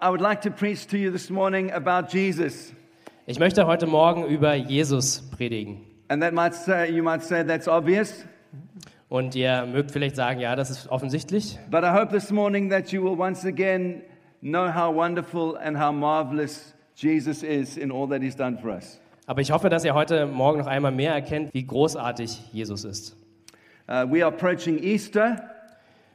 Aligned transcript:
I 0.00 0.10
would 0.10 0.20
like 0.20 0.42
to 0.42 0.50
preach 0.50 0.86
to 0.88 0.96
you 0.96 1.10
this 1.10 1.28
morning 1.30 1.72
about 1.72 2.12
Jesus. 2.12 2.72
Ich 3.26 3.38
möchte 3.38 3.66
heute 3.66 3.86
Morgen 3.86 4.24
über 4.26 4.54
Jesus 4.54 5.20
predigen. 5.36 5.80
And 6.08 6.22
that 6.22 6.32
might 6.32 6.54
say, 6.54 6.90
you 6.90 7.02
might 7.02 7.22
say 7.22 7.42
that's 7.44 7.66
obvious, 7.68 8.24
Und 9.10 9.34
ihr 9.34 9.66
mögt 9.66 9.90
vielleicht 9.90 10.16
sagen, 10.16 10.38
ja, 10.40 10.54
das 10.54 10.70
ist 10.70 10.88
offensichtlich. 10.90 11.58
but 11.70 11.82
I 11.82 11.92
hope 11.92 12.10
this 12.12 12.30
morning 12.30 12.70
that 12.70 12.92
you 12.92 13.02
will 13.02 13.18
once 13.18 13.44
again 13.44 14.02
know 14.40 14.70
how 14.72 14.94
wonderful 14.94 15.56
and 15.56 15.76
how 15.76 15.92
marvelous 15.92 16.74
Jesus 16.94 17.42
is 17.42 17.76
in 17.76 17.90
all 17.90 18.06
that 18.08 18.22
he's 18.22 18.36
done 18.36 18.56
for 18.58 18.70
us. 18.70 19.00
Aber 19.26 19.40
ich 19.40 19.50
hoffe, 19.50 19.68
dass 19.68 19.84
ihr 19.84 19.94
heute 19.94 20.26
Morgen 20.26 20.58
noch 20.60 20.66
einmal 20.66 20.92
mehr 20.92 21.12
erkennt, 21.12 21.52
wie 21.52 21.64
großartig 21.66 22.40
Jesus 22.52 22.84
ist. 22.84 23.16
Uh, 23.88 24.04
we 24.08 24.24
are 24.24 24.32
approaching 24.32 24.78
Easter, 24.82 25.42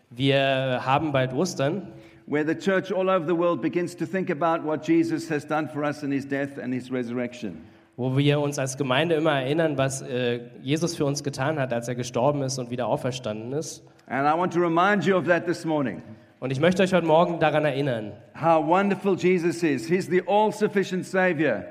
Wir 0.10 0.82
haben 0.86 1.12
bald 1.12 1.34
Ostern, 1.34 1.92
where 2.28 2.46
the 2.46 2.56
church 2.56 2.92
all 2.92 3.10
over 3.10 3.26
the 3.26 3.36
world 3.36 3.62
begins 3.62 3.96
to 3.96 4.06
think 4.06 4.30
about 4.30 4.64
what 4.64 4.86
Jesus 4.88 5.30
has 5.30 5.46
done 5.46 5.68
for 5.68 5.84
us 5.84 6.04
in 6.04 6.12
his 6.12 6.26
death 6.26 6.58
and 6.58 6.74
his 6.74 6.92
resurrection. 6.92 7.62
wo 7.96 8.18
wir 8.18 8.40
uns 8.40 8.58
als 8.58 8.76
Gemeinde 8.78 9.16
immer 9.16 9.34
erinnern, 9.34 9.78
was 9.78 10.02
äh, 10.02 10.40
Jesus 10.64 10.96
für 10.96 11.06
uns 11.06 11.24
getan 11.24 11.60
hat, 11.60 11.72
als 11.74 11.88
er 11.88 11.94
gestorben 11.96 12.42
ist 12.42 12.58
und 12.58 12.72
wieder 12.72 12.88
auferstanden 12.88 13.54
ist. 13.54 13.84
And 14.08 14.28
I 14.28 14.38
want 14.38 14.52
to 14.54 14.60
remind 14.60 15.06
you 15.06 15.16
of 15.16 15.26
that 15.28 15.46
this 15.46 15.64
morning. 15.64 16.02
Und 16.40 16.52
ich 16.52 16.60
möchte 16.60 16.82
euch 16.84 16.94
heute 16.94 17.06
Morgen 17.06 17.40
daran 17.40 17.64
erinnern, 17.66 18.14
How 18.36 18.66
wonderful 18.66 19.16
Jesus 19.16 19.62
is. 19.64 19.88
He's 19.88 20.08
the 20.08 20.22
all 20.28 20.52
sufficient 20.52 21.06
Savior. 21.06 21.64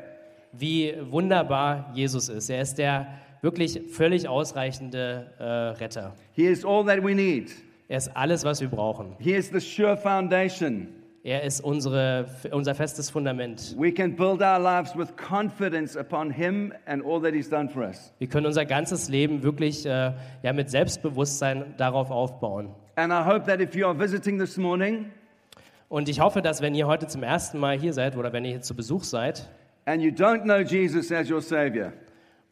wie 0.53 0.95
wunderbar 1.11 1.91
Jesus 1.95 2.29
ist. 2.29 2.49
Er 2.51 2.63
ist 2.63 2.77
der 2.77 3.07
wirklich 3.41 3.81
völlig 3.91 4.29
ausreichende 4.29 5.27
äh, 5.39 5.43
Retter. 5.83 6.15
He 6.35 6.45
is 6.45 6.65
all 6.65 6.85
that 6.87 7.03
we 7.03 7.15
need. 7.15 7.51
Er 7.93 7.99
ist 7.99 8.17
alles, 8.17 8.43
was 8.43 8.63
wir 8.63 8.69
brauchen. 8.69 9.17
He 9.19 9.35
is 9.35 9.51
the 9.51 9.61
sure 9.61 9.99
foundation. 9.99 10.89
Er 11.23 11.43
ist 11.43 11.61
unsere, 11.61 12.25
unser 12.51 12.75
festes 12.75 13.11
Fundament. 13.11 13.77
Wir 13.79 13.93
können 18.29 18.47
unser 18.47 18.65
ganzes 18.65 19.11
Leben 19.11 19.43
wirklich 19.43 19.85
äh, 19.85 20.13
ja, 20.43 20.53
mit 20.55 20.71
Selbstbewusstsein 20.71 21.75
darauf 21.77 22.11
aufbauen. 22.11 22.71
Morning 24.57 25.05
Und 25.91 26.09
ich 26.09 26.21
hoffe, 26.21 26.41
dass 26.41 26.63
wenn 26.63 26.75
ihr 26.75 26.87
heute 26.87 27.09
zum 27.09 27.23
ersten 27.23 27.59
Mal 27.59 27.79
hier 27.79 27.93
seid 27.93 28.17
oder 28.17 28.33
wenn 28.33 28.47
ihr 28.47 28.53
hier 28.53 28.63
zu 28.63 28.75
Besuch 28.75 29.05
seid 29.05 29.51
and 29.85 30.01
you 30.01 30.09
don't 30.11 30.45
know 30.45 30.61
Jesus 30.61 31.13
as 31.13 31.31
your 31.31 31.43
Savior, 31.43 31.93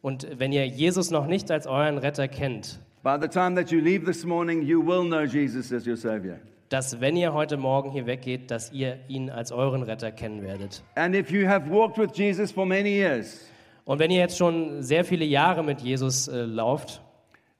und 0.03 0.27
wenn 0.37 0.51
ihr 0.51 0.67
Jesus 0.67 1.09
noch 1.09 1.25
nicht 1.25 1.49
als 1.49 1.65
euren 1.65 1.97
Retter 1.97 2.27
kennt, 2.27 2.79
by 3.03 3.17
the 3.19 3.27
time 3.27 3.55
that 3.55 3.71
you 3.71 3.81
leave 3.81 4.05
this 4.05 4.23
morning, 4.25 4.61
you 4.63 4.79
will 4.81 5.03
know 5.03 5.25
Jesus 5.25 5.71
as 5.71 5.85
your 5.85 5.97
Savior. 5.97 6.39
dass 6.69 7.01
wenn 7.01 7.17
ihr 7.17 7.33
heute 7.33 7.57
Morgen 7.57 7.91
hier 7.91 8.05
weggeht, 8.05 8.49
dass 8.49 8.71
ihr 8.71 8.99
ihn 9.09 9.29
als 9.29 9.51
euren 9.51 9.83
Retter 9.83 10.11
kennen 10.11 10.41
werdet. 10.41 10.81
And 10.95 11.13
if 11.15 11.29
you 11.29 11.45
have 11.47 11.69
walked 11.69 11.97
with 11.97 12.11
Jesus 12.17 12.51
for 12.51 12.65
many 12.65 12.89
years, 12.89 13.47
Und 13.83 13.99
wenn 13.99 14.11
ihr 14.11 14.19
jetzt 14.19 14.37
schon 14.37 14.81
sehr 14.83 15.03
viele 15.03 15.25
Jahre 15.25 15.63
mit 15.63 15.81
Jesus 15.81 16.27
äh, 16.27 16.43
lauft, 16.43 17.01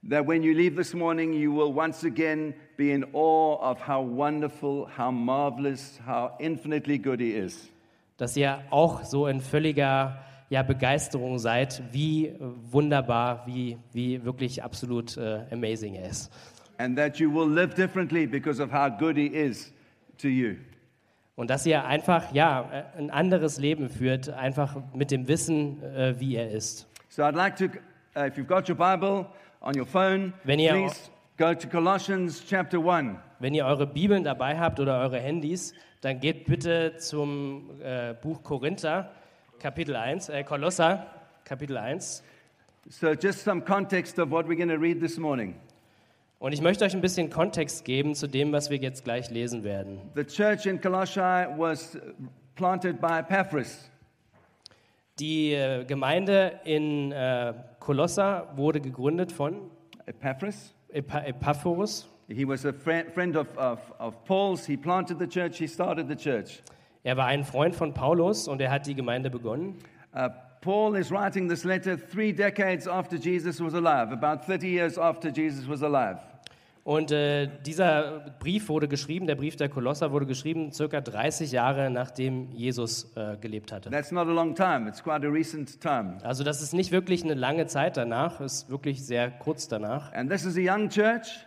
that 0.09 0.25
when 0.27 0.43
you 0.43 0.53
leave 0.53 0.75
this 0.75 0.93
morning, 0.93 1.33
you 1.33 1.51
will 1.53 1.75
once 1.75 2.05
again 2.05 2.53
be 2.77 2.91
in 2.93 3.03
awe 3.13 3.57
of 3.61 3.79
how 3.85 4.01
wonderful, 4.01 4.87
how 4.97 5.11
marvelous, 5.11 5.99
how 6.07 6.31
infinitely 6.39 6.97
good 6.97 7.19
He 7.19 7.31
is. 7.31 7.69
dass 8.17 8.37
ihr 8.37 8.61
auch 8.69 9.03
so 9.03 9.27
in 9.27 9.41
völliger 9.41 10.19
ja, 10.51 10.63
Begeisterung 10.63 11.39
seid, 11.39 11.81
wie 11.94 12.35
wunderbar, 12.69 13.47
wie, 13.47 13.78
wie 13.94 14.23
wirklich 14.25 14.62
absolut 14.62 15.16
äh, 15.16 15.44
amazing 15.50 15.95
er 15.95 16.09
ist. 16.09 16.29
And 16.78 16.97
that 16.97 17.17
you 17.19 17.34
will 17.34 17.50
live 17.50 17.73
differently 17.73 18.28
because 18.28 18.61
of 18.61 18.69
how 18.72 18.90
good 18.90 19.16
He 19.16 19.28
is 19.28 19.73
to 20.17 20.28
you. 20.28 20.56
Und 21.35 21.50
dass 21.50 21.66
ihr 21.66 21.85
einfach 21.85 22.34
ja, 22.34 22.69
ein 22.97 23.09
anderes 23.11 23.59
Leben 23.59 23.90
führt, 23.90 24.28
einfach 24.29 24.75
mit 24.94 25.09
dem 25.09 25.29
Wissen, 25.29 25.81
äh, 25.84 26.19
wie 26.19 26.35
er 26.35 26.51
ist. 26.51 26.85
So 27.07 27.23
I'd 27.23 27.34
like 27.34 27.56
to, 27.56 27.66
uh, 28.19 28.25
if 28.28 28.38
you've 28.38 28.44
got 28.45 28.67
your 28.67 28.75
Bible 28.75 29.28
on 29.61 29.79
your 29.79 29.85
phone, 29.85 30.34
Wenn 30.44 30.59
ihr- 30.59 30.73
please 30.73 31.09
go 31.38 31.53
to 31.53 31.69
Colossians 31.69 32.44
chapter 32.45 32.79
1. 32.79 33.16
Wenn 33.40 33.53
ihr 33.53 33.66
eure 33.66 33.88
Bibeln 33.88 34.25
dabei 34.25 34.59
habt 34.59 34.81
oder 34.81 35.00
eure 35.00 35.19
Handys, 35.19 35.73
dann 36.01 36.19
geht 36.19 36.44
bitte 36.45 36.97
zum 36.97 37.69
äh, 37.81 38.13
Buch 38.22 38.44
Korinther, 38.44 39.11
Kapitel 39.61 39.95
1, 39.95 40.29
äh, 40.29 40.44
Kolosser, 40.44 41.05
Kapitel 41.45 41.77
1. 41.77 42.23
So 42.89 43.13
just 43.13 43.44
some 43.44 43.61
context 43.61 44.17
of 44.17 44.31
what 44.31 44.47
we're 44.47 44.55
going 44.55 44.69
to 44.69 44.79
read 44.79 44.99
this 44.99 45.19
morning. 45.19 45.53
Und 46.39 46.51
ich 46.51 46.61
möchte 46.61 46.83
euch 46.83 46.95
ein 46.95 47.01
bisschen 47.01 47.29
Kontext 47.29 47.85
geben 47.85 48.16
zu 48.16 48.25
dem, 48.25 48.51
was 48.51 48.72
wir 48.72 48.77
jetzt 48.77 49.03
gleich 49.03 49.29
lesen 49.29 49.63
werden. 49.63 49.99
The 50.16 50.23
church 50.23 50.66
in 50.66 50.81
Colossae 50.81 51.47
was 51.57 51.95
planted 52.55 52.99
by 52.99 53.19
Epaphras. 53.19 53.88
Die 55.19 55.53
äh, 55.53 55.85
Gemeinde 55.85 56.59
in 56.63 57.11
äh, 57.11 57.53
Kolosser 57.79 58.47
wurde 58.55 58.81
gegründet 58.81 59.31
von 59.31 59.69
Epaphras? 60.07 60.73
Epa 60.89 61.19
Epaphras. 61.19 62.07
He 62.28 62.47
was 62.47 62.66
a 62.66 62.73
friend, 62.73 63.13
friend 63.13 63.38
of, 63.38 63.47
of, 63.55 63.79
of 63.99 64.25
Paul's. 64.25 64.66
He 64.66 64.75
planted 64.75 65.19
the 65.19 65.28
church, 65.28 65.59
he 65.59 65.67
started 65.67 66.07
the 66.07 66.16
church. 66.16 66.63
Er 67.03 67.17
war 67.17 67.25
ein 67.25 67.44
Freund 67.44 67.75
von 67.75 67.94
Paulus 67.94 68.47
und 68.47 68.62
er 68.62 68.72
hat 68.72 68.85
die 68.85 68.95
Gemeinde 68.95 69.29
begonnen. 69.29 69.75
Uh, 70.13 70.29
Paul 70.62 70.95
is 70.95 71.09
writing 71.09 71.50
this 71.50 71.63
letter 71.63 71.97
three 71.97 72.31
decades 72.31 72.88
after 72.88 73.17
Jesus 73.17 73.59
was 73.59 73.73
alive, 73.73 74.12
about 74.12 74.45
30 74.45 74.67
years 74.67 74.97
after 75.00 75.29
Jesus 75.29 75.67
was 75.67 75.81
alive. 75.81 76.19
Und 76.84 77.11
äh, 77.11 77.47
dieser 77.66 78.31
Brief 78.40 78.69
wurde 78.69 78.88
geschrieben, 78.88 79.28
der 79.28 79.35
Brief 79.35 79.56
der 79.56 79.69
Kolosser 79.69 80.11
wurde 80.11 80.25
geschrieben, 80.25 80.72
circa 80.72 81.00
30 81.00 81.51
Jahre 81.51 81.90
nachdem 81.90 82.51
Jesus 82.53 83.16
äh, 83.16 83.38
gelebt 83.38 83.72
hatte. 83.72 83.90
That's 83.90 84.11
not 84.11 84.28
a 84.28 84.31
long 84.31 84.56
time, 84.56 84.88
it's 84.88 85.01
quite 85.01 85.25
a 85.25 85.29
recent 85.29 85.79
time. 85.79 86.17
Also 86.23 86.44
das 86.44 86.61
ist 86.61 86.73
nicht 86.73 86.91
wirklich 86.91 87.23
eine 87.23 87.35
lange 87.35 87.67
Zeit 87.67 87.97
danach, 87.97 88.41
ist 88.41 88.69
wirklich 88.69 89.03
sehr 89.03 89.29
kurz 89.29 89.67
danach. 89.67 90.11
And 90.13 90.29
this 90.29 90.44
is 90.44 90.56
a 90.57 90.59
young 90.59 90.90
church, 90.90 91.45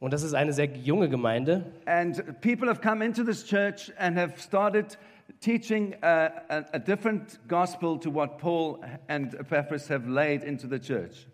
Und 0.00 0.12
das 0.12 0.22
ist 0.22 0.34
eine 0.34 0.52
sehr 0.52 0.66
junge 0.66 1.08
Gemeinde. 1.08 1.64
and 1.86 2.22
people 2.40 2.68
have 2.68 2.80
come 2.80 3.04
into 3.04 3.24
this 3.24 3.44
church 3.44 3.92
and 3.98 4.16
have 4.16 4.40
started 4.40 4.96
teaching 5.40 5.94
uh, 6.02 6.30
a, 6.48 6.64
a 6.74 6.78
different 6.78 7.40
gospel 7.48 7.98
to 7.98 8.12
what 8.12 8.38
Paul 8.38 8.78
and 9.08 9.34
Epaphras 9.34 9.88
have 9.90 10.08
laid 10.08 10.44
into 10.44 10.68
the 10.68 10.78
church. 10.78 11.26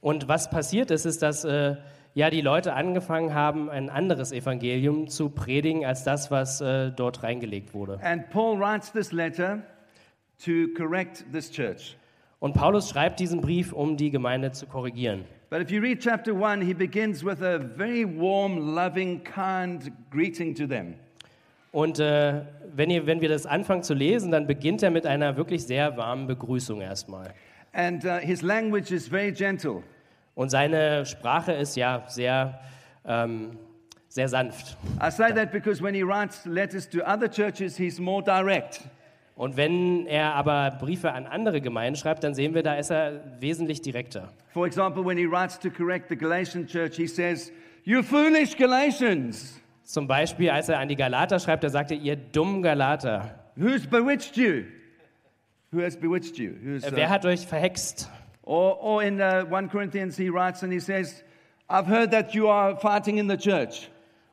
Und 0.00 0.28
was 0.28 0.48
passiert 0.48 0.90
ist, 0.90 1.04
ist, 1.04 1.20
dass 1.22 1.44
äh, 1.44 1.76
ja 2.14 2.30
die 2.30 2.40
Leute 2.40 2.72
angefangen 2.72 3.34
haben, 3.34 3.68
ein 3.68 3.90
anderes 3.90 4.32
Evangelium 4.32 5.08
zu 5.08 5.28
predigen 5.28 5.84
als 5.84 6.02
das, 6.02 6.30
was 6.30 6.62
äh, 6.62 6.90
dort 6.92 7.22
reingelegt 7.22 7.74
wurde. 7.74 8.00
And 8.02 8.30
Paul 8.30 8.58
writes 8.58 8.90
this 8.92 9.12
letter 9.12 9.58
to 10.44 10.68
correct 10.74 11.26
this 11.32 11.50
church. 11.50 11.98
Und 12.38 12.54
Paulus 12.54 12.88
schreibt 12.88 13.20
diesen 13.20 13.42
Brief, 13.42 13.74
um 13.74 13.98
die 13.98 14.10
Gemeinde 14.10 14.52
zu 14.52 14.66
korrigieren. 14.66 15.26
But 15.50 15.62
if 15.62 15.72
you 15.72 15.80
read 15.80 16.00
chapter 16.00 16.32
1, 16.32 16.60
he 16.60 16.72
begins 16.72 17.24
with 17.24 17.42
a 17.42 17.58
very 17.58 18.04
warm, 18.04 18.76
loving, 18.76 19.18
kind 19.24 19.90
greeting 20.08 20.54
to 20.54 20.68
them. 20.68 20.94
Und 21.72 21.98
äh, 21.98 22.42
wenn, 22.72 22.88
ihr, 22.88 23.04
wenn 23.06 23.20
wir 23.20 23.28
das 23.28 23.46
anfangen 23.46 23.82
zu 23.82 23.94
lesen, 23.94 24.30
dann 24.30 24.46
beginnt 24.46 24.84
er 24.84 24.90
mit 24.90 25.06
einer 25.06 25.36
wirklich 25.36 25.66
sehr 25.66 25.96
warmen 25.96 26.28
Begrüßung 26.28 26.80
erstmal. 26.80 27.34
And 27.72 28.04
uh, 28.04 28.18
his 28.18 28.42
language 28.42 28.92
is 28.92 29.08
very 29.08 29.32
gentle. 29.32 29.82
Und 30.36 30.50
seine 30.50 31.04
Sprache 31.04 31.52
ist 31.52 31.74
ja 31.74 32.04
sehr, 32.06 32.60
ähm, 33.04 33.58
sehr 34.06 34.28
sanft. 34.28 34.76
I 35.02 35.10
say 35.10 35.32
that 35.34 35.50
because 35.50 35.82
when 35.82 35.94
he 35.94 36.04
writes 36.04 36.46
letters 36.46 36.88
to 36.90 37.00
other 37.00 37.28
churches, 37.28 37.76
he's 37.76 37.98
more 37.98 38.22
direct. 38.22 38.82
Und 39.40 39.56
wenn 39.56 40.06
er 40.06 40.34
aber 40.34 40.70
Briefe 40.72 41.12
an 41.12 41.24
andere 41.24 41.62
Gemeinden 41.62 41.96
schreibt, 41.98 42.22
dann 42.24 42.34
sehen 42.34 42.52
wir, 42.52 42.62
da 42.62 42.74
ist 42.74 42.90
er 42.90 43.40
wesentlich 43.40 43.80
direkter. 43.80 44.28
For 44.52 44.66
example, 44.66 45.02
when 45.02 45.16
he 45.16 45.24
writes 45.24 45.58
to 45.60 45.70
correct 45.70 46.10
the 46.10 46.14
Galatian 46.14 46.66
church, 46.66 46.96
he 46.96 47.06
says, 47.06 47.50
You 47.84 48.02
foolish 48.02 48.54
Galatians, 48.54 49.58
Zum 49.82 50.06
Beispiel, 50.06 50.50
als 50.50 50.68
er 50.68 50.78
an 50.78 50.88
die 50.88 50.94
Galater 50.94 51.40
schreibt, 51.40 51.64
da 51.64 51.70
sagt 51.70 51.90
er, 51.90 51.96
ihr 51.96 52.16
dummen 52.16 52.60
Galater, 52.60 53.34
who's 53.56 53.86
bewitched 53.86 54.36
you? 54.36 54.64
Who 55.72 55.80
has 55.80 55.96
bewitched 55.96 56.36
you? 56.36 56.52
Who's, 56.62 56.84
uh, 56.84 56.90
wer 56.94 57.08
hat 57.08 57.24
euch 57.24 57.46
verhext? 57.46 58.10
or, 58.42 58.78
or 58.78 59.02
in 59.02 59.22
uh, 59.22 59.46
1 59.48 59.70
Corinthians, 59.70 60.18
he 60.18 60.28
writes 60.28 60.62
and 60.62 60.70
he 60.70 60.80
says, 60.80 61.24
I've 61.66 61.86
heard 61.86 62.10
that 62.10 62.34
you 62.34 62.48
are 62.48 62.76
fighting 62.76 63.16
in 63.16 63.26
the 63.26 63.38
church. 63.38 63.88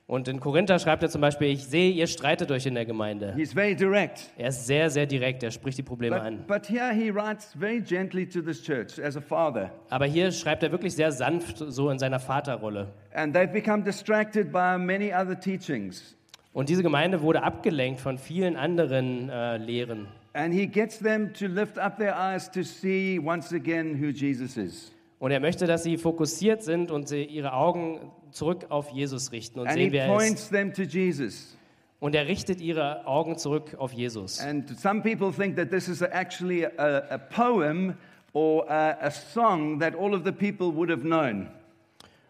Und 0.09 0.29
in 0.29 0.39
Korinther 0.39 0.79
schreibt 0.79 1.03
er 1.03 1.09
zum 1.09 1.19
Beispiel, 1.19 1.49
ich 1.49 1.65
sehe, 1.65 1.91
ihr 1.91 2.07
streitet 2.07 2.49
euch 2.49 2.65
in 2.65 2.75
der 2.75 2.85
Gemeinde. 2.85 3.33
He's 3.35 3.51
very 3.51 3.75
direct. 3.75 4.31
Er 4.37 4.47
ist 4.47 4.65
sehr, 4.65 4.89
sehr 4.89 5.05
direkt, 5.05 5.43
er 5.43 5.51
spricht 5.51 5.77
die 5.77 5.83
Probleme 5.83 6.21
an. 6.21 6.37
But, 6.37 6.47
but 6.47 6.65
here 6.65 6.93
he 6.93 7.13
writes 7.13 7.53
very 7.53 7.81
gently 7.81 8.25
to 8.25 8.41
this 8.41 8.63
church 8.63 8.99
as 9.03 9.17
a 9.17 9.21
father. 9.21 9.69
Aber 9.89 10.05
hier 10.05 10.31
schreibt 10.31 10.63
er 10.63 10.71
wirklich 10.71 10.95
sehr 10.95 11.11
sanft, 11.11 11.57
so 11.57 11.89
in 11.89 11.99
seiner 11.99 12.21
Vaterrolle. 12.21 12.87
And 13.13 13.35
they've 13.35 13.51
become 13.51 13.83
distracted 13.83 14.49
by 14.49 14.77
many 14.77 15.13
other 15.13 15.37
teachings. 15.37 16.15
Und 16.53 16.69
diese 16.69 16.83
Gemeinde 16.83 17.21
wurde 17.21 17.43
abgelenkt 17.43 17.99
von 17.99 18.17
vielen 18.17 18.55
anderen 18.55 19.29
äh, 19.29 19.57
Lehren. 19.57 20.07
And 20.31 20.53
he 20.53 20.67
gets 20.67 20.99
them 20.99 21.33
to 21.33 21.47
lift 21.47 21.77
up 21.77 21.97
their 21.97 22.15
eyes 22.17 22.49
to 22.51 22.63
see 22.63 23.19
once 23.19 23.51
again 23.53 24.01
who 24.01 24.11
Jesus 24.11 24.55
is. 24.55 24.93
Und 25.19 25.31
er 25.31 25.39
möchte, 25.39 25.65
dass 25.65 25.83
sie 25.83 25.97
fokussiert 25.97 26.63
sind 26.63 26.91
und 26.91 27.07
sie 27.07 27.23
ihre 27.23 27.53
Augen 27.53 28.11
zurück 28.31 28.67
auf 28.69 28.89
Jesus 28.91 29.31
richten 29.31 29.59
und 29.59 29.67
And 29.67 29.77
he 29.77 29.85
sehen, 29.85 29.93
wer 29.93 30.05
er 30.05 30.21
ist. 30.21 30.51
them 30.51 30.73
to 30.73 30.83
Jesus. 30.83 31.57
Und 31.99 32.13
er 32.13 32.27
richtet 32.27 32.61
ihre 32.61 33.07
Augen 33.07 33.37
zurück 33.37 33.75
auf 33.79 33.91
Jesus. 33.91 34.39
And 34.39 34.69
some 34.79 35.01
people 35.01 35.31
think 35.31 35.55
that 35.55 35.71
this 35.71 35.87
is 35.87 36.03
actually 36.03 36.65
a, 36.65 37.03
a 37.09 37.17
poem 37.17 37.95
or 38.33 38.69
a, 38.69 38.95
a 39.01 39.09
song 39.09 39.79
that 39.79 39.95
all 39.95 40.13
of 40.13 40.23
the 40.23 40.31
people 40.31 40.71
would 40.75 40.91
have 40.91 41.01
known. 41.01 41.47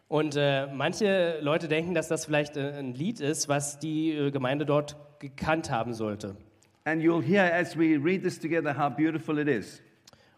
Und 0.07 0.37
äh, 0.37 0.67
manche 0.67 1.39
Leute 1.41 1.67
denken, 1.67 1.93
dass 1.93 2.07
das 2.07 2.23
vielleicht 2.23 2.55
äh, 2.55 2.71
ein 2.79 2.93
Lied 2.93 3.19
ist, 3.19 3.49
was 3.49 3.77
die 3.77 4.11
äh, 4.11 4.31
Gemeinde 4.31 4.65
dort 4.65 4.95
gekannt 5.19 5.69
haben 5.69 5.93
sollte. 5.93 6.37
And 6.85 7.03
you'll 7.03 7.21
hear 7.21 7.43
as 7.53 7.77
we 7.77 7.97
read 8.01 8.23
this 8.23 8.39
together 8.39 8.73
how 8.77 8.89
beautiful 8.89 9.37
it 9.37 9.49
is. 9.49 9.81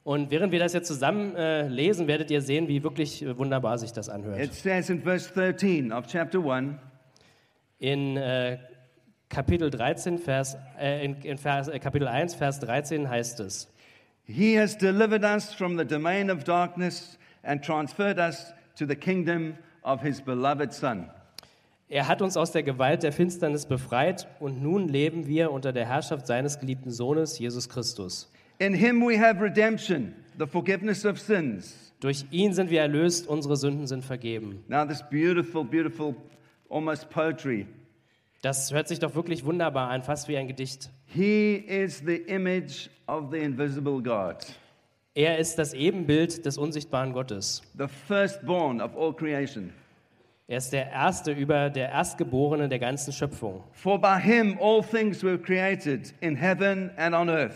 Und 0.10 0.32
während 0.32 0.52
wir 0.52 0.58
das 0.58 0.74
jetzt 0.74 0.88
zusammen 0.88 1.36
äh, 1.36 1.68
lesen, 1.68 2.08
werdet 2.08 2.32
ihr 2.32 2.42
sehen, 2.42 2.68
wie 2.68 2.82
wirklich 2.82 3.22
äh, 3.22 3.38
wunderbar 3.38 3.78
sich 3.78 3.94
das 3.94 4.10
anhört. 4.10 4.40
It 4.40 4.56
says 4.56 4.90
in 4.90 5.04
verse 5.04 5.32
13 5.32 5.92
of 5.92 6.08
chapter 6.08 6.40
1 6.44 6.78
In 7.78 8.18
äh, 8.18 8.58
Kapitel 9.30 9.70
13, 9.70 10.18
Vers, 10.18 10.58
äh, 10.80 11.06
in, 11.06 11.22
in 11.22 11.38
Vers, 11.38 11.68
äh, 11.68 11.78
Kapitel 11.78 12.08
1, 12.08 12.34
Vers 12.34 12.60
13 12.60 13.08
heißt 13.08 13.40
es: 13.42 13.72
He 14.24 14.60
has 14.60 14.76
delivered 14.76 15.24
us 15.24 15.54
from 15.54 15.78
the 15.78 15.86
domain 15.86 16.32
of 16.32 16.44
darkness 16.44 17.20
and 17.44 17.64
transferred 17.64 18.18
us 18.18 18.52
to 18.80 18.88
the 18.88 18.96
kingdom 18.96 19.54
of 19.84 20.02
his 20.02 20.20
beloved 20.20 20.74
Son. 20.74 21.08
Er 21.88 22.08
hat 22.08 22.24
uns 22.24 22.36
aus 22.36 22.52
der 22.52 22.64
Gewalt 22.64 23.04
der 23.04 23.12
Finsternis 23.12 23.68
befreit 23.68 24.28
und 24.40 24.60
nun 24.60 24.88
leben 24.88 25.28
wir 25.28 25.52
unter 25.52 25.72
der 25.72 25.86
Herrschaft 25.86 26.26
seines 26.26 26.60
geliebten 26.60 26.90
Sohnes, 26.90 27.38
Jesus 27.38 27.70
Christus. 27.70 28.32
In 28.60 28.74
him 28.74 29.02
we 29.06 29.18
have 29.18 29.42
redemption, 29.42 30.14
the 30.38 30.46
forgiveness 30.46 31.06
of 31.06 31.20
sins. 31.20 31.94
Durch 32.02 32.26
ihn 32.32 32.54
sind 32.54 32.70
wir 32.70 32.82
erlöst, 32.82 33.28
unsere 33.28 33.58
Sünden 33.58 33.88
sind 33.88 34.04
vergeben. 34.06 34.64
Now, 34.68 34.86
this 34.86 35.02
beautiful, 35.10 35.64
beautiful, 35.66 36.16
almost 36.70 37.10
poetry. 37.10 37.68
Das 38.42 38.72
hört 38.72 38.88
sich 38.88 39.00
doch 39.00 39.16
wirklich 39.16 39.44
wunderbar 39.44 39.90
an, 39.90 40.02
fast 40.04 40.28
wie 40.30 40.38
ein 40.38 40.48
Gedicht. 40.48 40.90
He 41.08 41.56
is 41.56 42.02
the 42.06 42.16
image 42.16 42.90
of 43.08 43.32
the 43.32 43.38
invisible 43.38 44.02
God, 44.02 44.38
Er 45.16 45.38
ist 45.40 45.58
das 45.58 45.74
Ebenbild 45.74 46.46
des 46.46 46.58
unsichtbaren 46.58 47.12
Gottes. 47.12 47.62
the 47.78 47.88
firstborn 48.08 48.80
of 48.80 48.96
all 48.96 49.14
creation. 49.14 49.74
Er 50.48 50.58
ist 50.58 50.72
der 50.72 50.90
Erste 50.90 51.32
über 51.32 51.70
der 51.70 51.90
Erstgeborene 51.90 52.70
der 52.70 52.80
ganzen 52.80 53.12
Schöpfung. 53.12 53.64
For 53.74 54.00
by 54.00 54.20
him 54.22 54.58
all 54.62 54.82
things 54.82 55.22
were 55.24 55.38
created 55.38 56.14
in 56.22 56.36
heaven 56.36 56.92
and 56.98 57.14
on 57.14 57.30
earth, 57.30 57.56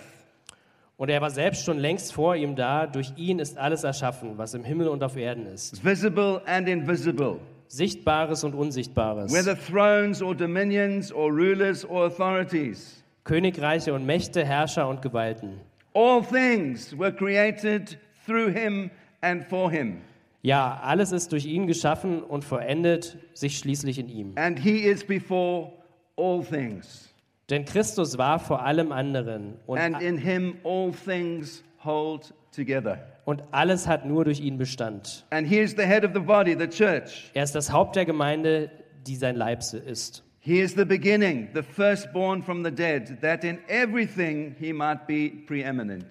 Und 1.04 1.10
er 1.10 1.20
war 1.20 1.32
selbst 1.32 1.66
schon 1.66 1.80
längst 1.80 2.14
vor 2.14 2.34
ihm 2.38 2.56
da. 2.56 2.88
Durch 2.88 3.12
ihn 3.18 3.40
ist 3.40 3.58
alles 3.58 3.84
erschaffen, 3.84 4.38
was 4.38 4.54
im 4.54 4.64
Himmel 4.64 4.88
und 4.88 5.04
auf 5.04 5.18
Erden 5.18 5.48
ist. 5.48 5.84
visible 5.84 6.42
and 6.46 6.70
invisible. 6.70 7.40
Sichtbares 7.68 8.46
und 8.46 8.56
Unsichtbares. 8.56 9.30
Whether 9.34 9.58
thrones 9.60 10.22
or 10.22 10.34
dominions 10.34 11.12
or 11.12 11.30
rulers 11.30 11.84
or 11.84 12.06
authorities, 12.06 13.04
Königreiche 13.26 13.94
und 13.94 14.06
Mächte, 14.06 14.46
Herrscher 14.46 14.88
und 14.88 15.02
Gewalten. 15.02 15.60
all 15.94 16.24
things 16.24 16.98
were 16.98 17.12
created 17.12 17.98
through 18.26 18.54
him 18.54 18.90
and 19.20 19.44
for 19.50 19.70
him. 19.70 19.98
Ja, 20.42 20.80
alles 20.82 21.12
ist 21.12 21.34
durch 21.34 21.46
ihn 21.46 21.68
geschaffen 21.68 22.24
und 22.24 22.46
vollendet 22.46 23.18
sich 23.34 23.58
schließlich 23.58 24.00
in 24.00 24.08
ihm. 24.08 24.32
And 24.36 24.58
he 24.58 24.78
is 24.78 25.04
before 25.04 25.74
all 26.16 26.42
things. 26.46 27.12
Denn 27.54 27.66
Christus 27.66 28.18
war 28.18 28.40
vor 28.40 28.64
allem 28.64 28.92
anderen 28.92 29.60
und, 29.68 29.78
And 29.78 30.02
in 30.02 30.18
him 30.18 30.56
all 30.64 30.92
things 30.92 31.64
hold 31.86 32.34
together. 32.52 32.98
und 33.26 33.44
alles 33.52 33.88
hat 33.88 34.08
nur 34.08 34.26
durch 34.26 34.40
ihn 34.40 34.58
Bestand. 34.58 35.24
And 35.30 35.48
he 35.48 35.60
is 35.60 35.76
the 35.78 35.84
head 35.84 36.04
of 36.04 36.14
the 36.16 36.20
body, 36.20 36.56
the 36.58 36.68
church. 36.68 37.30
Er 37.36 37.44
ist 37.44 37.54
das 37.54 37.72
Haupt 37.72 37.96
der 37.96 38.06
Gemeinde, 38.06 38.72
die 39.06 39.16
sein 39.16 39.36
Leib 39.36 39.60
ist. 39.60 40.24
He 40.40 40.62
is 40.62 40.74
the 40.74 40.84
beginning, 40.84 41.48
the 41.54 41.62
firstborn 41.62 42.42
from 42.42 42.66
the 42.66 42.72
dead, 42.72 43.22
that 43.22 43.44
in 43.44 43.60
everything 43.68 44.56
he 44.60 44.74
might 44.74 45.06
be 45.06 45.32
preeminent. 45.46 46.08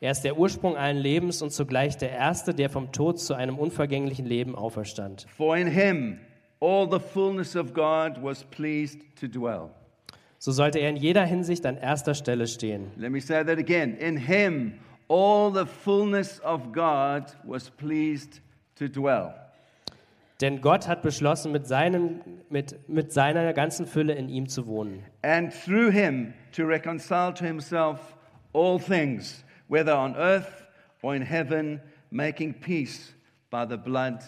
Er 0.00 0.12
ist 0.12 0.22
der 0.22 0.38
Ursprung 0.38 0.78
allen 0.78 0.96
Lebens 0.96 1.42
und 1.42 1.52
zugleich 1.52 1.98
der 1.98 2.12
Erste, 2.12 2.54
der 2.54 2.70
vom 2.70 2.92
Tod 2.92 3.20
zu 3.20 3.34
einem 3.34 3.58
unvergänglichen 3.58 4.24
Leben 4.24 4.54
auferstand. 4.54 5.26
For 5.36 5.54
in 5.54 5.66
him 5.66 6.18
all 6.60 6.88
the 6.90 6.98
fullness 6.98 7.56
of 7.56 7.74
God 7.74 8.22
was 8.22 8.42
pleased 8.42 9.00
to 9.20 9.28
dwell. 9.28 9.68
So 10.44 10.50
sollte 10.50 10.80
er 10.80 10.88
in 10.88 10.96
jeder 10.96 11.24
Hinsicht 11.24 11.64
an 11.66 11.76
erster 11.76 12.14
Stelle 12.14 12.48
stehen. 12.48 12.90
Let 12.96 13.12
me 13.12 13.20
say 13.20 13.44
that 13.44 13.58
again. 13.58 13.94
In 13.94 14.16
him 14.16 14.72
all 15.06 15.52
the 15.52 15.64
fullness 15.64 16.40
of 16.40 16.72
God 16.72 17.26
was 17.44 17.70
pleased 17.70 18.40
to 18.74 18.88
dwell. 18.88 19.34
Denn 20.40 20.60
Gott 20.60 20.88
hat 20.88 21.02
beschlossen, 21.02 21.52
mit, 21.52 21.68
seinem, 21.68 22.22
mit, 22.50 22.88
mit 22.88 23.12
seiner 23.12 23.52
ganzen 23.52 23.86
Fülle 23.86 24.14
in 24.14 24.28
ihm 24.28 24.48
zu 24.48 24.66
wohnen. 24.66 25.04
And 25.22 25.52
through 25.52 25.92
him 25.92 26.34
to 26.56 26.64
reconcile 26.64 27.32
to 27.34 27.44
himself 27.44 28.16
all 28.52 28.80
things, 28.80 29.44
whether 29.68 29.96
on 29.96 30.16
earth 30.16 30.66
or 31.02 31.14
in 31.14 31.22
heaven, 31.22 31.80
making 32.10 32.54
peace 32.54 33.14
by 33.48 33.64
the 33.64 33.76
blood 33.76 34.24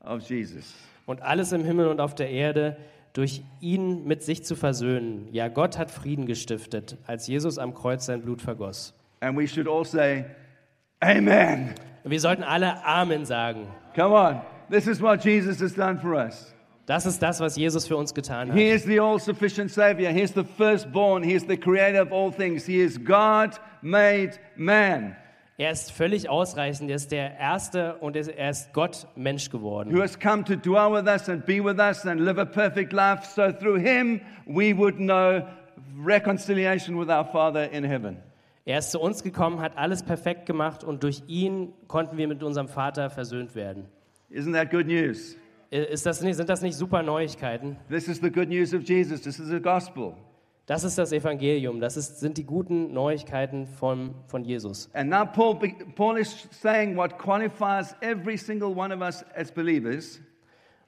of 0.00 0.28
Jesus. 0.28 0.74
Und 1.06 1.22
alles 1.22 1.52
im 1.52 1.62
Himmel 1.62 1.86
und 1.86 2.00
auf 2.00 2.16
der 2.16 2.30
Erde 2.30 2.76
durch 3.12 3.42
ihn 3.60 4.04
mit 4.06 4.22
sich 4.22 4.44
zu 4.44 4.56
versöhnen. 4.56 5.28
Ja, 5.32 5.48
Gott 5.48 5.78
hat 5.78 5.90
Frieden 5.90 6.26
gestiftet, 6.26 6.96
als 7.06 7.26
Jesus 7.26 7.58
am 7.58 7.74
Kreuz 7.74 8.06
sein 8.06 8.22
Blut 8.22 8.40
vergoss. 8.40 8.94
And 9.20 9.38
we 9.38 9.46
should 9.46 9.68
all 9.68 9.84
say, 9.84 10.24
Amen. 11.00 11.74
Und 12.04 12.10
wir 12.10 12.20
sollten 12.20 12.42
alle 12.42 12.84
Amen 12.84 13.24
sagen. 13.24 13.66
Come 13.94 14.14
on. 14.14 14.40
This 14.70 14.86
is 14.86 15.00
what 15.00 15.24
Jesus 15.24 15.60
has 15.60 15.74
done 15.74 15.98
for 15.98 16.14
us. 16.14 16.52
Das 16.86 17.06
ist 17.06 17.22
das, 17.22 17.38
was 17.40 17.56
Jesus 17.56 17.86
für 17.86 17.96
uns 17.96 18.12
getan 18.12 18.48
hat. 18.48 18.56
He 18.56 18.70
is 18.70 18.82
the 18.84 18.98
all 18.98 19.20
sufficient 19.20 19.70
Savior. 19.70 20.10
He 20.10 20.22
is 20.22 20.32
the 20.34 20.44
firstborn. 20.44 21.22
He 21.22 21.34
is 21.34 21.46
the 21.46 21.56
creator 21.56 22.02
of 22.02 22.12
all 22.12 22.32
things. 22.32 22.66
He 22.66 22.80
is 22.80 22.98
God 22.98 23.60
made 23.82 24.32
man 24.56 25.16
Er 25.58 25.70
ist 25.70 25.92
völlig 25.92 26.28
ausreichend. 26.28 26.90
Er 26.90 26.96
ist 26.96 27.12
der 27.12 27.38
Erste 27.38 27.96
und 27.96 28.16
er 28.16 28.50
ist 28.50 28.72
Gott 28.72 29.06
Mensch 29.16 29.50
geworden. 29.50 29.94
who 29.94 30.00
has 30.00 30.18
come 30.18 30.42
to 30.44 30.56
dwell 30.56 30.90
with 30.92 31.06
us 31.06 31.28
and 31.28 31.44
be 31.44 31.62
with 31.62 31.78
us 31.78 32.04
and 32.06 32.20
live 32.20 32.38
a 32.38 32.44
perfect 32.44 32.92
life. 32.92 33.24
So 33.34 33.52
through 33.52 33.78
him, 33.80 34.20
we 34.46 34.76
would 34.76 34.96
know 34.96 35.42
reconciliation 36.04 36.98
with 36.98 37.08
our 37.08 37.24
Father 37.24 37.70
in 37.70 37.84
heaven. 37.84 38.16
Er 38.64 38.78
ist 38.78 38.92
zu 38.92 39.00
uns 39.00 39.22
gekommen, 39.22 39.60
hat 39.60 39.76
alles 39.76 40.02
perfekt 40.02 40.46
gemacht 40.46 40.84
und 40.84 41.02
durch 41.02 41.22
ihn 41.26 41.72
konnten 41.88 42.16
wir 42.16 42.28
mit 42.28 42.42
unserem 42.42 42.68
Vater 42.68 43.10
versöhnt 43.10 43.54
werden. 43.54 43.86
Isn't 44.30 44.52
that 44.52 44.70
good 44.70 44.86
news? 44.86 45.36
Ist 45.70 46.06
das 46.06 46.22
nicht, 46.22 46.36
sind 46.36 46.48
das 46.48 46.62
nicht 46.62 46.76
super 46.76 47.02
Neuigkeiten? 47.02 47.76
This 47.88 48.06
is 48.06 48.20
the 48.20 48.30
good 48.30 48.48
news 48.48 48.72
of 48.72 48.82
Jesus. 48.82 49.22
This 49.22 49.38
is 49.38 49.48
the 49.48 49.60
gospel. 49.60 50.14
Das 50.72 50.84
ist 50.84 50.96
das 50.96 51.12
Evangelium. 51.12 51.80
Das 51.80 51.98
ist, 51.98 52.20
sind 52.20 52.38
die 52.38 52.46
guten 52.46 52.94
Neuigkeiten 52.94 53.66
von, 53.66 54.14
von 54.26 54.42
Jesus. 54.42 54.88
And 54.94 55.10
now 55.10 55.26
Paul, 55.26 55.58
Paul 55.94 56.16
is 56.16 56.48
saying 56.50 56.96
what 56.96 57.18
qualifies 57.18 57.94
every 58.00 58.38
single 58.38 58.74
one 58.74 58.90
of 58.90 59.02
us 59.02 59.22
as 59.36 59.52
believers 59.52 60.18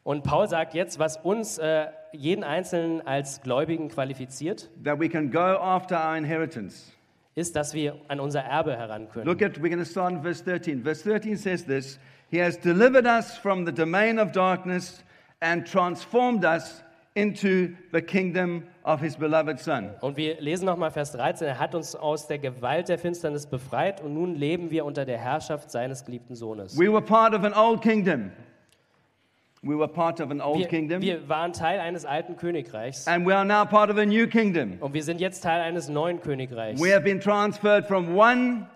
Und 0.02 0.24
Paul 0.24 0.48
sagt 0.48 0.72
jetzt, 0.72 0.98
was 0.98 1.18
uns, 1.18 1.58
äh, 1.58 1.88
jeden 2.12 2.44
Einzelnen 2.44 3.06
als 3.06 3.42
Gläubigen 3.42 3.90
qualifiziert, 3.90 4.70
that 4.82 4.98
we 4.98 5.06
can 5.06 5.30
go 5.30 5.38
after 5.38 5.96
our 5.96 6.16
inheritance. 6.16 6.90
ist, 7.34 7.54
dass 7.54 7.74
wir 7.74 8.00
an 8.08 8.20
unser 8.20 8.40
Erbe 8.40 8.74
heran 8.78 9.10
können. 9.10 9.26
Look 9.26 9.42
at, 9.42 9.58
we're 9.58 9.68
going 9.68 9.78
to 9.80 9.84
start 9.84 10.12
in 10.12 10.22
verse 10.22 10.42
13. 10.42 10.82
Verse 10.82 11.02
13 11.02 11.36
says 11.36 11.62
this 11.66 11.98
He 12.30 12.40
has 12.42 12.58
delivered 12.58 13.04
us 13.04 13.36
from 13.36 13.66
the 13.66 13.72
domain 13.72 14.18
of 14.18 14.32
darkness 14.32 15.04
and 15.40 15.70
transformed 15.70 16.42
us 16.42 16.82
into 17.14 17.68
the 17.92 18.02
kingdom 18.02 18.64
of 18.82 19.00
his 19.00 19.16
beloved 19.16 19.60
Son. 19.60 19.90
Und 20.00 20.16
wir 20.16 20.40
lesen 20.40 20.66
nochmal 20.66 20.90
Vers 20.90 21.12
13. 21.12 21.46
Er 21.46 21.58
hat 21.60 21.74
uns 21.74 21.94
aus 21.94 22.26
der 22.26 22.38
Gewalt 22.38 22.88
der 22.88 22.98
Finsternis 22.98 23.46
befreit 23.46 24.00
und 24.00 24.14
nun 24.14 24.34
leben 24.34 24.70
wir 24.70 24.84
unter 24.84 25.04
der 25.04 25.18
Herrschaft 25.18 25.70
seines 25.70 26.04
geliebten 26.04 26.34
Sohnes. 26.34 26.76
We 26.76 26.92
were 26.92 27.00
part 27.02 27.34
of 27.34 27.44
an 27.44 27.54
old 27.54 27.82
kingdom. 27.82 28.32
We 29.62 29.78
were 29.78 29.88
part 29.88 30.20
of 30.20 30.30
an 30.30 30.42
old 30.42 30.58
Wir, 30.58 30.68
kingdom, 30.68 31.00
wir 31.00 31.26
waren 31.26 31.54
Teil 31.54 31.80
eines 31.80 32.04
alten 32.04 32.36
Königreichs 32.36 33.08
and 33.08 33.26
we 33.26 33.34
are 33.34 33.46
now 33.46 33.64
part 33.64 33.90
of 33.90 33.96
a 33.96 34.04
new 34.04 34.26
kingdom. 34.26 34.76
und 34.80 34.92
wir 34.92 35.02
sind 35.02 35.22
jetzt 35.22 35.42
Teil 35.42 35.62
eines 35.62 35.88
neuen 35.88 36.20
Königreichs. 36.20 36.82
We 36.82 36.92
have 36.92 37.02
been 37.02 37.18
transferred 37.18 37.86
from 37.86 38.14
one 38.14 38.66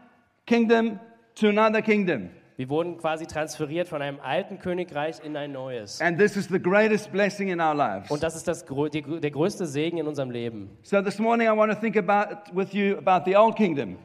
kingdom 0.47 0.99
to 1.35 1.49
another 1.49 1.83
kingdom. 1.83 2.31
Wir 2.59 2.69
wurden 2.71 2.99
quasi 2.99 3.25
transferiert 3.25 3.87
von 3.87 4.03
einem 4.03 4.19
alten 4.19 4.59
Königreich 4.59 5.21
in 5.23 5.37
ein 5.37 5.53
neues. 5.53 6.01
And 6.01 6.19
this 6.19 6.37
is 6.37 6.49
the 6.49 6.59
greatest 6.61 7.13
blessing 7.13 7.51
in 7.51 7.61
our 7.61 7.73
lives. 7.73 8.11
Und 8.11 8.25
das 8.25 8.35
ist 8.35 8.49
das, 8.49 8.65
die, 8.93 9.01
der 9.21 9.31
größte 9.31 9.65
Segen 9.65 9.97
in 9.99 10.09
unserem 10.09 10.33
Leben. 10.33 10.69
So 10.83 11.01
this 11.01 11.21
morning 11.21 11.47
I 11.47 11.57
want 11.57 11.73
to 11.73 11.79
think 11.79 11.97
about 11.97 12.53
with 12.53 12.73
you 12.73 12.97
about 12.99 13.31
the 13.31 13.37
old 13.37 13.55
kingdom, 13.55 13.97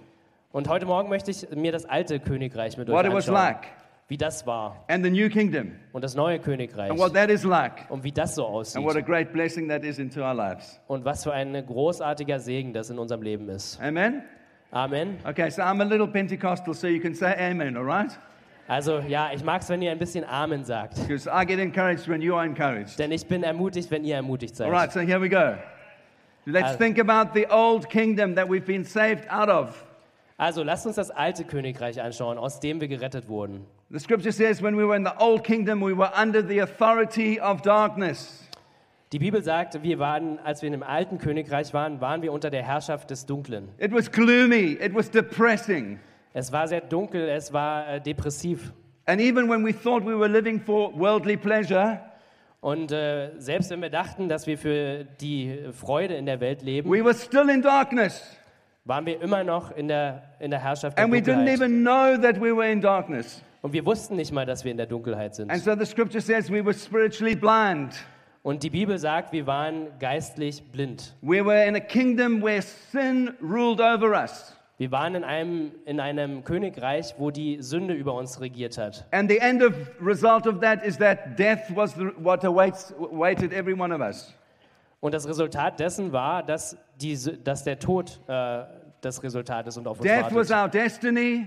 Und 0.52 0.68
heute 0.70 0.86
Morgen 0.86 1.10
möchte 1.10 1.32
ich 1.32 1.50
mir 1.56 1.72
das 1.72 1.86
alte 1.86 2.20
Königreich 2.20 2.78
mit 2.78 2.88
euch 2.92 2.96
what 2.96 3.08
it 3.08 3.12
was 3.12 3.28
anschauen, 3.28 3.44
like, 3.44 3.68
wie 4.08 4.18
das 4.18 4.46
war. 4.46 4.86
and 4.88 5.04
the 5.04 5.10
new 5.10 5.30
kingdom, 5.30 5.72
Und 5.92 6.04
das 6.04 6.14
neue 6.14 6.38
Königreich. 6.38 6.92
and 6.92 7.00
what 7.00 7.16
that 7.16 7.32
is 7.32 7.44
like, 7.44 7.90
Und 7.90 8.04
wie 8.04 8.12
das 8.12 8.36
so 8.36 8.46
and 8.46 8.54
what 8.54 8.68
a 8.68 9.00
aussieht. 9.00 9.06
great 9.08 9.34
blessing 9.34 9.68
that 9.70 9.84
is 9.84 9.98
into 9.98 10.22
our 10.22 10.36
lives. 10.36 10.80
Und 10.86 11.06
was 11.06 11.24
für 11.24 11.34
ein 11.34 11.54
großartiger 11.66 12.38
Segen 12.38 12.72
das 12.72 12.92
in 12.92 13.00
unserem 13.00 13.24
Leben 13.24 13.50
ist. 13.50 13.82
Amen? 13.82 14.22
Amen. 14.70 15.18
Okay, 15.28 15.50
so 15.50 15.64
I'm 15.64 15.82
a 15.82 15.86
little 15.86 16.08
Pentecostal, 16.08 16.76
so 16.76 16.86
you 16.86 17.02
can 17.02 17.16
say 17.16 17.34
amen, 17.36 17.76
all 17.76 17.84
right? 17.84 18.12
Also 18.74 19.04
ja, 19.08 19.30
ich 19.32 19.44
mag 19.44 19.62
es, 19.62 19.70
wenn 19.70 19.84
ihr 19.84 19.92
ein 19.92 20.00
bisschen 20.00 20.26
Amen 20.26 20.64
sagt. 20.66 20.96
Because 21.08 21.30
I 21.30 21.46
get 21.46 21.60
encouraged 21.60 22.08
when 22.08 22.24
you 22.24 22.34
are 22.36 22.44
encouraged. 22.44 22.98
Denn 22.98 23.12
ich 23.12 23.28
bin 23.28 23.44
ermutigt, 23.44 23.92
wenn 23.92 24.04
ihr 24.04 24.16
ermutigt 24.16 24.60
All 24.60 24.72
right, 24.72 24.92
seid. 24.92 25.04
so 25.04 25.08
here 25.08 25.22
we 25.22 25.30
go. 25.30 25.56
Let's 26.46 26.74
Uh, 26.74 26.78
think 26.78 26.98
about 26.98 27.36
the 27.40 27.46
old 27.52 27.88
kingdom 27.88 28.34
that 28.34 28.50
we've 28.50 28.66
been 28.66 28.84
saved 28.84 29.30
out 29.30 29.48
of. 29.48 29.86
Also 30.38 30.64
lasst 30.64 30.88
uns 30.88 30.96
das 30.96 31.12
alte 31.12 31.44
Königreich 31.44 32.02
anschauen, 32.02 32.40
aus 32.40 32.60
dem 32.60 32.82
wir 32.82 32.88
gerettet 32.88 33.30
wurden. 33.30 33.64
The 33.92 34.00
scripture 34.00 34.32
says 34.32 34.60
when 34.64 34.76
we 34.76 34.84
were 34.88 34.96
in 34.98 35.06
the 35.06 35.14
old 35.20 35.44
kingdom, 35.44 35.80
we 35.80 35.96
were 35.96 36.10
under 36.20 36.42
the 36.42 36.60
authority 36.62 37.40
of 37.40 37.62
darkness. 37.62 38.50
Die 39.12 39.20
Bibel 39.20 39.44
sagt, 39.44 39.84
wir 39.84 40.00
waren, 40.00 40.40
als 40.40 40.64
wir 40.64 40.68
in 40.68 40.74
dem 40.74 40.82
alten 40.82 41.20
Königreich 41.20 41.76
waren, 41.76 42.02
waren 42.02 42.24
wir 42.24 42.34
unter 42.34 42.50
der 42.50 42.64
Herrschaft 42.64 43.12
des 43.12 43.28
Dunklen. 43.28 43.70
It 43.78 43.94
was 43.94 44.12
gloomy, 44.12 44.80
it 44.82 44.96
was 44.96 45.12
depressing. 45.12 46.00
Es 46.34 46.52
war 46.52 46.68
sehr 46.68 46.82
dunkel, 46.82 47.30
es 47.30 47.54
war 47.54 47.88
äh, 47.88 48.02
depressiv. 48.02 48.74
And 49.06 49.22
even 49.22 49.50
when 49.50 49.64
we 49.66 49.74
thought 49.74 50.04
we 50.06 50.18
were 50.18 50.28
living 50.30 50.60
for 50.60 50.98
worldly 50.98 51.38
pleasure, 51.38 52.00
Und 52.62 52.92
äh, 52.94 53.32
selbst 53.40 53.70
wenn 53.72 53.82
wir 53.82 53.90
dachten, 53.90 54.30
dass 54.30 54.48
wir 54.48 54.58
für 54.58 55.04
die 55.20 55.60
Freude 55.74 56.16
in 56.16 56.26
der 56.26 56.40
Welt 56.40 56.62
leben, 56.62 56.90
we 56.90 57.04
were 57.04 57.14
still 57.14 57.50
in 57.50 57.62
darkness. 57.62 58.24
waren 58.86 59.06
wir 59.06 59.22
immer 59.22 59.44
noch 59.44 59.72
in 59.76 59.88
der, 59.90 60.24
in 60.40 60.50
der 60.52 60.62
Herrschaft 60.62 60.98
der 60.98 61.04
And 61.04 61.14
we 61.14 61.18
didn't 61.18 61.46
Dunkelheit. 61.46 61.62
even 61.62 61.82
know 61.84 62.18
that 62.22 62.42
we 62.42 62.56
were 62.56 62.70
in 62.72 62.80
darkness. 62.82 63.44
Und 63.62 63.74
wir 63.74 63.86
wussten 63.86 64.16
nicht 64.16 64.32
mal, 64.32 64.46
dass 64.46 64.64
wir 64.64 64.72
in 64.72 64.78
der 64.78 64.88
Dunkelheit 64.88 65.36
sind. 65.36 65.52
And 65.52 65.62
so 65.62 65.76
the 65.76 65.86
scripture 65.86 66.22
says 66.22 66.50
we 66.50 66.64
were 66.64 66.74
spiritually 66.74 67.36
blind. 67.36 67.94
Und 68.44 68.64
die 68.64 68.70
Bibel 68.70 68.98
sagt, 68.98 69.32
wir 69.32 69.46
waren 69.46 69.88
geistlich 70.00 70.64
blind. 70.72 71.16
We 71.22 71.46
were 71.46 71.66
in 71.66 71.76
a 71.76 71.80
kingdom 71.80 72.42
where 72.42 72.62
sin 72.62 73.32
ruled 73.42 73.80
over 73.80 74.12
us. 74.22 74.56
Wir 74.78 74.92
waren 74.92 75.16
in 75.16 75.24
einem, 75.24 75.72
in 75.86 76.00
einem 76.00 76.44
Königreich, 76.44 77.14
wo 77.18 77.30
die 77.30 77.62
Sünde 77.62 77.94
über 77.94 78.16
uns 78.16 78.42
regiert 78.42 78.78
hat. 78.78 79.06
And 79.12 79.30
the 79.30 79.38
end 79.38 79.64
of 79.64 79.74
result 80.02 80.48
of 80.48 80.60
that 80.62 80.84
is 80.84 80.98
that 80.98 81.38
death 81.38 81.74
was 81.76 81.94
the, 81.94 82.10
what 82.18 82.44
awaits, 82.44 82.94
awaited 82.94 83.54
every 83.54 83.80
one 83.80 83.94
of 83.94 84.02
us. 84.02 84.34
Und 85.00 85.14
das 85.14 85.28
Resultat 85.28 85.80
dessen 85.80 86.12
war, 86.12 86.44
dass, 86.44 86.78
die, 87.00 87.18
dass 87.44 87.64
der 87.64 87.78
Tod 87.78 88.20
äh, 88.28 88.64
das 89.02 89.22
Resultat 89.22 89.68
ist 89.68 89.78
und 89.78 89.88
auf 89.88 90.00
uns 90.00 90.08
Death 90.08 90.34
was 90.34 90.50
wartet. 90.50 90.56
our 90.56 90.70
destiny. 90.70 91.46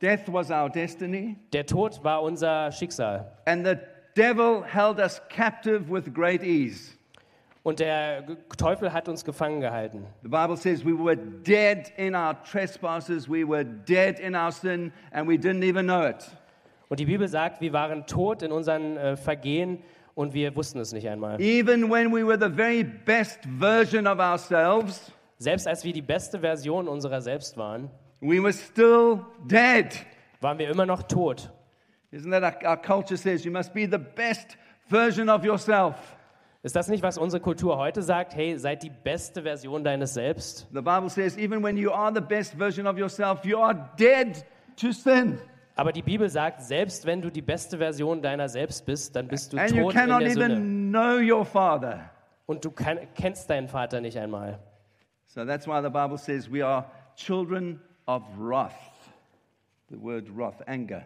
Death 0.00 0.20
was 0.28 0.50
our 0.50 0.70
destiny. 0.70 1.36
Der 1.52 1.66
Tod 1.66 2.02
war 2.02 2.22
unser 2.22 2.70
Schicksal. 2.72 3.32
And 3.46 3.66
the 3.66 3.76
devil 4.16 4.62
held 4.64 4.98
us 4.98 5.20
captive 5.28 5.90
with 5.90 6.12
great 6.14 6.42
ease. 6.42 6.95
Und 7.66 7.80
der 7.80 8.22
Teufel 8.56 8.92
hat 8.92 9.08
uns 9.08 9.24
gefangen 9.24 9.60
gehalten. 9.60 10.06
The 10.22 10.28
Bible 10.28 10.56
says 10.56 10.84
we 10.84 10.96
were 10.96 11.16
dead 11.16 11.92
in 11.96 12.14
our 12.14 12.40
trespasses, 12.44 13.28
we 13.28 13.44
were 13.44 13.64
dead 13.64 14.20
in 14.20 14.36
our 14.36 14.52
sin, 14.52 14.92
and 15.10 15.28
we 15.28 15.34
didn't 15.34 15.64
even 15.64 15.86
know 15.86 16.06
it. 16.06 16.30
Und 16.88 17.00
die 17.00 17.06
Bibel 17.06 17.26
sagt, 17.26 17.60
wir 17.60 17.72
waren 17.72 18.06
tot 18.06 18.42
in 18.42 18.52
unseren 18.52 18.96
äh, 18.96 19.16
Vergehen 19.16 19.82
und 20.14 20.32
wir 20.32 20.54
wussten 20.54 20.78
es 20.78 20.92
nicht 20.92 21.08
einmal. 21.08 21.40
Even 21.40 21.90
when 21.90 22.12
we 22.12 22.24
were 22.24 22.38
the 22.38 22.54
very 22.54 22.84
best 22.84 23.40
version 23.58 24.06
of 24.06 24.20
ourselves, 24.20 25.10
Selbst 25.38 25.66
als 25.66 25.82
wir 25.82 25.92
die 25.92 26.02
beste 26.02 26.38
Version 26.38 26.86
unserer 26.86 27.20
selbst 27.20 27.56
waren, 27.56 27.90
we 28.20 28.40
were 28.40 28.52
still 28.52 29.24
dead. 29.44 30.06
waren 30.40 30.60
wir 30.60 30.70
immer 30.70 30.86
noch 30.86 31.02
tot. 31.02 31.50
Isn't 32.12 32.30
that 32.30 32.44
our, 32.44 32.70
our 32.70 32.76
culture 32.80 33.16
says 33.16 33.44
you 33.44 33.50
must 33.50 33.74
be 33.74 33.88
the 33.90 33.98
best 33.98 34.56
version 34.88 35.28
of 35.28 35.44
yourself? 35.44 36.15
Ist 36.62 36.74
das 36.74 36.88
nicht, 36.88 37.02
was 37.02 37.16
unsere 37.18 37.40
Kultur 37.40 37.76
heute 37.78 38.02
sagt? 38.02 38.34
Hey, 38.34 38.58
seid 38.58 38.82
die 38.82 38.90
beste 38.90 39.42
Version 39.42 39.84
deines 39.84 40.14
Selbst. 40.14 40.66
The 40.72 40.80
Bible 40.80 41.08
says 41.08 41.36
even 41.36 41.62
when 41.62 41.76
you 41.76 41.92
are 41.92 42.12
the 42.12 42.20
best 42.20 42.54
version 42.54 42.86
of 42.86 42.98
yourself, 42.98 43.44
you 43.44 43.58
are 43.58 43.90
dead 43.98 44.44
to 44.76 44.92
sin. 44.92 45.38
Aber 45.76 45.92
die 45.92 46.02
Bibel 46.02 46.28
sagt, 46.28 46.62
selbst 46.62 47.04
wenn 47.04 47.20
du 47.20 47.30
die 47.30 47.42
beste 47.42 47.76
Version 47.78 48.22
deiner 48.22 48.48
selbst 48.48 48.86
bist, 48.86 49.14
dann 49.14 49.28
bist 49.28 49.52
du 49.52 49.58
And 49.58 49.72
you 49.72 49.82
tot 49.82 49.92
in 49.92 49.98
cannot 50.00 50.22
der 50.22 50.30
Sünde. 50.30 50.54
even 50.56 50.90
know 50.90 51.18
your 51.18 51.44
Father. 51.44 52.10
Und 52.46 52.64
du 52.64 52.70
kann, 52.70 52.98
kennst 53.14 53.50
deinen 53.50 53.68
Vater 53.68 54.00
nicht 54.00 54.16
einmal. 54.18 54.58
So 55.26 55.44
that's 55.44 55.66
why 55.66 55.82
the 55.82 55.90
Bible 55.90 56.16
says 56.16 56.50
we 56.50 56.64
are 56.64 56.86
children 57.14 57.80
of 58.06 58.22
wrath. 58.38 58.72
The 59.90 60.00
word 60.00 60.28
wrath, 60.34 60.66
anger. 60.66 61.02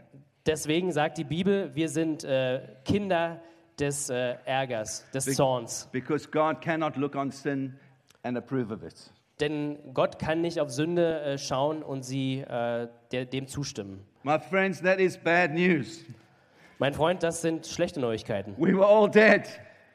Deswegen 0.47 0.93
sagt 0.93 1.19
die 1.19 1.25
Bibel, 1.25 1.75
wir 1.75 1.89
sind 1.89 2.25
äh, 2.25 2.61
Kinder 2.85 3.43
des 3.81 4.11
äh, 4.11 4.37
Ärgers, 4.45 5.05
des 5.13 5.25
Be- 5.27 5.33
Zorns. 5.33 5.89
Because 5.93 6.29
God 6.29 6.61
cannot 6.61 6.97
look 6.97 7.15
on 7.15 7.31
sin 7.31 7.75
and 8.23 8.37
approve 8.37 8.73
of 8.73 8.83
it. 8.83 9.13
Denn 9.41 9.79
Gott 9.95 10.19
kann 10.19 10.43
nicht 10.43 10.61
auf 10.61 10.71
Sünde 10.71 11.21
äh, 11.23 11.39
schauen 11.39 11.83
und 11.83 12.05
sie 12.05 12.41
äh, 12.41 12.89
der, 13.11 13.25
dem 13.25 13.47
zustimmen. 13.47 14.05
My 14.23 14.39
friends, 14.39 14.83
that 14.83 14.99
is 15.01 15.17
bad 15.17 15.53
news. 15.55 16.05
Mein 16.79 16.93
Freund, 16.95 17.23
das 17.23 17.41
sind 17.43 17.67
schlechte 17.67 18.01
Neuigkeiten. 18.01 18.55
We 18.59 18.75
were 18.77 18.87
all 18.87 19.09
dead. 19.11 19.43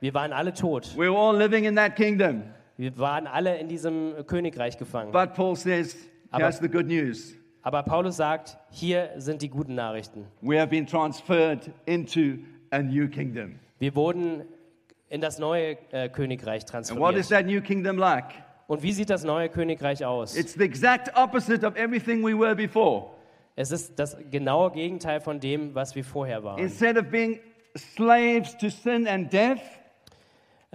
Wir 0.01 0.13
waren 0.13 0.33
alle 0.33 0.53
tot. 0.53 0.95
We 0.97 1.09
were 1.11 1.17
all 1.17 1.37
living 1.37 1.65
in 1.65 1.75
that 1.75 1.95
kingdom. 1.95 2.43
Wir 2.77 2.97
waren 2.97 3.27
alle 3.27 3.57
in 3.57 3.67
diesem 3.69 4.13
Königreich 4.27 4.77
gefangen. 4.77 5.11
But 5.11 5.33
Paul 5.33 5.55
says, 5.55 5.95
Aber- 6.31 6.43
here's 6.43 6.59
the 6.59 6.67
good 6.67 6.87
news. 6.87 7.35
Aber 7.61 7.81
Paulus 7.81 8.17
sagt, 8.17 8.57
hier 8.69 9.09
sind 9.17 9.41
die 9.41 9.49
guten 9.49 9.73
Nachrichten. 9.75 10.25
We 10.41 10.59
have 10.59 10.67
been 10.69 10.85
transferred 10.85 11.71
into 11.85 12.37
a 12.71 12.79
new 12.79 13.07
kingdom. 13.07 13.59
Wir 13.79 13.96
wurden 13.96 14.46
in 15.10 15.22
das 15.22 15.39
neue 15.39 15.77
äh, 15.91 16.10
Königreich 16.10 16.63
And 16.74 16.98
what 16.98 17.15
is 17.15 17.29
that 17.29 17.46
new 17.46 17.62
kingdom 17.62 17.98
like? 17.98 18.25
Und 18.67 18.82
wie 18.82 18.91
sieht 18.91 19.10
das 19.10 19.24
neue 19.24 19.50
Königreich 19.50 20.03
aus? 20.03 20.36
It's 20.36 20.53
the 20.53 20.63
exact 20.63 21.15
opposite 21.15 21.65
of 21.65 21.75
everything 21.75 22.24
we 22.24 22.38
were 22.38 22.55
before. 22.55 23.12
Es 23.55 23.72
ist 23.72 23.98
das 24.00 24.17
genaue 24.32 24.72
Gegenteil 24.72 25.22
von 25.22 25.39
dem, 25.39 25.75
was 25.75 25.96
wir 25.96 26.03
vorher 26.03 26.44
waren. 26.44 26.60
Instead 26.60 26.98
of 26.98 27.10
being 27.10 27.39
slaves 27.77 28.58
to 28.58 28.70
sin 28.70 29.08
and 29.08 29.32
death, 29.32 29.62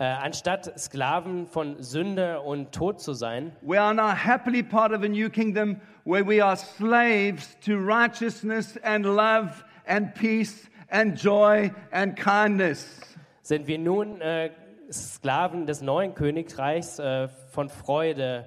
Äh, 0.00 0.04
anstatt 0.04 0.80
Sklaven 0.80 1.46
von 1.46 1.82
Sünde 1.82 2.40
und 2.40 2.72
Tod 2.72 3.02
zu 3.02 3.12
sein, 3.12 3.52
we 3.60 3.78
are 3.78 3.92
now 3.92 4.08
happily 4.14 4.62
part 4.62 4.92
of 4.92 5.02
a 5.02 5.08
new 5.08 5.28
kingdom 5.28 5.78
where 6.04 6.26
we 6.26 6.42
are 6.42 6.56
slaves 6.56 7.54
to 7.60 7.72
righteousness 7.76 8.78
and 8.82 9.04
love 9.04 9.62
and 9.86 10.14
peace 10.14 10.69
and 10.90 11.16
joy 11.16 11.70
and 11.90 12.16
kindness. 12.16 13.00
sind 13.42 13.66
wir 13.66 13.78
nun 13.78 14.20
äh, 14.20 14.50
Sklaven 14.92 15.66
des 15.66 15.82
neuen 15.82 16.14
Königreichs 16.14 16.98
äh, 16.98 17.28
von 17.52 17.68
Freude, 17.68 18.46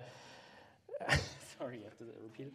Sorry, 1.60 1.78
I 1.78 1.86
have 1.86 1.98
to 1.98 2.06
repeat. 2.24 2.52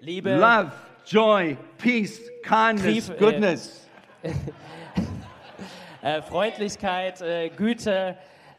Liebe, 0.00 0.36
Love, 0.36 0.72
joy, 1.06 1.56
peace, 1.78 2.20
kindness, 2.42 3.06
Trieb, 3.06 3.16
äh, 3.16 3.18
goodness. 3.18 3.88
äh, 6.02 6.22
Freundlichkeit, 6.22 7.20
äh, 7.20 7.50
Güte, 7.50 8.16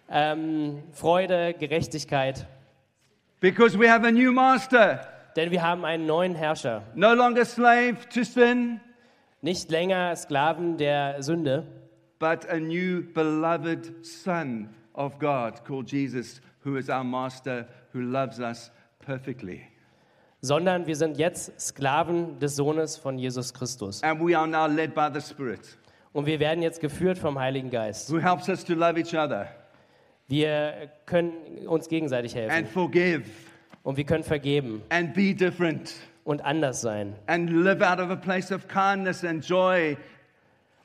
ähm, 0.09 0.83
Freude, 0.91 1.53
Gerechtigkeit. 1.53 2.47
Because 3.39 3.77
we 3.77 3.89
have 3.89 4.05
a 4.05 4.11
new 4.11 4.31
master. 4.31 5.07
Denn 5.35 5.51
wir 5.51 5.61
haben 5.61 5.85
einen 5.85 6.05
neuen 6.05 6.35
Herrscher. 6.35 6.83
No 6.95 7.13
longer 7.13 7.45
slave 7.45 7.97
to 8.13 8.23
sin, 8.23 8.81
Nicht 9.41 9.71
länger 9.71 10.15
Sklaven 10.15 10.77
der 10.77 11.21
Sünde, 11.23 11.65
but 12.19 12.47
a 12.49 12.57
new 12.59 13.01
beloved 13.13 14.05
Son 14.05 14.69
of 14.93 15.17
God 15.19 15.63
called 15.65 15.89
Jesus, 15.89 16.41
who 16.65 16.75
is 16.75 16.89
our 16.89 17.03
master, 17.05 17.65
who 17.93 17.99
loves 18.01 18.39
us 18.39 18.71
perfectly. 18.99 19.61
sondern 20.41 20.87
wir 20.87 20.95
sind 20.95 21.17
jetzt 21.17 21.59
Sklaven 21.59 22.39
des 22.39 22.55
Sohnes 22.57 22.97
von 22.97 23.17
Jesus 23.17 23.53
Christus. 23.53 24.03
And 24.03 24.19
we 24.21 24.37
are 24.37 24.47
now 24.47 24.67
led 24.67 24.93
by 24.93 25.09
the 25.13 25.21
Spirit, 25.21 25.77
Und 26.11 26.25
wir 26.25 26.39
werden 26.39 26.61
jetzt 26.61 26.81
geführt 26.81 27.17
vom 27.17 27.39
Heiligen 27.39 27.69
Geist. 27.69 28.11
who 28.11 28.19
helps 28.19 28.49
us 28.49 28.63
to 28.65 28.73
love 28.73 28.99
each 28.99 29.13
other 29.15 29.47
Wir 30.27 30.89
können 31.05 31.65
uns 31.67 31.87
gegenseitig 31.87 32.35
and 32.37 32.51
helfen 32.51 32.71
forgive 32.73 33.23
und 33.83 33.95
wir 33.97 34.03
können 34.03 34.23
vergeben 34.23 34.81
and 34.89 35.13
be 35.13 35.33
different 35.33 35.93
und 36.23 36.43
anders 36.43 36.81
sein 36.81 37.15
and 37.27 37.49
live 37.49 37.81
out 37.81 37.99
of 37.99 38.09
a 38.09 38.15
place 38.15 38.51
of 38.51 38.67
kindness 38.67 39.23
and 39.23 39.43
joy 39.47 39.97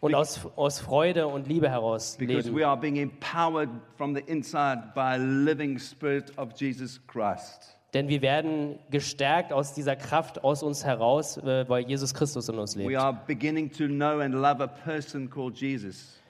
und 0.00 0.14
aus, 0.14 0.40
aus 0.56 0.80
Freude 0.80 1.26
und 1.26 1.46
Liebe 1.48 1.70
heraus 1.70 2.16
because 2.18 2.46
leben. 2.48 2.56
we 2.58 2.66
are 2.66 2.76
being 2.76 2.96
empowered 2.96 3.70
from 3.96 4.14
the 4.14 4.20
inside 4.26 4.92
by 4.94 5.14
a 5.14 5.16
living 5.16 5.78
Spirit 5.78 6.36
of 6.38 6.52
Jesus 6.58 7.00
Christ. 7.06 7.76
denn 7.94 8.08
wir 8.08 8.22
werden 8.22 8.78
gestärkt 8.90 9.52
aus 9.52 9.72
dieser 9.72 9.96
Kraft 9.96 10.42
aus 10.44 10.62
uns 10.62 10.84
heraus, 10.84 11.36
äh, 11.38 11.68
weil 11.68 11.86
Jesus 11.88 12.12
Christus 12.12 12.48
in 12.48 12.58
uns 12.58 12.76
We 12.76 12.82
lebt. 12.88 12.96
are 12.96 13.18
beginning 13.26 13.70
to 13.70 13.86
know 13.86 14.18
and 14.20 14.34
love 14.34 14.60
a 14.62 14.66
person 14.66 15.30
called 15.30 15.56
Jesus. 15.56 16.20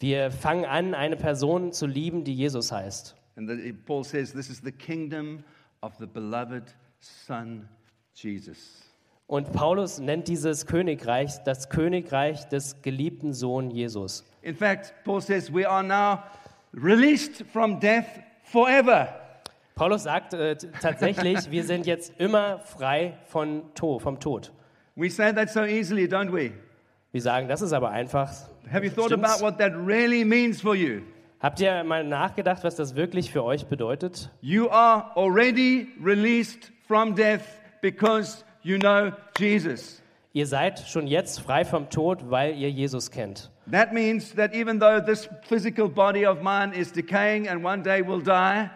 Wir 0.00 0.30
fangen 0.30 0.66
an, 0.66 0.94
eine 0.94 1.16
Person 1.16 1.72
zu 1.72 1.86
lieben, 1.86 2.24
die 2.24 2.34
Jesus 2.34 2.70
heißt. 2.70 3.16
And 3.36 3.48
the, 3.48 3.72
Paul 3.72 4.04
says 4.04 4.32
this 4.32 4.50
is 4.50 4.60
the 4.62 4.70
kingdom 4.70 5.42
of 5.80 5.94
the 5.98 6.06
beloved 6.06 6.64
Son, 7.00 7.66
Jesus. 7.66 7.68
Und 9.26 9.52
Paulus 9.52 9.98
nennt 9.98 10.28
dieses 10.28 10.66
Königreich 10.66 11.42
das 11.44 11.68
Königreich 11.70 12.44
des 12.48 12.82
geliebten 12.82 13.32
Sohn 13.32 13.70
Jesus. 13.70 14.24
In 14.42 14.54
fact, 14.54 14.94
Paul 15.04 15.20
says 15.20 15.52
we 15.52 15.68
are 15.68 15.82
now 15.82 16.22
released 16.72 17.44
from 17.52 17.80
death 17.80 18.06
forever. 18.42 19.08
Paulus 19.74 20.04
sagt 20.04 20.34
äh, 20.34 20.56
tatsächlich, 20.80 21.50
wir 21.50 21.64
sind 21.64 21.86
jetzt 21.86 22.12
immer 22.18 22.60
frei 22.60 23.18
von 23.26 23.62
to 23.74 23.98
vom 23.98 24.20
Tod. 24.20 24.52
We 24.94 25.10
say 25.10 25.32
that 25.32 25.50
so 25.50 25.64
easily, 25.64 26.04
don't 26.06 26.32
we? 26.32 26.52
Wir 27.10 27.22
sagen, 27.22 27.48
das 27.48 27.62
ist 27.62 27.72
aber 27.72 27.90
einfach. 27.90 28.30
Have 28.70 28.84
you 28.84 28.90
thought 28.90 29.06
Stimmt's? 29.06 29.28
about 29.28 29.44
what 29.44 29.58
that 29.58 29.72
really 29.74 30.24
means 30.24 30.60
for 30.60 30.76
you? 30.76 31.00
Habt 31.40 31.60
ihr 31.60 31.82
mal 31.82 32.04
nachgedacht, 32.04 32.62
was 32.62 32.76
das 32.76 32.94
wirklich 32.94 33.30
für 33.30 33.42
euch 33.42 33.66
bedeutet? 33.66 34.30
You 34.40 34.68
are 34.70 35.16
already 35.16 35.88
released 36.02 36.72
from 36.86 37.14
death 37.14 37.42
because 37.84 38.42
you 38.62 38.78
know 38.78 39.12
Jesus. 39.38 40.00
Ihr 40.32 40.46
seid 40.46 40.80
schon 40.80 41.06
jetzt 41.06 41.40
frei 41.40 41.64
vom 41.64 41.90
Tod, 41.90 42.30
weil 42.30 42.56
ihr 42.56 42.70
Jesus 42.70 43.10
kennt. 43.10 43.50
That 43.70 43.92
means 43.92 44.34
that 44.34 44.54
even 44.54 44.80
though 44.80 45.00
this 45.00 45.28
physical 45.42 45.88
body 45.88 46.26
of 46.26 46.40
mine 46.42 46.72
is 46.72 46.90
decaying 46.90 47.46
and 47.46 47.62
one 47.62 47.82
day 47.82 48.02
will 48.02 48.22
die, 48.22 48.70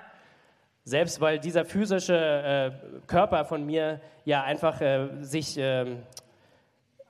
Selbst 0.85 1.21
weil 1.21 1.39
dieser 1.39 1.67
physische 1.67 2.15
äh, 2.15 2.71
Körper 3.07 3.45
von 3.45 3.67
mir 3.67 4.01
ja 4.25 4.43
einfach 4.43 4.81
äh, 4.81 5.09
sich 5.21 5.57
ähm, 5.59 5.99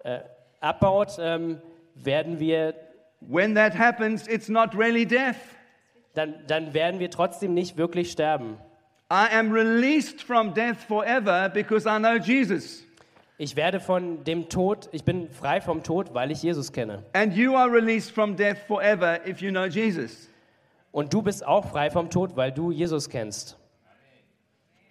äh, 0.03 0.19
abbaut, 0.61 1.17
ähm, 1.21 1.61
werden 1.95 2.41
wir, 2.41 2.75
when 3.21 3.55
that 3.55 3.79
happens, 3.79 4.27
it's 4.27 4.49
not 4.49 4.77
really 4.77 5.07
death. 5.07 5.37
dann, 6.15 6.35
dann 6.49 6.75
werden 6.75 6.99
wir 6.99 7.11
trotzdem 7.11 7.55
nicht 7.55 7.77
wirklich 7.77 8.11
sterben. 8.11 8.59
I 9.11 9.29
am 9.33 9.51
released 9.51 10.23
from 10.23 10.53
death 10.53 10.85
forever 10.85 11.51
because 11.53 11.87
I 11.87 11.99
know 11.99 12.19
Jesus. 12.19 12.85
Ich 13.39 13.57
werde 13.57 13.81
von 13.81 14.25
dem 14.25 14.49
Tod, 14.49 14.89
ich 14.93 15.05
bin 15.05 15.31
frei 15.31 15.61
vom 15.61 15.83
Tod, 15.83 16.13
weil 16.13 16.31
ich 16.31 16.43
Jesus 16.43 16.73
kenne. 16.73 17.05
And 17.15 17.33
you 17.35 17.55
are 17.55 17.71
released 17.71 18.11
from 18.11 18.37
death 18.37 18.59
forever 18.67 19.21
if 19.27 19.41
you 19.41 19.51
know 19.51 19.65
Jesus. 19.65 20.29
Und 20.93 21.15
du 21.15 21.23
bist 21.23 21.47
auch 21.47 21.71
frei 21.71 21.91
vom 21.91 22.11
Tod, 22.11 22.37
weil 22.37 22.53
du 22.53 22.71
Jesus 22.71 23.09
kennst. 23.09 23.57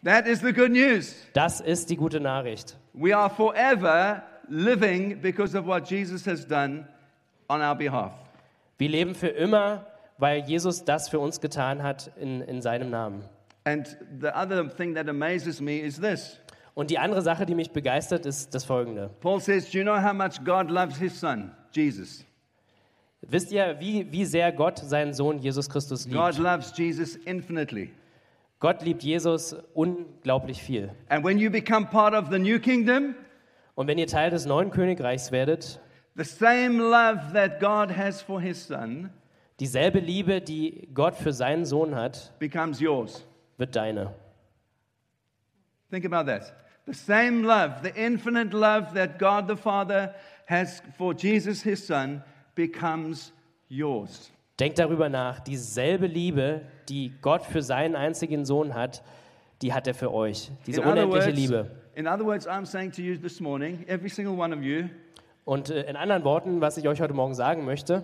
That 0.03 0.25
is 0.25 0.39
the 0.39 0.53
good 0.53 0.71
news. 0.71 1.15
Das 1.33 1.59
ist 1.59 1.89
die 1.89 1.97
gute 1.97 2.19
Nachricht. 2.19 2.77
We 2.93 3.15
are 3.15 3.29
forever 3.29 4.23
living 4.47 5.21
because 5.21 5.55
of 5.55 5.67
what 5.67 5.89
Jesus 5.89 6.25
has 6.25 6.47
done 6.47 6.87
on 7.49 7.61
our 7.61 7.75
behalf. 7.75 8.13
Wir 8.77 8.89
leben 8.89 9.13
für 9.13 9.27
immer, 9.27 9.85
weil 10.17 10.39
Jesus 10.39 10.85
das 10.85 11.09
für 11.09 11.19
uns 11.19 11.39
getan 11.41 11.83
hat 11.83 12.11
in, 12.15 12.41
in 12.41 12.61
seinem 12.61 12.89
Namen. 12.89 13.23
And 13.67 13.85
the 14.21 14.29
other 14.33 14.65
thing 14.69 14.95
that 14.95 15.09
amazes 15.09 15.59
me 15.59 15.79
is 15.79 15.99
this 15.99 16.39
Und 16.73 16.89
die 16.89 16.99
andere 16.99 17.21
Sache, 17.21 17.45
die 17.45 17.53
mich 17.55 17.71
begeistert, 17.71 18.25
ist 18.25 18.55
das 18.55 18.63
folgende. 18.63 19.09
Paul 19.19 19.41
says, 19.41 19.69
Do 19.69 19.79
you 19.79 19.83
know 19.83 20.01
how 20.01 20.13
much 20.13 20.43
God 20.45 20.69
loves 20.69 20.97
his 20.97 21.19
son, 21.19 21.51
Jesus? 21.73 22.23
Wisst 23.21 23.51
ihr, 23.51 23.75
wie, 23.79 24.09
wie 24.09 24.23
sehr 24.23 24.51
Gott 24.53 24.79
seinen 24.79 25.13
Sohn 25.13 25.39
Jesus 25.39 25.69
Christus 25.69 26.05
God 26.07 26.35
liebt? 26.35 26.37
loves 26.37 26.71
Jesus 26.77 27.17
infinitely. 27.25 27.89
Gott 28.59 28.83
liebt 28.83 29.03
Jesus 29.03 29.55
unglaublich 29.73 30.61
viel. 30.63 30.91
And 31.09 31.25
when 31.25 31.37
you 31.37 31.49
become 31.51 31.87
part 31.87 32.13
of 32.13 32.29
the 32.31 32.39
new 32.39 32.59
kingdom, 32.59 33.15
Und 33.75 33.87
wenn 33.87 33.97
ihr 33.97 34.07
Teil 34.07 34.29
des 34.29 34.45
neuen 34.45 34.71
Königreichs 34.71 35.31
werdet, 35.33 35.81
the 36.15 36.23
same 36.23 36.77
love 36.77 37.33
that 37.33 37.59
God 37.59 37.95
has 37.95 38.21
for 38.21 38.39
his 38.39 38.65
son 38.65 39.09
dieselbe 39.59 39.99
Liebe, 39.99 40.39
die 40.41 40.87
Gott 40.93 41.15
für 41.15 41.33
seinen 41.33 41.65
Sohn 41.65 41.95
hat, 41.95 42.31
becomes 42.39 42.79
yours. 42.79 43.25
Wird 43.57 43.75
deine. 43.75 44.13
Think 45.89 46.05
about 46.05 46.25
that. 46.29 46.53
The 46.85 46.93
same 46.93 47.43
love, 47.43 47.81
the 47.83 47.89
infinite 47.95 48.53
love 48.55 48.93
that 48.93 49.19
God 49.19 49.47
the 49.47 49.55
Father 49.55 50.13
has 50.45 50.81
for 50.97 51.13
Jesus, 51.13 51.61
his 51.63 51.85
son, 51.85 52.23
becomes 52.55 53.33
yours. 53.69 54.31
Denkt 54.59 54.79
darüber 54.79 55.09
nach. 55.09 55.39
Dieselbe 55.41 56.07
Liebe, 56.07 56.61
die 56.89 57.11
Gott 57.21 57.43
für 57.45 57.61
seinen 57.61 57.95
einzigen 57.95 58.45
Sohn 58.45 58.73
hat, 58.73 59.03
die 59.61 59.73
hat 59.73 59.85
er 59.87 59.93
für 59.93 60.11
euch. 60.13 60.49
Diese 60.65 60.81
In 60.81 60.87
unendliche 60.87 61.27
words, 61.27 61.37
Liebe. 61.37 61.71
in 61.95 62.07
other 62.07 62.25
words, 62.25 62.47
I'm 62.47 62.65
saying 62.65 62.91
to 62.93 63.01
you 63.01 63.17
this 63.17 63.39
morning, 63.39 63.83
every 63.87 64.09
single 64.09 64.37
one 64.39 64.55
of 64.55 64.63
you, 64.63 64.85
Und 65.45 65.69
äh, 65.69 65.83
in 65.89 65.95
anderen 65.95 66.23
Worten, 66.23 66.59
was 66.61 66.77
ich 66.77 66.87
euch 66.87 66.99
heute 67.01 67.13
Morgen 67.13 67.33
sagen 67.35 67.65
möchte, 67.65 68.03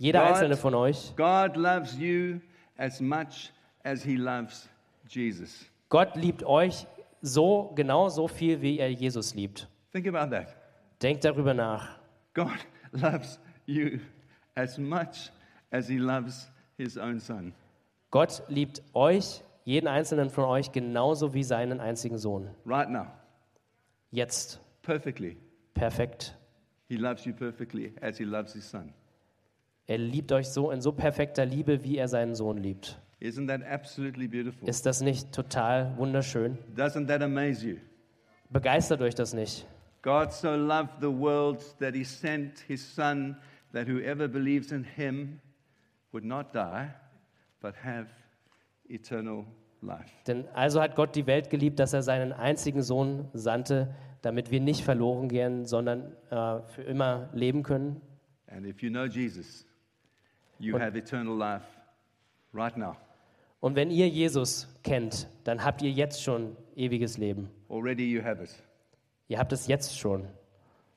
jeder 0.00 0.20
Gott- 0.20 0.28
einzelne 0.30 0.56
von 0.56 0.74
euch, 0.74 1.12
God 1.16 1.56
loves 1.56 1.98
you 1.98 2.40
as 2.78 3.00
much 3.00 3.52
as 3.84 4.02
he 4.02 4.16
loves 4.16 4.68
Jesus. 5.14 5.66
Gott 5.88 6.14
liebt 6.16 6.44
euch 6.44 6.86
so 7.22 7.72
genau 7.74 8.08
so 8.08 8.28
viel, 8.28 8.62
wie 8.62 8.78
er 8.78 8.90
Jesus 8.90 9.34
liebt. 9.34 9.68
Think 9.92 10.06
about 10.06 10.34
that. 10.34 10.56
Denkt 11.02 11.24
darüber 11.24 11.54
nach. 11.54 11.98
God 12.34 12.58
loves 12.92 13.40
you 13.66 13.98
as 14.54 14.78
much 14.78 15.30
as 15.70 15.88
he 15.88 15.98
loves 15.98 16.50
his 16.76 16.96
own 16.96 17.18
son. 17.18 17.52
Gott 18.10 18.42
liebt 18.48 18.82
euch, 18.94 19.42
jeden 19.64 19.86
einzelnen 19.86 20.30
von 20.30 20.44
euch, 20.44 20.72
genauso 20.72 21.34
wie 21.34 21.44
seinen 21.44 21.80
einzigen 21.80 22.18
Sohn. 22.18 22.50
Right 22.66 22.88
now, 22.88 23.06
Jetzt. 24.10 24.60
perfectly. 24.82 25.36
Perfekt. 25.74 26.36
He 26.88 26.96
loves 26.96 27.24
you 27.24 27.32
perfectly 27.32 27.94
as 28.00 28.18
he 28.18 28.24
loves 28.24 28.52
his 28.52 28.68
son. 28.68 28.92
Er 29.86 29.98
liebt 29.98 30.32
euch 30.32 30.48
so 30.48 30.70
in 30.70 30.80
so 30.80 30.92
perfekter 30.92 31.44
Liebe, 31.44 31.84
wie 31.84 31.98
er 31.98 32.08
seinen 32.08 32.34
Sohn 32.34 32.58
liebt. 32.58 33.00
Isn't 33.20 33.48
that 33.48 33.62
absolutely 33.62 34.26
beautiful? 34.26 34.66
Ist 34.68 34.86
das 34.86 35.02
nicht 35.02 35.32
total 35.32 35.94
wunderschön? 35.98 36.56
Doesn't 36.74 37.06
that 37.08 37.22
amaze 37.22 37.66
you? 37.68 37.76
Begeistert 38.48 39.02
euch 39.02 39.14
das 39.14 39.34
nicht? 39.34 39.66
God 40.02 40.32
so 40.32 40.54
loved 40.56 41.00
the 41.00 41.06
world 41.10 41.60
that 41.78 41.94
he 41.94 42.02
sent 42.04 42.58
his 42.60 42.82
son 42.94 43.36
that 43.72 43.86
whoever 43.86 44.26
believes 44.26 44.72
in 44.72 44.82
him 44.84 45.38
would 46.12 46.24
not 46.24 46.54
die 46.54 46.88
but 47.60 47.74
have 47.84 48.06
eternal 48.88 49.44
life. 49.82 50.10
Denn 50.26 50.48
also 50.54 50.80
hat 50.80 50.96
Gott 50.96 51.14
die 51.14 51.26
Welt 51.26 51.50
geliebt, 51.50 51.78
dass 51.78 51.92
er 51.92 52.02
seinen 52.02 52.32
einzigen 52.32 52.82
Sohn 52.82 53.28
sandte, 53.34 53.94
damit 54.22 54.50
wir 54.50 54.60
nicht 54.60 54.82
verloren 54.82 55.28
gehen, 55.28 55.66
sondern 55.66 56.16
äh, 56.30 56.60
für 56.68 56.82
immer 56.82 57.28
leben 57.34 57.62
können. 57.62 58.00
And 58.46 58.66
if 58.66 58.82
you 58.82 58.88
know 58.88 59.04
Jesus, 59.04 59.66
you 60.58 60.74
Und- 60.74 60.82
have 60.82 60.96
eternal 60.96 61.36
life 61.36 61.66
right 62.54 62.76
now. 62.78 62.96
Und 63.60 63.76
wenn 63.76 63.90
ihr 63.90 64.08
Jesus 64.08 64.68
kennt, 64.82 65.28
dann 65.44 65.64
habt 65.64 65.82
ihr 65.82 65.90
jetzt 65.90 66.22
schon 66.22 66.56
ewiges 66.74 67.18
Leben. 67.18 67.50
Already 67.68 68.10
you 68.10 68.22
have 68.22 68.42
it. 68.42 68.50
Ihr 69.28 69.38
habt 69.38 69.52
es 69.52 69.66
jetzt 69.66 69.98
schon. 69.98 70.26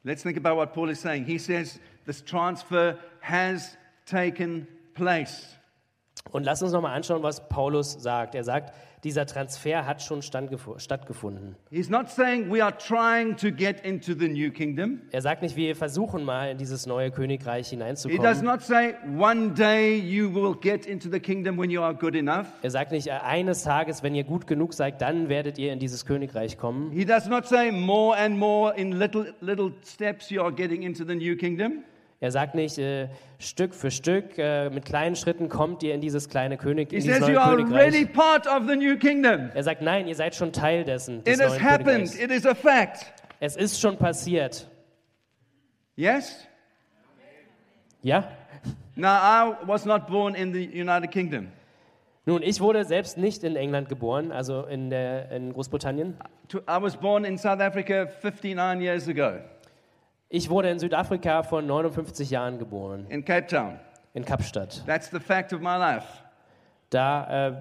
Let's 0.04 0.23
think 0.23 0.38
about 0.38 0.58
what 0.58 0.73
Paul 0.73 0.89
is 0.89 1.02
saying. 1.02 1.26
He 1.26 1.38
says 1.38 1.80
this 2.06 2.23
transfer 2.23 2.97
has 3.21 3.78
taken 4.06 4.67
place. 4.93 5.58
Und 6.31 6.43
lasst 6.45 6.63
uns 6.63 6.71
nochmal 6.71 6.95
anschauen, 6.95 7.21
was 7.21 7.47
Paulus 7.47 7.93
sagt. 8.01 8.33
Er 8.33 8.43
sagt, 8.43 8.73
dieser 9.03 9.25
Transfer 9.25 9.86
hat 9.86 10.01
schon 10.01 10.21
stattgefunden. 10.21 11.55
He's 11.69 11.89
not 11.89 12.09
saying 12.09 12.49
we 12.49 12.63
are 12.63 12.75
trying 12.75 13.36
to 13.36 13.51
get 13.51 13.81
into 13.81 14.13
the 14.17 14.29
new 14.29 14.49
kingdom. 14.49 15.01
Er 15.12 15.21
sagt 15.21 15.41
nicht, 15.41 15.55
wir 15.57 15.75
versuchen 15.75 16.23
mal 16.23 16.49
in 16.49 16.57
dieses 16.57 16.88
neue 16.88 17.12
Königreich 17.12 17.69
He 17.69 17.75
does 17.75 18.05
hineinzukommen. 18.07 18.43
not 18.45 18.62
say 18.62 18.95
one 19.17 19.51
day 19.53 19.95
you 19.95 20.33
will 20.33 20.55
get 20.55 20.86
into 20.86 21.09
the 21.12 21.19
kingdom 21.19 21.57
when 21.59 21.69
you 21.69 21.81
are 21.81 21.93
good 21.93 22.15
enough. 22.15 22.47
Er 22.62 22.71
sagt 22.71 22.93
nicht, 22.93 23.07
äh, 23.07 23.12
eines 23.12 23.63
Tages, 23.63 24.01
wenn 24.01 24.15
ihr 24.15 24.23
gut 24.23 24.47
genug 24.47 24.73
seid, 24.73 25.01
dann 25.01 25.27
werdet 25.29 25.57
ihr 25.59 25.73
in 25.73 25.79
dieses 25.79 26.05
Königreich 26.05 26.57
kommen. 26.57 26.89
He 26.91 27.05
does 27.05 27.27
not 27.27 27.45
say 27.45 27.71
more 27.71 28.17
and 28.17 28.39
more 28.39 28.73
in 28.75 28.93
little, 28.93 29.33
little 29.41 29.73
steps 29.83 30.29
you 30.29 30.41
are 30.41 30.53
getting 30.53 30.81
into 30.81 31.03
the 31.05 31.15
new 31.15 31.36
kingdom. 31.36 31.83
Er 32.23 32.31
sagt 32.31 32.55
nicht, 32.55 32.77
äh, 32.77 33.09
Stück 33.38 33.75
für 33.75 33.91
Stück, 33.91 34.38
äh, 34.38 34.69
mit 34.69 34.86
kleinen 34.86 35.17
Schritten 35.17 35.49
kommt 35.49 35.83
ihr 35.83 35.93
in 35.93 35.99
dieses 35.99 36.29
kleine 36.29 36.55
König, 36.55 36.93
in 36.93 37.01
dieses 37.01 37.17
says 37.17 37.27
neue 37.27 37.36
Königreich. 37.36 38.07
Er 39.53 39.63
sagt, 39.63 39.81
nein, 39.81 40.07
ihr 40.07 40.15
seid 40.15 40.33
schon 40.33 40.53
Teil 40.53 40.86
dessen, 40.86 41.21
des 41.25 41.38
It 41.38 41.43
has 41.45 41.62
happened. 41.62 42.17
It 42.17 42.31
is 42.31 42.45
a 42.45 42.55
fact. 42.55 43.12
Es 43.41 43.57
ist 43.57 43.77
schon 43.77 43.97
passiert. 43.97 44.69
Yes? 45.97 46.47
Ja? 48.03 48.29
Now, 48.95 49.17
I 49.17 49.55
was 49.67 49.83
not 49.83 50.07
born 50.07 50.33
in 50.33 50.53
the 50.53 50.65
United 50.65 51.12
Kingdom. 51.12 51.49
Nun, 52.25 52.41
ich 52.41 52.62
wurde 52.62 52.86
selbst 52.86 53.17
nicht 53.17 53.43
in 53.43 53.57
England 53.57 53.89
geboren, 53.89 54.31
also 54.31 54.63
in, 54.63 54.89
der, 54.89 55.29
in 55.29 55.51
Großbritannien. 55.51 56.15
I 56.53 56.81
was 56.81 56.95
born 56.95 57.25
in 57.25 57.38
South 57.38 57.59
Africa 57.59 58.05
59 58.05 58.81
years 58.81 59.09
ago 59.09 59.41
Ich 60.35 60.49
wurde 60.49 60.71
in 60.71 60.79
Südafrika 60.79 61.43
vor 61.43 61.61
59 61.61 62.31
Jahren 62.31 62.57
geboren, 62.57 63.05
in 63.09 63.23
Cape 63.23 63.45
Town. 63.45 63.79
in 64.15 64.25
Kapstadt. 64.25 64.83
That's 64.87 65.11
the 65.11 65.19
fact 65.19 65.53
of 65.53 65.61
my 65.61 65.77
life. 65.77 66.07
Da, 66.89 67.49
äh, 67.49 67.53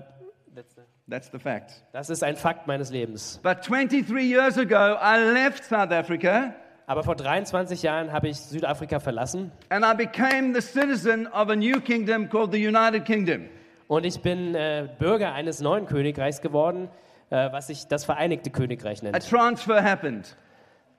That's 1.06 1.30
the 1.30 1.38
fact. 1.38 1.82
Das 1.92 2.08
ist 2.08 2.22
ein 2.24 2.35
Fakt 2.35 2.66
meines 2.66 2.90
Lebens. 2.90 3.38
But 3.42 3.58
23 3.68 4.24
years 4.24 4.56
ago, 4.56 4.96
I 5.02 5.18
left 5.35 5.64
South 5.64 5.90
Africa 5.92 6.54
Aber 6.87 7.02
vor 7.02 7.14
23 7.14 7.82
Jahren 7.82 8.11
habe 8.11 8.28
ich 8.28 8.38
Südafrika 8.38 9.00
verlassen 9.00 9.52
and 9.68 9.85
I 9.85 9.94
became 9.94 10.54
the 10.58 10.62
citizen 10.66 11.26
of 11.26 11.50
a 11.50 11.54
new 11.54 11.78
kingdom 11.78 12.26
called 12.26 12.52
the 12.52 12.66
United 12.66 13.04
Kingdom. 13.04 13.50
und 13.87 14.06
ich 14.06 14.22
bin 14.22 14.54
äh, 14.54 14.88
Bürger 14.98 15.35
eines 15.35 15.61
neuen 15.61 15.85
Königreichs 15.85 16.40
geworden, 16.40 16.88
äh, 17.28 17.52
was 17.52 17.66
sich 17.66 17.87
das 17.87 18.06
Vereinigte 18.06 18.48
Königreich 18.48 19.02
A 19.02 19.11
nennt. 19.11 19.28
transfer 19.28 19.85
happened. 19.85 20.35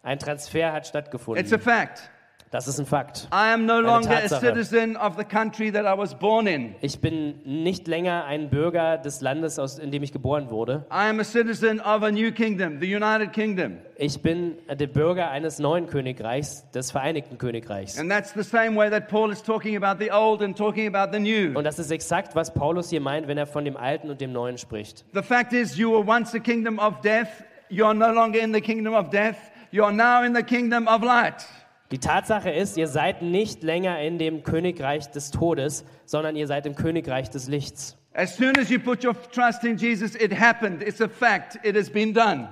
Ein 0.04 0.20
Transfer 0.20 0.72
hat 0.72 0.80
It's 0.84 0.90
a 0.90 0.90
stattgefunden. 0.90 1.60
fact. 1.60 2.10
Das 2.54 2.68
ist 2.68 2.78
ein 2.80 2.86
Fakt. 2.86 3.28
I 3.34 3.52
am 3.52 3.66
no 3.66 3.80
longer 3.80 4.16
a 4.16 4.28
citizen 4.28 4.96
of 4.96 5.16
the 5.18 5.24
country 5.24 5.72
that 5.72 5.86
I 5.86 5.98
was 5.98 6.14
born 6.14 6.46
in. 6.46 6.76
Ich 6.82 7.00
bin 7.00 7.40
nicht 7.46 7.88
länger 7.88 8.26
ein 8.26 8.52
Bürger 8.52 9.00
des 9.00 9.22
Landes, 9.22 9.58
aus, 9.58 9.80
in 9.80 9.90
dem 9.90 10.04
ich 10.04 10.12
geboren 10.12 10.52
wurde. 10.52 10.86
I 10.92 11.10
am 11.10 11.20
a 11.20 11.24
citizen 11.24 11.80
of 11.80 12.04
a 12.04 12.12
new 12.12 12.32
kingdom, 12.32 12.80
the 12.80 12.96
United 12.96 13.34
Kingdom. 13.34 13.80
Ich 13.96 14.22
bin 14.22 14.60
der 14.70 14.86
Bürger 14.86 15.32
eines 15.32 15.58
neuen 15.58 15.88
Königreichs, 15.88 16.70
des 16.70 16.92
Vereinigten 16.92 17.40
Königreichs. 17.40 17.98
And 17.98 18.12
that's 18.12 18.34
the 18.36 18.44
same 18.44 18.76
way 18.76 18.88
that 18.92 19.08
Paul 19.08 19.32
is 19.32 19.42
talking 19.42 19.76
about 19.76 19.98
the 20.04 20.12
old 20.12 20.44
and 20.44 20.56
talking 20.56 20.94
about 20.94 21.12
the 21.12 21.20
new. 21.20 21.58
Und 21.58 21.64
das 21.64 21.80
ist 21.80 21.90
exakt, 21.90 22.36
was 22.36 22.54
Paulus 22.54 22.92
hier 22.92 23.02
meint, 23.02 23.28
wenn 23.28 23.40
er 23.40 23.48
von 23.48 23.66
dem 23.66 23.78
Alten 23.78 24.12
und 24.12 24.22
dem 24.22 24.32
Neuen 24.32 24.60
spricht. 24.60 25.06
The 25.16 25.24
fact 25.24 25.54
is, 25.54 25.76
you 25.76 25.92
were 25.92 26.06
once 26.08 26.36
a 26.36 26.40
kingdom 26.40 26.78
of 26.78 27.02
death. 27.02 27.30
You 27.70 27.86
are 27.86 27.96
no 27.96 28.12
longer 28.12 28.40
in 28.40 28.54
the 28.54 28.62
kingdom 28.62 28.94
of 28.94 29.10
death. 29.10 29.38
You 29.74 29.84
are 29.86 29.92
now 29.92 30.24
in 30.24 30.36
the 30.36 30.44
kingdom 30.44 30.88
of 30.88 31.02
light. 31.02 31.48
Die 31.90 31.98
Tatsache 31.98 32.52
ist, 32.52 32.78
ihr 32.78 32.88
seid 32.88 33.24
nicht 33.24 33.64
länger 33.64 34.00
in 34.02 34.20
dem 34.20 34.44
Königreich 34.44 35.10
des 35.10 35.32
Todes, 35.32 35.84
sondern 36.06 36.36
ihr 36.36 36.46
seid 36.46 36.68
im 36.68 36.76
Königreich 36.76 37.32
des 37.32 37.48
Lichts. 37.48 37.98
As 38.14 38.38
soon 38.38 38.56
as 38.60 38.70
you 38.70 38.78
put 38.78 39.04
your 39.04 39.16
trust 39.32 39.64
in 39.64 39.76
Jesus, 39.76 40.14
it 40.14 40.32
happened. 40.32 40.84
It's 40.84 41.02
a 41.02 41.10
fact. 41.10 41.58
It 41.66 41.76
has 41.76 41.90
been 41.90 42.14
done. 42.14 42.50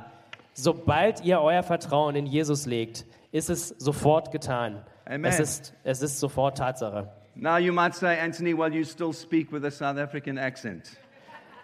Sobald 0.54 1.24
ihr 1.24 1.40
euer 1.40 1.62
Vertrauen 1.62 2.16
in 2.16 2.26
Jesus 2.26 2.66
legt, 2.66 3.06
ist 3.32 3.52
es 3.52 3.68
sofort 3.78 4.32
getan. 4.32 4.84
Amen. 5.06 5.26
Es 5.26 5.40
ist, 5.40 5.76
es 5.84 6.02
ist 6.02 6.20
sofort 6.20 6.58
Tatsache. 6.58 7.08
Now 7.36 7.58
you 7.58 7.72
might 7.72 7.94
say, 7.94 8.18
Anthony, 8.20 8.58
well, 8.58 8.74
you 8.74 8.84
still 8.84 9.14
speak 9.14 9.52
with 9.52 9.64
a 9.64 9.70
South 9.70 10.00
African 10.00 10.40
accent. 10.40 10.98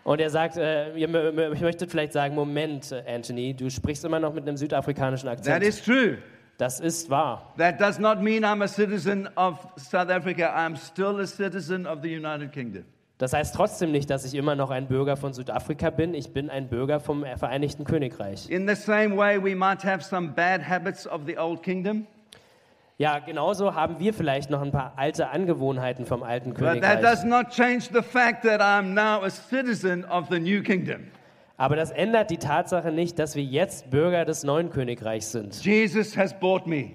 Und 0.08 0.22
er 0.22 0.30
sagt, 0.30 0.56
äh, 0.56 0.96
ihr 0.96 1.10
mö- 1.10 1.32
mö- 1.34 1.52
ich 1.54 1.60
möchte 1.60 1.86
vielleicht 1.86 2.14
sagen, 2.14 2.34
Moment, 2.34 2.96
Anthony, 3.14 3.54
du 3.54 3.70
sprichst 3.70 4.06
immer 4.06 4.22
noch 4.22 4.34
mit 4.34 4.48
einem 4.48 4.56
südafrikanischen 4.56 5.28
That 5.28 5.40
Akzent. 5.40 5.64
is 5.66 5.84
true. 5.84 6.18
Das 6.58 6.80
ist 6.80 7.10
wahr. 7.10 7.54
That 7.58 7.82
does 7.82 8.00
not 8.00 8.22
mean 8.22 8.46
I'm 8.46 8.64
a 8.64 8.70
citizen 8.70 9.28
of 9.36 9.68
South 9.76 10.10
Africa. 10.10 10.56
I'm 10.56 10.78
still 10.78 11.20
a 11.20 11.26
citizen 11.28 11.86
of 11.86 12.00
the 12.04 12.16
United 12.16 12.54
Kingdom. 12.54 12.86
Das 13.18 13.34
heißt 13.34 13.54
trotzdem 13.54 13.92
nicht, 13.92 14.10
dass 14.10 14.24
ich 14.24 14.34
immer 14.36 14.56
noch 14.56 14.70
ein 14.70 14.88
Bürger 14.88 15.18
von 15.18 15.34
Südafrika 15.34 15.90
bin. 15.90 16.14
Ich 16.14 16.32
bin 16.32 16.50
ein 16.50 16.70
Bürger 16.70 17.02
vom 17.02 17.26
Vereinigten 17.36 17.84
Königreich. 17.84 18.50
In 18.50 18.66
the 18.66 18.76
same 18.76 19.18
way, 19.18 19.38
we 19.44 19.56
might 19.58 19.84
have 19.84 20.02
some 20.06 20.30
bad 20.30 20.62
habits 20.66 21.06
of 21.06 21.24
the 21.28 21.38
old 21.38 21.62
kingdom, 21.62 22.08
Ja, 23.00 23.20
genauso 23.20 23.76
haben 23.76 24.00
wir 24.00 24.12
vielleicht 24.12 24.50
noch 24.50 24.62
ein 24.62 24.72
paar 24.72 24.94
alte 24.96 25.30
Angewohnheiten 25.30 26.08
vom 26.08 26.24
alten 26.24 26.50
but 26.50 26.58
that 26.58 26.82
Königreich. 26.82 27.02
does 27.02 27.24
not 27.24 27.50
change 27.52 27.90
the 27.94 28.02
fact 28.02 28.42
that 28.44 28.60
I'm 28.60 28.94
now 28.96 29.24
a 29.24 29.30
citizen 29.30 30.04
of 30.06 30.30
the 30.32 30.40
new 30.40 30.64
kingdom. 30.64 31.12
Aber 31.58 31.76
das 31.76 31.92
ändert 31.92 32.32
die 32.32 32.38
Tatsache 32.38 32.92
nicht, 32.92 33.20
dass 33.20 33.36
wir 33.36 33.44
jetzt 33.44 33.92
Bürger 33.92 34.26
des 34.26 34.44
neuen 34.44 34.72
Königreichs 34.72 35.32
sind. 35.32 35.64
Jesus 35.64 36.18
has 36.18 36.34
bought 36.40 36.66
me. 36.66 36.94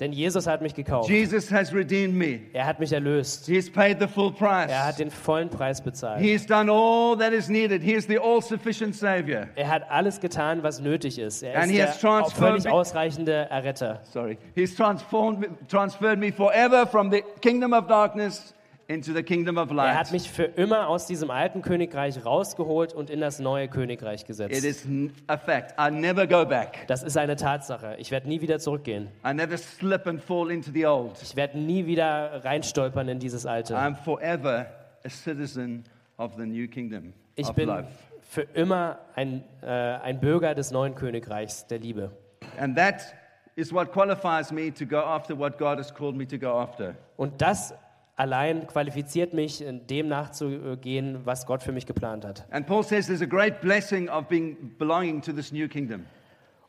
Denn 0.00 0.12
Jesus 0.12 0.48
hat 0.48 0.60
mich 0.60 0.74
gekauft. 0.74 1.08
Jesus 1.08 1.52
has 1.52 1.72
redeemed 1.72 2.16
me. 2.16 2.40
Er 2.52 2.66
hat 2.66 2.80
mich 2.80 2.92
erlöst. 2.92 3.46
He 3.46 3.56
has 3.56 3.70
paid 3.70 4.00
the 4.00 4.08
full 4.08 4.32
price. 4.32 4.68
Er 4.68 4.86
hat 4.86 4.98
den 4.98 5.08
vollen 5.10 5.48
Preis 5.48 5.80
bezahlt. 5.80 6.20
He 6.20 6.34
has 6.34 6.44
done 6.44 6.68
all 6.70 7.16
that 7.16 7.32
is 7.32 7.48
needed. 7.48 7.80
He 7.80 7.92
is 7.92 8.06
the 8.08 8.18
all 8.18 8.42
sufficient 8.42 8.96
Savior. 8.96 9.48
Er 9.54 9.68
hat 9.68 9.88
alles 9.88 10.18
getan, 10.18 10.64
was 10.64 10.80
nötig 10.80 11.18
ist. 11.20 11.44
Er 11.44 11.54
And 11.54 11.66
ist 11.66 11.70
he 11.70 11.76
der 11.76 11.86
has 11.88 12.32
völlig 12.32 12.68
ausreichende 12.68 13.48
Erretter. 13.50 14.00
Sorry. 14.12 14.36
He's 14.56 14.74
transformed, 14.74 15.38
me- 15.40 15.48
transferred 15.68 16.18
me 16.18 16.32
forever 16.32 16.86
from 16.88 17.12
the 17.12 17.22
kingdom 17.40 17.72
of 17.72 17.86
darkness 17.86 18.52
into 18.86 19.12
the 19.14 19.22
kingdom 19.22 19.56
of 19.56 19.70
Er 19.70 19.76
hat 19.96 20.06
light. 20.06 20.12
mich 20.12 20.30
für 20.30 20.44
immer 20.44 20.88
aus 20.88 21.06
diesem 21.06 21.30
alten 21.30 21.62
Königreich 21.62 22.24
rausgeholt 22.24 22.92
und 22.92 23.08
in 23.10 23.20
das 23.20 23.38
neue 23.38 23.68
Königreich 23.68 24.22
It 24.22 24.26
gesetzt. 24.26 24.64
is 24.64 24.84
n- 24.84 25.12
a 25.26 25.36
fact. 25.38 25.74
I 25.80 25.90
never 25.90 26.26
go 26.26 26.44
back. 26.44 26.86
Das 26.86 27.02
ist 27.02 27.16
eine 27.16 27.36
Tatsache. 27.36 27.96
Ich 27.98 28.10
werde 28.10 28.28
nie 28.28 28.40
wieder 28.40 28.58
zurückgehen. 28.58 29.08
I 29.26 29.32
never 29.32 29.56
slip 29.56 30.06
and 30.06 30.20
fall 30.20 30.50
into 30.50 30.70
the 30.72 30.86
old. 30.86 31.20
Ich 31.22 31.34
werde 31.36 31.58
nie 31.58 31.86
wieder 31.86 32.44
reinstolpern 32.44 33.08
in 33.08 33.18
dieses 33.18 33.46
Alte. 33.46 33.74
I'm 33.76 33.96
forever 33.96 34.66
a 35.04 35.08
citizen 35.08 35.84
of 36.18 36.34
the 36.36 36.44
new 36.46 36.68
kingdom 36.68 37.12
Ich 37.36 37.50
bin 37.52 37.68
life. 37.68 37.88
für 38.22 38.42
immer 38.54 38.98
ein, 39.14 39.44
äh, 39.62 39.66
ein 39.66 40.20
Bürger 40.20 40.54
des 40.54 40.70
neuen 40.70 40.94
Königreichs 40.94 41.66
der 41.66 41.78
Liebe. 41.78 42.10
And 42.58 42.76
that 42.76 43.14
is 43.56 43.72
what 43.72 43.92
qualifies 43.92 44.52
me 44.52 44.72
to 44.74 44.84
go 44.84 44.98
after 44.98 45.38
what 45.38 45.56
God 45.58 45.78
has 45.78 45.92
called 45.94 46.16
me 46.16 46.26
to 46.26 46.38
go 46.38 46.48
after. 46.58 46.94
Und 47.16 47.40
das 47.40 47.72
allein 48.16 48.66
qualifiziert 48.66 49.34
mich, 49.34 49.64
dem 49.90 50.08
nachzugehen, 50.08 51.20
was 51.24 51.46
Gott 51.46 51.62
für 51.62 51.72
mich 51.72 51.86
geplant 51.86 52.24
hat. 52.24 52.46
And 52.50 52.66
Paul 52.66 52.82
says 52.82 53.06
there's 53.06 53.22
a 53.22 53.26
great 53.26 53.60
blessing 53.60 54.08
of 54.08 54.28
being 54.28 54.74
belonging 54.78 55.20
to 55.22 55.32
this 55.32 55.52
new 55.52 55.68
kingdom. 55.68 56.04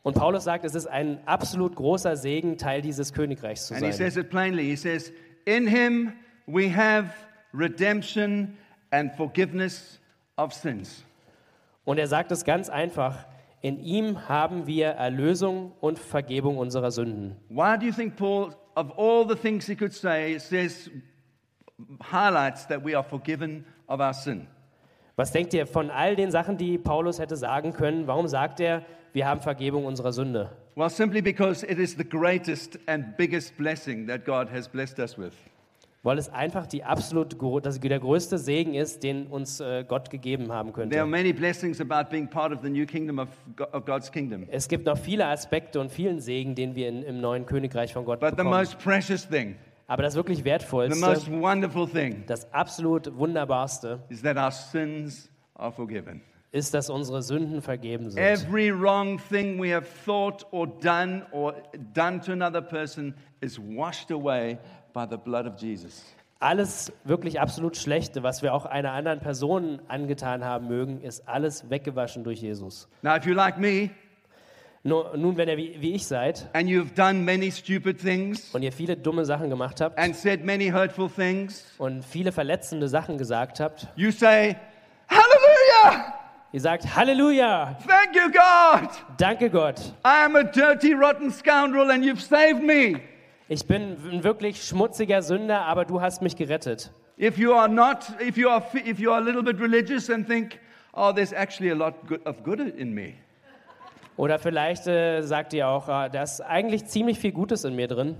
Und 0.03 0.15
Paulus 0.15 0.43
sagt, 0.43 0.65
es 0.65 0.75
ist 0.75 0.85
ein 0.85 1.19
absolut 1.25 1.75
großer 1.75 2.15
Segen, 2.15 2.57
Teil 2.57 2.81
dieses 2.81 3.11
Königreichs 3.11 3.67
zu 3.67 3.73
And 3.73 3.83
he 3.83 3.91
sein. 3.91 4.11
says 4.11 4.17
it 4.17 4.29
plainly. 4.29 4.63
He 4.63 4.75
says, 4.75 5.11
In 5.45 5.67
him 5.67 6.13
we 6.45 6.69
have 6.75 7.09
redemption 7.53 8.55
and 8.91 9.11
forgiveness 9.15 9.99
of 10.37 10.53
sins. 10.53 11.03
Und 11.85 11.97
er 11.97 12.07
sagt 12.07 12.31
es 12.31 12.45
ganz 12.45 12.69
einfach, 12.69 13.25
in 13.61 13.79
ihm 13.79 14.27
haben 14.29 14.67
wir 14.67 14.89
Erlösung 14.89 15.71
und 15.81 15.97
Vergebung 15.97 16.57
unserer 16.57 16.91
Sünden. 16.91 17.35
Why 17.49 17.77
do 17.79 17.87
you 17.87 17.91
think 17.91 18.15
Paul, 18.15 18.53
of 18.75 18.97
all 18.97 19.27
the 19.27 19.35
things 19.35 19.65
he 19.65 19.75
could 19.75 19.93
say, 19.93 20.37
says, 20.37 20.91
highlights 22.11 22.67
that 22.67 22.83
we 22.83 22.95
are 22.95 23.03
forgiven 23.03 23.65
of 23.87 23.99
our 23.99 24.13
sin? 24.13 24.47
Was 25.17 25.31
denkt 25.31 25.53
ihr 25.53 25.65
von 25.65 25.89
all 25.91 26.15
den 26.15 26.29
Sachen, 26.31 26.57
die 26.57 26.77
Paulus 26.77 27.19
hätte 27.19 27.37
sagen 27.37 27.71
können? 27.73 28.05
Warum 28.07 28.27
sagt 28.27 28.59
er, 28.59 28.81
wir 29.13 29.25
haben 29.27 29.39
Vergebung 29.41 29.85
unserer 29.85 30.11
Sünde? 30.11 30.49
Well, 30.75 30.89
simply 30.89 31.21
because 31.21 31.65
it 31.65 31.79
is 31.79 31.95
the 31.95 32.03
greatest 32.07 32.77
and 32.87 33.15
biggest 33.15 33.55
blessing 33.57 34.07
that 34.07 34.25
God 34.25 34.49
has 34.51 34.67
blessed 34.67 34.99
us 34.99 35.17
with. 35.17 35.31
Weil 36.03 36.19
es 36.19 36.29
einfach 36.29 36.67
die 36.67 36.83
absolut 36.83 37.35
das 37.63 37.79
der 37.79 37.99
größte 37.99 38.37
Segen 38.37 38.75
ist, 38.75 39.01
den 39.01 39.25
uns 39.25 39.59
äh, 39.59 39.83
Gott 39.87 40.11
gegeben 40.11 40.51
haben 40.51 40.71
There 40.73 40.83
are 40.83 40.89
könnte. 40.89 41.05
many 41.07 41.33
blessings 41.33 41.81
about 41.81 42.11
being 42.11 42.27
part 42.29 42.51
of 42.51 42.59
the 42.61 42.69
new 42.69 42.85
kingdom 42.85 43.17
of, 43.17 43.29
Go- 43.55 43.65
of 43.71 43.85
God's 43.85 44.11
kingdom. 44.11 44.45
Es 44.51 44.67
gibt 44.67 44.85
noch 44.85 44.97
viele 44.99 45.25
Aspekte 45.25 45.79
und 45.79 45.89
vielen 45.91 46.19
Segen, 46.19 46.53
den 46.53 46.75
wir 46.75 46.89
in, 46.89 47.01
im 47.03 47.21
neuen 47.21 47.45
Königreich 47.47 47.91
von 47.93 48.05
Gott 48.05 48.19
But 48.19 48.31
the 48.31 48.35
bekommen. 48.35 48.51
most 48.59 48.77
precious 48.77 49.27
thing, 49.27 49.55
Aber 49.87 50.03
das 50.03 50.15
wirklich 50.15 50.39
the 50.39 50.45
wertvollste, 50.45 50.99
most 50.99 51.31
wonderful 51.31 51.87
thing, 51.87 52.23
das 52.27 52.51
absolut 52.53 53.15
wunderbarste, 53.17 53.99
is 54.09 54.21
that 54.21 54.37
our 54.37 54.51
sins 54.51 55.29
are 55.55 55.71
forgiven. 55.71 56.21
ist, 56.51 56.73
dass 56.73 56.89
unsere 56.89 57.21
Sünden 57.21 57.61
vergeben 57.61 58.09
sind. 58.09 58.21
Every 58.21 58.71
wrong 58.71 59.19
thing 59.29 59.61
we 59.61 59.75
have 59.75 59.85
thought 60.05 60.45
or 60.51 60.65
done 60.65 61.25
or 61.31 61.53
done 61.93 62.21
to 62.21 62.31
another 62.31 62.61
person 62.61 63.13
is 63.41 63.59
washed 63.59 64.09
away 64.09 64.57
by 64.93 65.05
the 65.09 65.17
blood 65.17 65.45
of 65.45 65.57
Jesus. 65.61 66.03
Alles 66.39 66.91
wirklich 67.03 67.39
absolut 67.39 67.75
Schlechte, 67.77 68.23
was 68.23 68.41
wir 68.41 68.53
auch 68.53 68.65
einer 68.65 68.91
anderen 68.91 69.19
Person 69.19 69.81
angetan 69.87 70.43
haben 70.43 70.67
mögen, 70.67 71.01
ist 71.01 71.27
alles 71.27 71.69
weggewaschen 71.69 72.23
durch 72.23 72.41
Jesus. 72.41 72.87
Now, 73.01 73.15
if 73.15 73.25
you're 73.25 73.35
like 73.35 73.57
me 73.57 73.89
nun, 74.85 75.35
wenn 75.35 75.49
ihr 75.49 75.57
wie, 75.57 75.81
wie 75.81 75.93
ich 75.95 76.05
seid 76.05 76.47
and 76.53 76.69
you've 76.69 76.93
done 76.93 77.23
many 77.23 77.51
stupid 77.51 77.99
things 77.99 78.53
und 78.53 78.61
ihr 78.61 78.71
viele 78.71 78.95
dumme 78.95 79.25
Sachen 79.25 79.49
gemacht 79.49 79.81
habt 79.81 79.97
and 79.97 80.15
said 80.15 80.45
many 80.45 80.69
hurtful 80.69 81.09
things, 81.09 81.65
und 81.79 82.05
viele 82.05 82.31
verletzende 82.31 82.87
Sachen 82.87 83.17
gesagt 83.17 83.59
habt, 83.59 83.87
you 83.95 84.11
say, 84.11 84.55
Hallelujah! 85.09 86.13
ihr 86.51 86.61
sagt 86.61 86.95
Halleluja, 86.95 87.77
Thank 87.87 88.15
you, 88.15 88.31
God! 88.31 88.89
danke 89.17 89.49
Gott. 89.49 89.79
I 90.05 90.23
am 90.23 90.35
a 90.35 90.43
dirty, 90.43 90.93
rotten 90.93 91.31
scoundrel 91.31 91.89
and 91.89 92.03
you've 92.03 92.21
saved 92.21 92.61
me. 92.61 93.01
Ich 93.47 93.65
bin 93.65 93.97
ein 94.11 94.23
wirklich 94.23 94.63
schmutziger 94.63 95.23
Sünder, 95.23 95.61
aber 95.61 95.85
du 95.85 95.99
hast 95.99 96.21
mich 96.21 96.35
gerettet. 96.35 96.91
If 97.17 97.39
you 97.39 97.53
are 97.53 97.69
not, 97.69 98.13
if 98.19 98.37
you 98.37 98.49
are, 98.49 98.63
if 98.85 98.99
you 98.99 99.11
are 99.11 99.19
a 99.19 99.23
little 99.23 99.41
bit 99.41 99.59
religious 99.59 100.11
and 100.11 100.27
think, 100.27 100.59
oh, 100.93 101.11
there's 101.11 101.33
actually 101.33 101.71
a 101.71 101.75
lot 101.75 101.95
of 102.25 102.43
good 102.43 102.59
in 102.59 102.93
me. 102.93 103.15
Oder 104.17 104.39
vielleicht 104.39 104.87
äh, 104.87 105.21
sagt 105.21 105.53
ihr 105.53 105.67
auch, 105.67 105.87
äh, 105.87 106.09
da 106.09 106.23
ist 106.23 106.41
eigentlich 106.41 106.85
ziemlich 106.85 107.19
viel 107.19 107.31
Gutes 107.31 107.63
in 107.63 107.75
mir 107.75 107.87
drin. 107.87 108.15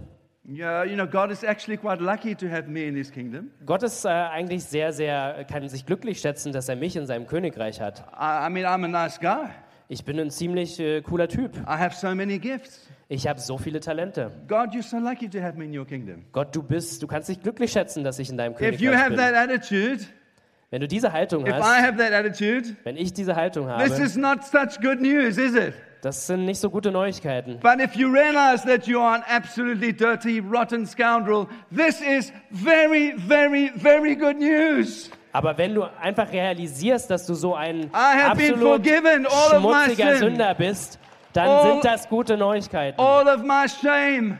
Yeah, 0.47 0.83
you 0.83 0.93
know, 0.93 1.07
God 1.07 1.31
is 1.31 1.41
actually 1.41 1.75
quite 1.77 2.03
lucky 2.03 2.35
to 2.35 2.47
have 2.47 2.69
me 2.69 2.83
in 2.83 2.95
His 2.95 3.11
kingdom. 3.11 3.49
Gott 3.65 3.81
ist 3.81 4.05
äh, 4.05 4.09
eigentlich 4.09 4.63
sehr, 4.65 4.93
sehr, 4.93 5.43
kann 5.45 5.67
sich 5.67 5.87
glücklich 5.87 6.19
schätzen, 6.19 6.51
dass 6.51 6.69
er 6.69 6.75
mich 6.75 6.95
in 6.95 7.07
seinem 7.07 7.25
Königreich 7.25 7.81
hat. 7.81 8.05
I, 8.13 8.45
I 8.45 8.49
mean, 8.51 8.65
I'm 8.65 8.83
a 8.85 8.87
nice 8.87 9.19
guy. 9.19 9.49
Ich 9.87 10.03
bin 10.03 10.19
ein 10.19 10.29
ziemlich 10.29 10.79
äh, 10.79 11.01
cooler 11.01 11.27
Typ. 11.27 11.55
I 11.57 11.77
have 11.79 11.95
so 11.95 12.13
many 12.13 12.37
gifts. 12.37 12.87
Ich 13.07 13.27
habe 13.27 13.39
so 13.39 13.57
viele 13.57 13.79
Talente. 13.79 14.31
God, 14.47 14.73
you're 14.73 14.83
so 14.83 14.97
lucky 14.97 15.29
to 15.29 15.41
have 15.41 15.57
me 15.57 15.65
in 15.65 15.77
your 15.77 15.85
kingdom. 15.85 16.25
Gott, 16.31 16.55
du 16.55 16.61
bist, 16.61 17.01
du 17.01 17.07
kannst 17.07 17.29
dich 17.29 17.41
glücklich 17.41 17.71
schätzen, 17.71 18.03
dass 18.03 18.19
ich 18.19 18.29
in 18.29 18.37
deinem 18.37 18.53
If 18.53 18.59
you 18.59 18.91
Königreich 18.91 18.99
have 18.99 19.09
bin. 19.11 19.17
that 19.17 19.35
attitude, 19.35 20.05
Wenn 20.71 20.81
du 20.81 20.87
diese 20.87 21.13
Haltung 21.13 21.45
if 21.45 21.53
I 21.53 21.57
hast, 21.57 21.81
have 21.81 21.97
that 21.97 22.11
attitude, 22.11 22.75
wenn 22.83 22.97
ich 22.97 23.13
diese 23.13 23.35
Haltung 23.35 23.67
this 23.67 23.93
habe, 23.93 24.03
is 24.03 24.15
not 24.15 24.43
such 24.43 24.81
good 24.81 24.99
news, 24.99 25.37
is 25.37 25.55
it? 25.55 25.73
das 26.05 26.27
sind 26.27 26.45
nicht 26.45 26.59
so 26.59 26.69
gute 26.69 26.91
Neuigkeiten. 26.91 27.59
But 27.61 27.79
if 27.79 27.95
you 27.95 28.07
realize 28.11 28.63
that 28.65 28.85
you 28.85 28.99
are 28.99 29.15
an 29.15 29.23
absolutely 29.27 29.91
dirty, 29.91 30.39
rotten 30.39 30.85
scoundrel, 30.85 31.47
this 31.71 31.99
is 31.99 32.31
very, 32.51 33.13
very, 33.17 33.71
very 33.75 34.15
good 34.15 34.37
news. 34.37 35.09
Aber 35.33 35.57
wenn 35.57 35.73
du 35.73 35.83
einfach 35.99 36.31
realisierst, 36.31 37.09
dass 37.09 37.25
du 37.25 37.33
so 37.33 37.55
ein 37.55 37.89
have 37.91 38.37
been 38.37 38.53
absolut 38.53 38.85
forgiven 38.85 39.25
all 39.25 39.55
of 39.55 39.63
my 39.63 39.85
schmutziger 39.85 40.17
sin. 40.17 40.29
Sünder 40.29 40.53
bist, 40.53 40.99
dann 41.33 41.47
All- 41.47 41.71
sind 41.71 41.85
das 41.85 42.07
gute 42.07 42.37
Neuigkeiten. 42.37 42.99
All 42.99 43.27
of 43.27 43.43
my 43.43 43.67
shame, 43.67 44.37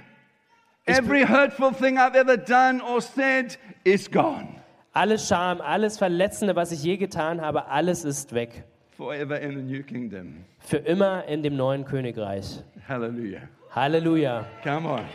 every 0.85 1.23
hurtful 1.23 1.71
thing 1.71 1.97
I've 1.97 2.15
ever 2.15 2.37
done 2.37 2.79
or 2.81 3.01
said 3.01 3.57
is 3.83 4.09
gone 4.09 4.54
Alles 4.95 5.27
Scham, 5.27 5.59
alles 5.59 5.97
Verletzende, 5.97 6.55
was 6.55 6.71
ich 6.71 6.81
je 6.81 6.97
getan 6.97 7.41
habe, 7.41 7.67
alles 7.67 8.05
ist 8.05 8.33
weg. 8.33 8.63
forever 8.95 9.39
in 9.39 9.55
the 9.55 9.61
new 9.61 9.83
kingdom. 9.83 10.45
Für 10.59 10.77
immer 10.77 11.25
in 11.25 11.43
dem 11.43 11.55
neuen 11.55 11.85
Königreich. 11.85 12.63
Hallelujah. 12.87 13.41
Halleluja. 13.71 14.45
Come 14.63 14.87
on. 14.87 15.05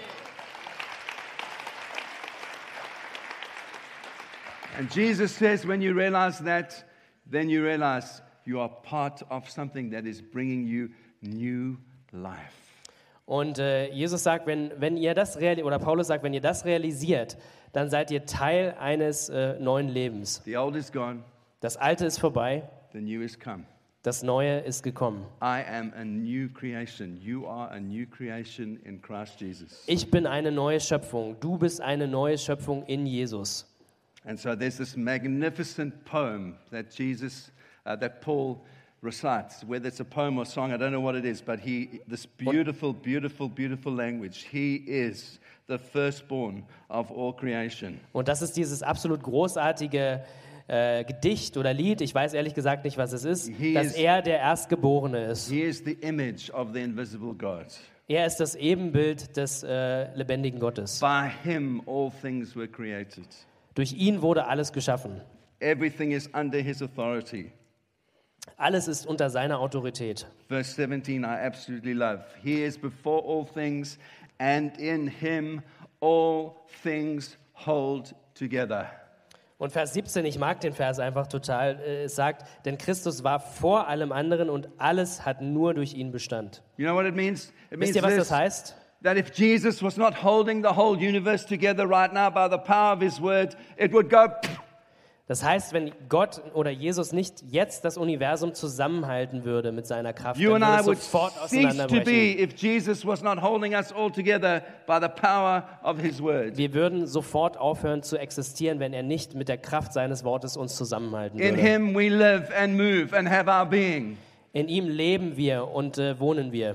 And 4.78 4.94
Jesus 4.94 5.32
says, 5.34 5.66
when 5.66 5.80
you 5.80 5.94
realize 5.94 6.44
that, 6.44 6.84
then 7.26 7.48
you 7.48 7.62
realize 7.62 8.22
you 8.44 8.60
are 8.60 8.68
part 8.68 9.22
of 9.30 9.48
something 9.48 9.90
that 9.90 10.06
is 10.06 10.20
bringing 10.20 10.66
you 10.66 10.90
new 11.22 11.78
life. 12.12 12.52
Und 13.26 13.58
äh, 13.58 13.88
Jesus 13.92 14.24
sagt, 14.24 14.46
wenn, 14.46 14.72
wenn 14.78 14.96
ihr 14.96 15.14
das 15.14 15.36
oder 15.36 15.78
Paulus 15.78 16.08
sagt, 16.08 16.24
wenn 16.24 16.34
ihr 16.34 16.40
das 16.40 16.64
realisiert, 16.64 17.38
dann 17.72 17.90
seid 17.90 18.10
ihr 18.10 18.24
Teil 18.26 18.74
eines 18.78 19.28
äh, 19.28 19.58
neuen 19.58 19.88
Lebens. 19.88 20.42
The 20.44 20.56
old 20.56 20.76
is 20.76 20.90
gone, 20.92 21.20
Das 21.60 21.76
Alte 21.76 22.06
ist 22.06 22.18
vorbei, 22.18 22.68
the 22.92 23.00
new 23.00 23.20
is 23.22 23.38
come. 23.38 23.64
das 24.02 24.22
Neue 24.22 24.60
ist 24.60 24.82
gekommen. 24.82 25.26
Ich 29.86 30.10
bin 30.10 30.26
eine 30.26 30.52
neue 30.52 30.80
Schöpfung. 30.80 31.36
Du 31.40 31.58
bist 31.58 31.80
eine 31.80 32.08
neue 32.08 32.38
Schöpfung 32.38 32.82
in 32.86 33.06
Jesus. 33.06 33.66
And 34.24 34.38
so 34.38 34.54
there's 34.54 34.76
this 34.76 34.96
magnificent 34.96 36.04
poem 36.04 36.56
that 36.70 36.92
Jesus, 36.92 37.50
uh, 37.86 37.96
that 37.96 38.20
Paul 38.20 38.60
recites, 39.02 39.64
whether 39.66 39.88
it's 39.88 40.00
a 40.00 40.04
poem 40.04 40.38
or 40.38 40.44
song, 40.44 40.72
I 40.72 40.76
don't 40.76 40.92
know 40.92 41.00
what 41.00 41.14
it 41.14 41.24
is, 41.24 41.40
but 41.40 41.58
he, 41.58 42.00
this 42.06 42.26
beautiful, 42.26 42.92
beautiful, 42.92 43.48
beautiful 43.48 43.92
language. 43.92 44.46
He 44.50 44.76
is 44.86 45.38
the 45.70 45.78
firstborn 45.78 46.64
of 46.88 47.10
all 47.10 47.32
creation. 47.34 47.98
Und 48.12 48.28
das 48.28 48.42
ist 48.42 48.56
dieses 48.56 48.82
absolut 48.82 49.22
großartige 49.22 50.22
äh, 50.68 51.04
Gedicht 51.04 51.56
oder 51.56 51.72
Lied, 51.72 52.00
ich 52.00 52.14
weiß 52.14 52.34
ehrlich 52.34 52.54
gesagt 52.54 52.84
nicht, 52.84 52.96
was 52.98 53.12
es 53.12 53.24
ist, 53.24 53.48
He 53.48 53.74
dass 53.74 53.86
is- 53.88 53.92
er 53.94 54.22
der 54.22 54.38
Erstgeborene 54.38 55.24
ist. 55.24 55.48
He 55.48 55.62
is 55.62 55.82
the 55.84 55.92
image 55.94 56.50
of 56.52 56.68
the 56.74 56.80
invisible 56.80 57.34
God. 57.34 57.66
Er 58.06 58.26
ist 58.26 58.36
das 58.38 58.54
Ebenbild 58.56 59.36
des 59.36 59.62
äh, 59.62 60.12
lebendigen 60.16 60.58
Gottes. 60.60 61.00
By 61.00 61.28
him, 61.44 61.80
all 61.86 62.10
things 62.20 62.54
were 62.56 62.68
created. 62.68 63.26
Durch 63.74 63.92
ihn 63.92 64.20
wurde 64.20 64.46
alles 64.46 64.72
geschaffen. 64.72 65.20
Everything 65.60 66.10
is 66.10 66.28
under 66.34 66.58
his 66.58 66.82
authority. 66.82 67.52
Alles 68.56 68.88
ist 68.88 69.06
unter 69.06 69.30
seiner 69.30 69.60
Autorität. 69.60 70.26
Verse 70.48 70.72
17, 70.74 71.22
I 71.22 71.26
absolutely 71.26 71.92
love. 71.92 72.24
He 72.42 72.62
is 72.64 72.76
before 72.78 73.22
all 73.24 73.44
things, 73.46 73.98
and 74.40 74.76
in 74.78 75.06
him 75.06 75.62
all 76.00 76.66
things 76.82 77.36
hold 77.54 78.14
together. 78.34 78.90
Und 79.58 79.72
Vers 79.72 79.92
17, 79.92 80.24
ich 80.24 80.38
mag 80.38 80.60
den 80.62 80.72
Vers 80.72 80.98
einfach 80.98 81.26
total, 81.26 81.78
äh, 81.80 82.04
es 82.04 82.16
sagt, 82.16 82.46
denn 82.64 82.78
Christus 82.78 83.22
war 83.22 83.40
vor 83.40 83.88
allem 83.88 84.10
anderen 84.10 84.48
und 84.48 84.70
alles 84.78 85.26
hat 85.26 85.42
nur 85.42 85.74
durch 85.74 85.92
ihn 85.92 86.10
Bestand. 86.10 86.62
You 86.78 86.86
know 86.86 86.94
what 86.94 87.04
it 87.04 87.14
means? 87.14 87.52
It 87.70 87.78
means 87.78 87.94
Wisst 87.94 87.96
ihr, 87.96 88.02
was 88.02 88.14
this, 88.14 88.28
das 88.28 88.38
heißt? 88.38 88.76
that 89.02 89.16
if 89.16 89.32
Jesus 89.32 89.82
was 89.82 89.96
not 89.96 90.14
holding 90.14 90.62
the 90.62 90.72
whole 90.72 90.96
universe 90.96 91.44
together 91.44 91.86
right 91.86 92.12
now 92.12 92.30
by 92.30 92.48
the 92.48 92.58
power 92.58 92.92
of 92.92 93.00
his 93.00 93.20
word, 93.20 93.54
it 93.76 93.92
would 93.92 94.08
go. 94.08 94.28
Das 95.30 95.44
heißt, 95.44 95.72
wenn 95.72 95.92
Gott 96.08 96.42
oder 96.54 96.70
Jesus 96.70 97.12
nicht 97.12 97.44
jetzt 97.52 97.84
das 97.84 97.96
Universum 97.96 98.52
zusammenhalten 98.52 99.44
würde 99.44 99.70
mit 99.70 99.86
seiner 99.86 100.12
Kraft, 100.12 100.40
You 100.40 100.58
dann 100.58 100.62
würde 100.62 100.90
es 100.98 101.04
sofort 101.04 101.40
auseinanderbrechen. 101.40 102.04
Wir 106.56 106.74
würden 106.74 107.06
sofort 107.06 107.58
aufhören 107.58 108.02
zu 108.02 108.18
existieren, 108.18 108.80
wenn 108.80 108.92
er 108.92 109.04
nicht 109.04 109.36
mit 109.36 109.48
der 109.48 109.58
Kraft 109.58 109.92
seines 109.92 110.24
Wortes 110.24 110.56
uns 110.56 110.74
zusammenhalten 110.74 111.38
In 111.38 111.54
würde. 111.54 111.62
him 111.62 111.94
we 111.94 112.08
live 112.08 112.50
and 112.52 112.76
move 112.76 113.16
and 113.16 113.30
have 113.30 113.48
our 113.48 113.64
being. 113.64 114.18
In 114.52 114.66
ihm 114.66 114.88
leben 114.88 115.36
wir 115.36 115.68
und 115.68 115.96
äh, 115.98 116.18
wohnen 116.18 116.50
wir. 116.50 116.74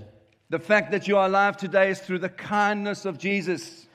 The 0.50 0.60
fact 0.60 0.94
that 0.94 1.08
you 1.08 1.18
are 1.18 1.26
alive 1.26 1.58
today 1.58 1.92
is 1.92 2.02
through 2.02 2.22
the 2.22 2.30
kindness 2.30 3.06
of 3.06 3.22
Jesus. 3.22 3.90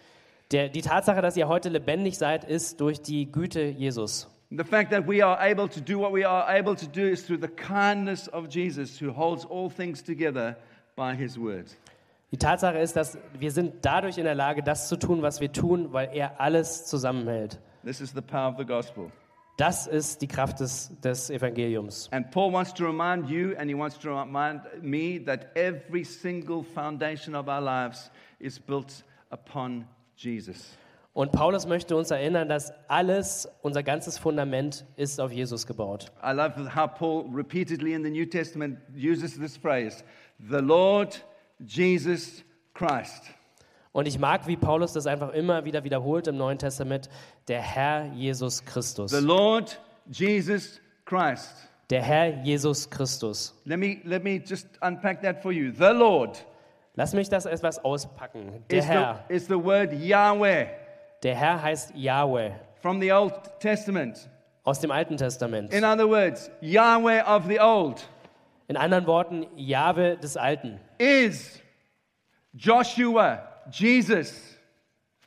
Der, 0.50 0.68
die 0.68 0.82
Tatsache, 0.82 1.22
dass 1.22 1.34
ihr 1.38 1.48
heute 1.48 1.70
lebendig 1.70 2.18
seid, 2.18 2.44
ist 2.44 2.78
durch 2.82 3.00
die 3.00 3.32
Güte 3.32 3.62
Jesus. 3.62 4.28
The 4.52 4.64
fact 4.64 4.90
that 4.90 5.06
we 5.06 5.22
are 5.22 5.38
able 5.40 5.68
to 5.68 5.80
do 5.80 6.00
what 6.00 6.10
we 6.10 6.24
are 6.24 6.44
able 6.50 6.74
to 6.74 6.86
do 6.86 7.06
is 7.06 7.22
through 7.22 7.40
the 7.40 7.48
kindness 7.48 8.26
of 8.26 8.48
Jesus, 8.48 8.98
who 8.98 9.12
holds 9.12 9.44
all 9.44 9.70
things 9.70 10.02
together 10.02 10.56
by 10.96 11.14
his 11.14 11.38
word. 11.38 11.66
Die 12.32 12.36
Tatsache 12.36 12.78
ist, 12.78 12.96
dass 12.96 13.16
wir 13.38 13.52
sind 13.52 13.74
dadurch 13.82 14.18
in 14.18 14.24
der 14.24 14.34
Lage, 14.34 14.62
das 14.62 14.88
zu 14.88 14.96
tun, 14.96 15.22
was 15.22 15.40
wir 15.40 15.52
tun, 15.52 15.92
weil 15.92 16.10
er 16.12 16.40
alles 16.40 16.84
zusammenhält. 16.86 17.60
This 17.84 18.00
is 18.00 18.12
the 18.12 18.20
power 18.20 18.50
of 18.50 18.56
the 18.58 18.64
gospel. 18.64 19.12
Das 19.56 19.86
ist 19.86 20.20
die 20.20 20.26
Kraft 20.26 20.58
des, 20.58 20.90
des 21.00 21.30
Evangeliums. 21.30 22.08
And 22.12 22.28
Paul 22.32 22.52
wants 22.52 22.72
to 22.74 22.84
remind 22.84 23.28
you, 23.28 23.54
and 23.56 23.68
he 23.68 23.76
wants 23.76 23.98
to 23.98 24.08
remind 24.08 24.62
me, 24.82 25.22
that 25.26 25.54
every 25.54 26.02
single 26.02 26.64
foundation 26.64 27.36
of 27.36 27.46
our 27.46 27.60
lives 27.60 28.10
is 28.40 28.58
built 28.58 29.04
upon 29.30 29.86
Jesus. 30.16 30.76
Und 31.12 31.32
Paulus 31.32 31.66
möchte 31.66 31.96
uns 31.96 32.10
erinnern, 32.10 32.48
dass 32.48 32.72
alles, 32.88 33.48
unser 33.62 33.82
ganzes 33.82 34.16
Fundament 34.16 34.84
ist 34.96 35.20
auf 35.20 35.32
Jesus 35.32 35.66
gebaut. 35.66 36.12
I 36.22 36.30
love 36.30 36.54
how 36.74 36.86
Paul 36.86 37.24
repeatedly 37.34 37.94
in 37.94 38.04
the 38.04 38.10
New 38.10 38.26
Testament 38.26 38.78
uses 38.94 39.36
this 39.36 39.56
phrase 39.56 40.04
the 40.38 40.58
Lord 40.58 41.24
Jesus 41.58 42.44
Christ. 42.74 43.24
Und 43.92 44.06
ich 44.06 44.20
mag, 44.20 44.46
wie 44.46 44.56
Paulus 44.56 44.92
das 44.92 45.08
einfach 45.08 45.30
immer 45.30 45.64
wieder 45.64 45.82
wiederholt 45.82 46.28
im 46.28 46.36
Neuen 46.36 46.58
Testament, 46.58 47.08
der 47.48 47.60
Herr 47.60 48.06
Jesus 48.14 48.64
Christus. 48.64 49.10
The 49.10 49.24
Lord 49.24 49.80
Jesus 50.08 50.80
Christ. 51.04 51.68
Der 51.90 52.02
Herr 52.02 52.40
Jesus 52.44 52.88
Christus. 52.88 53.60
Let 53.64 53.80
me, 53.80 54.00
let 54.04 54.22
me 54.22 54.40
just 54.46 54.68
unpack 54.80 55.22
that 55.22 55.42
for 55.42 55.50
you. 55.50 55.72
The 55.72 55.92
Lord 55.92 56.46
Lass 56.94 57.14
mich 57.14 57.28
das 57.28 57.46
etwas 57.46 57.82
auspacken. 57.84 58.64
Der 58.70 58.78
is 58.78 58.84
the, 58.84 58.90
Herr. 58.90 59.24
is 59.28 59.46
the 59.46 59.54
word 59.54 59.92
Yahweh 59.92 60.66
Der 61.22 61.36
Herr 61.36 61.62
heißt 61.62 61.92
Yahweh 61.94 62.52
from 62.80 63.00
the 63.00 63.12
Old 63.12 63.34
Testament. 63.60 64.28
aus 64.64 64.78
dem 64.80 64.90
Alten 64.90 65.16
Testament. 65.16 65.72
In 65.72 65.84
other 65.84 66.06
words, 66.08 66.50
Yahweh 66.60 67.22
of 67.22 67.46
the 67.46 67.58
Old 67.60 68.06
In 68.68 68.76
anderen 68.76 69.06
Worten, 69.06 69.46
Jahwe 69.56 70.16
des 70.16 70.36
Alten. 70.36 70.78
is 70.98 71.60
Joshua, 72.54 73.40
Jesus 73.70 74.32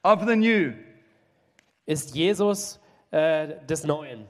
of 0.03 0.25
the 0.25 0.36
New. 0.36 0.73
Ist 1.86 2.15
Jesus 2.15 2.79
äh, 3.12 3.56
des 3.67 3.84
Neuen. 3.84 4.27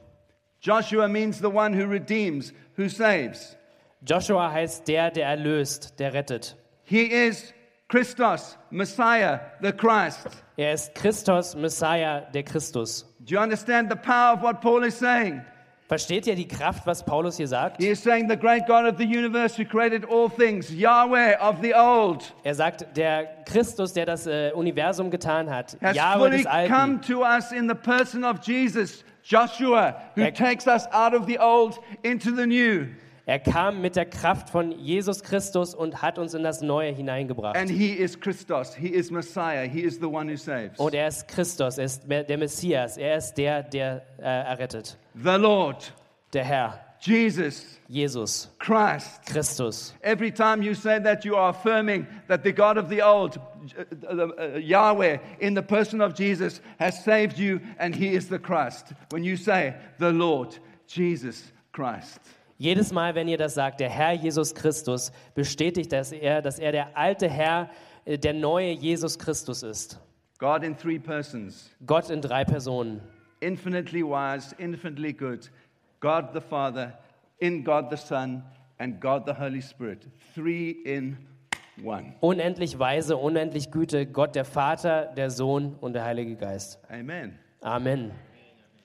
Joshua 0.61 1.07
means 1.07 1.39
the 1.39 1.49
one 1.49 1.73
who 1.73 1.85
redeems, 1.85 2.53
who 2.75 2.87
saves. 2.89 3.55
Joshua 4.03 4.51
heißt 4.51 4.87
der, 4.87 5.11
der 5.11 5.27
erlöst, 5.27 5.99
der 5.99 6.13
rettet. 6.13 6.55
He 6.83 7.03
is 7.03 7.53
Christos, 7.89 8.57
Messiah, 8.71 9.39
the 9.61 9.71
Christ. 9.71 10.42
Er 10.57 10.73
ist 10.73 10.93
Christus, 10.93 11.55
Messiah, 11.55 12.21
der 12.33 12.43
Christus. 12.43 13.05
Do 13.19 13.33
you 13.35 13.39
understand 13.41 13.89
the 13.89 13.95
power 13.97 14.33
of 14.33 14.43
what 14.43 14.61
Paul 14.61 14.83
is 14.83 14.97
saying? 14.97 15.41
Versteht 15.89 16.25
ihr 16.27 16.35
die 16.35 16.47
Kraft, 16.47 16.87
was 16.87 17.03
Paulus 17.03 17.37
hier 17.37 17.47
sagt? 17.47 17.77
He 17.81 17.89
is 17.89 18.01
saying 18.01 18.27
the 18.29 18.37
great 18.37 18.65
God 18.67 18.85
of 18.85 18.97
the 18.97 19.03
universe 19.03 19.55
who 19.57 19.65
created 19.65 20.05
all 20.05 20.29
things, 20.29 20.71
Yahweh 20.73 21.35
of 21.39 21.61
the 21.61 21.73
old, 21.75 22.33
Er 22.43 22.55
sagt, 22.55 22.85
der 22.95 23.25
Christus, 23.45 23.93
der 23.93 24.05
das 24.05 24.25
äh, 24.25 24.51
Universum 24.55 25.11
getan 25.11 25.49
hat, 25.49 25.77
has 25.81 25.95
Jahwe 25.95 26.19
fully 26.29 26.37
des 26.37 26.45
Alten, 26.47 26.73
come 26.73 27.01
to 27.01 27.23
us 27.23 27.51
in 27.51 27.67
the 27.67 27.75
person 27.75 28.23
of 28.23 28.39
Jesus, 28.41 29.03
Joshua, 29.23 29.95
who 30.15 30.21
Er- 30.21 30.31
takes 30.33 30.67
us 30.67 30.87
out 30.93 31.13
of 31.13 31.25
the 31.27 31.37
old 31.37 31.79
into 32.03 32.31
the 32.33 32.45
new. 32.47 32.87
Er 33.25 33.39
kam 33.39 33.81
mit 33.81 33.95
der 33.95 34.05
Kraft 34.05 34.49
von 34.49 34.71
Jesus 34.71 35.23
Christus 35.23 35.73
und 35.73 36.01
hat 36.01 36.17
uns 36.19 36.33
in 36.33 36.43
das 36.43 36.61
Neue 36.61 36.91
hineingebracht. 36.91 37.55
And 37.55 37.69
he 37.69 37.93
is 37.93 38.19
Christos, 38.19 38.75
he 38.75 38.87
is 38.87 39.11
Messiah, 39.11 39.65
he 39.65 39.81
is 39.81 39.99
the 39.99 40.07
one 40.07 40.29
who 40.29 40.35
saves. 40.35 40.77
Und 40.77 40.93
er 40.93 41.07
ist 41.07 41.27
Christus, 41.27 41.77
er 41.77 41.85
ist 41.85 42.03
der 42.07 42.37
Messias, 42.37 42.97
er 42.97 43.17
ist 43.17 43.35
der, 43.35 43.63
der 43.63 44.03
äh, 44.19 44.23
errettet. 44.23 44.97
The 45.15 45.37
Lord, 45.37 45.93
Der 46.33 46.43
Herr, 46.43 46.79
Jesus, 46.99 47.79
Jesus, 47.87 48.49
Christ. 48.59 49.25
Christus. 49.25 49.93
Every 50.01 50.31
time 50.31 50.63
you 50.63 50.73
say 50.73 50.99
that, 50.99 51.23
you 51.23 51.35
are 51.35 51.49
affirming 51.49 52.07
that 52.27 52.43
the 52.43 52.51
God 52.51 52.77
of 52.77 52.89
the 52.89 53.01
old, 53.01 53.37
uh, 53.77 54.11
uh, 54.11 54.57
Yahweh, 54.57 55.17
in 55.39 55.53
the 55.53 55.61
person 55.61 56.01
of 56.01 56.15
Jesus, 56.15 56.59
has 56.79 57.03
saved 57.03 57.37
you 57.37 57.61
and 57.77 57.93
he 57.93 58.15
is 58.15 58.29
the 58.29 58.39
Christ. 58.39 58.93
When 59.11 59.23
you 59.23 59.37
say, 59.37 59.75
the 59.99 60.11
Lord, 60.11 60.57
Jesus 60.87 61.51
Christ. 61.71 62.19
Jedes 62.57 62.91
Mal, 62.91 63.15
wenn 63.15 63.27
ihr 63.27 63.37
das 63.37 63.55
sagt, 63.55 63.79
der 63.79 63.89
Herr 63.89 64.13
Jesus 64.13 64.53
Christus, 64.53 65.11
bestätigt 65.35 65.91
dass 65.91 66.11
er, 66.11 66.41
dass 66.41 66.59
er 66.59 66.71
der 66.71 66.97
alte 66.97 67.29
Herr, 67.29 67.69
äh, 68.05 68.17
der 68.17 68.33
neue 68.33 68.71
Jesus 68.71 69.17
Christus 69.17 69.63
ist. 69.63 69.99
God 70.37 70.63
in 70.63 70.77
three 70.77 70.99
persons, 70.99 71.71
Gott 71.85 72.09
in 72.09 72.21
drei 72.21 72.43
Personen. 72.43 73.01
infinitely 73.43 74.03
wise, 74.03 74.55
infinitely 74.57 75.13
good. 75.13 75.49
God 75.99 76.33
the 76.33 76.41
Father, 76.41 76.93
in 77.39 77.63
God 77.63 77.89
the 77.89 77.97
Son, 77.97 78.43
and 78.79 78.99
God 78.99 79.25
the 79.25 79.33
Holy 79.33 79.61
Spirit. 79.61 80.05
Three 80.33 80.71
in 80.85 81.17
one. 81.81 82.13
Unendlich 82.21 82.77
weise, 82.77 83.17
unendlich 83.17 83.71
Güte, 83.71 84.05
Gott 84.05 84.35
der 84.35 84.45
Vater, 84.45 85.13
der 85.15 85.29
Sohn 85.29 85.75
und 85.81 85.93
der 85.93 86.03
Heilige 86.03 86.35
Geist. 86.35 86.79
Amen. 86.89 87.37
Amen. 87.61 88.11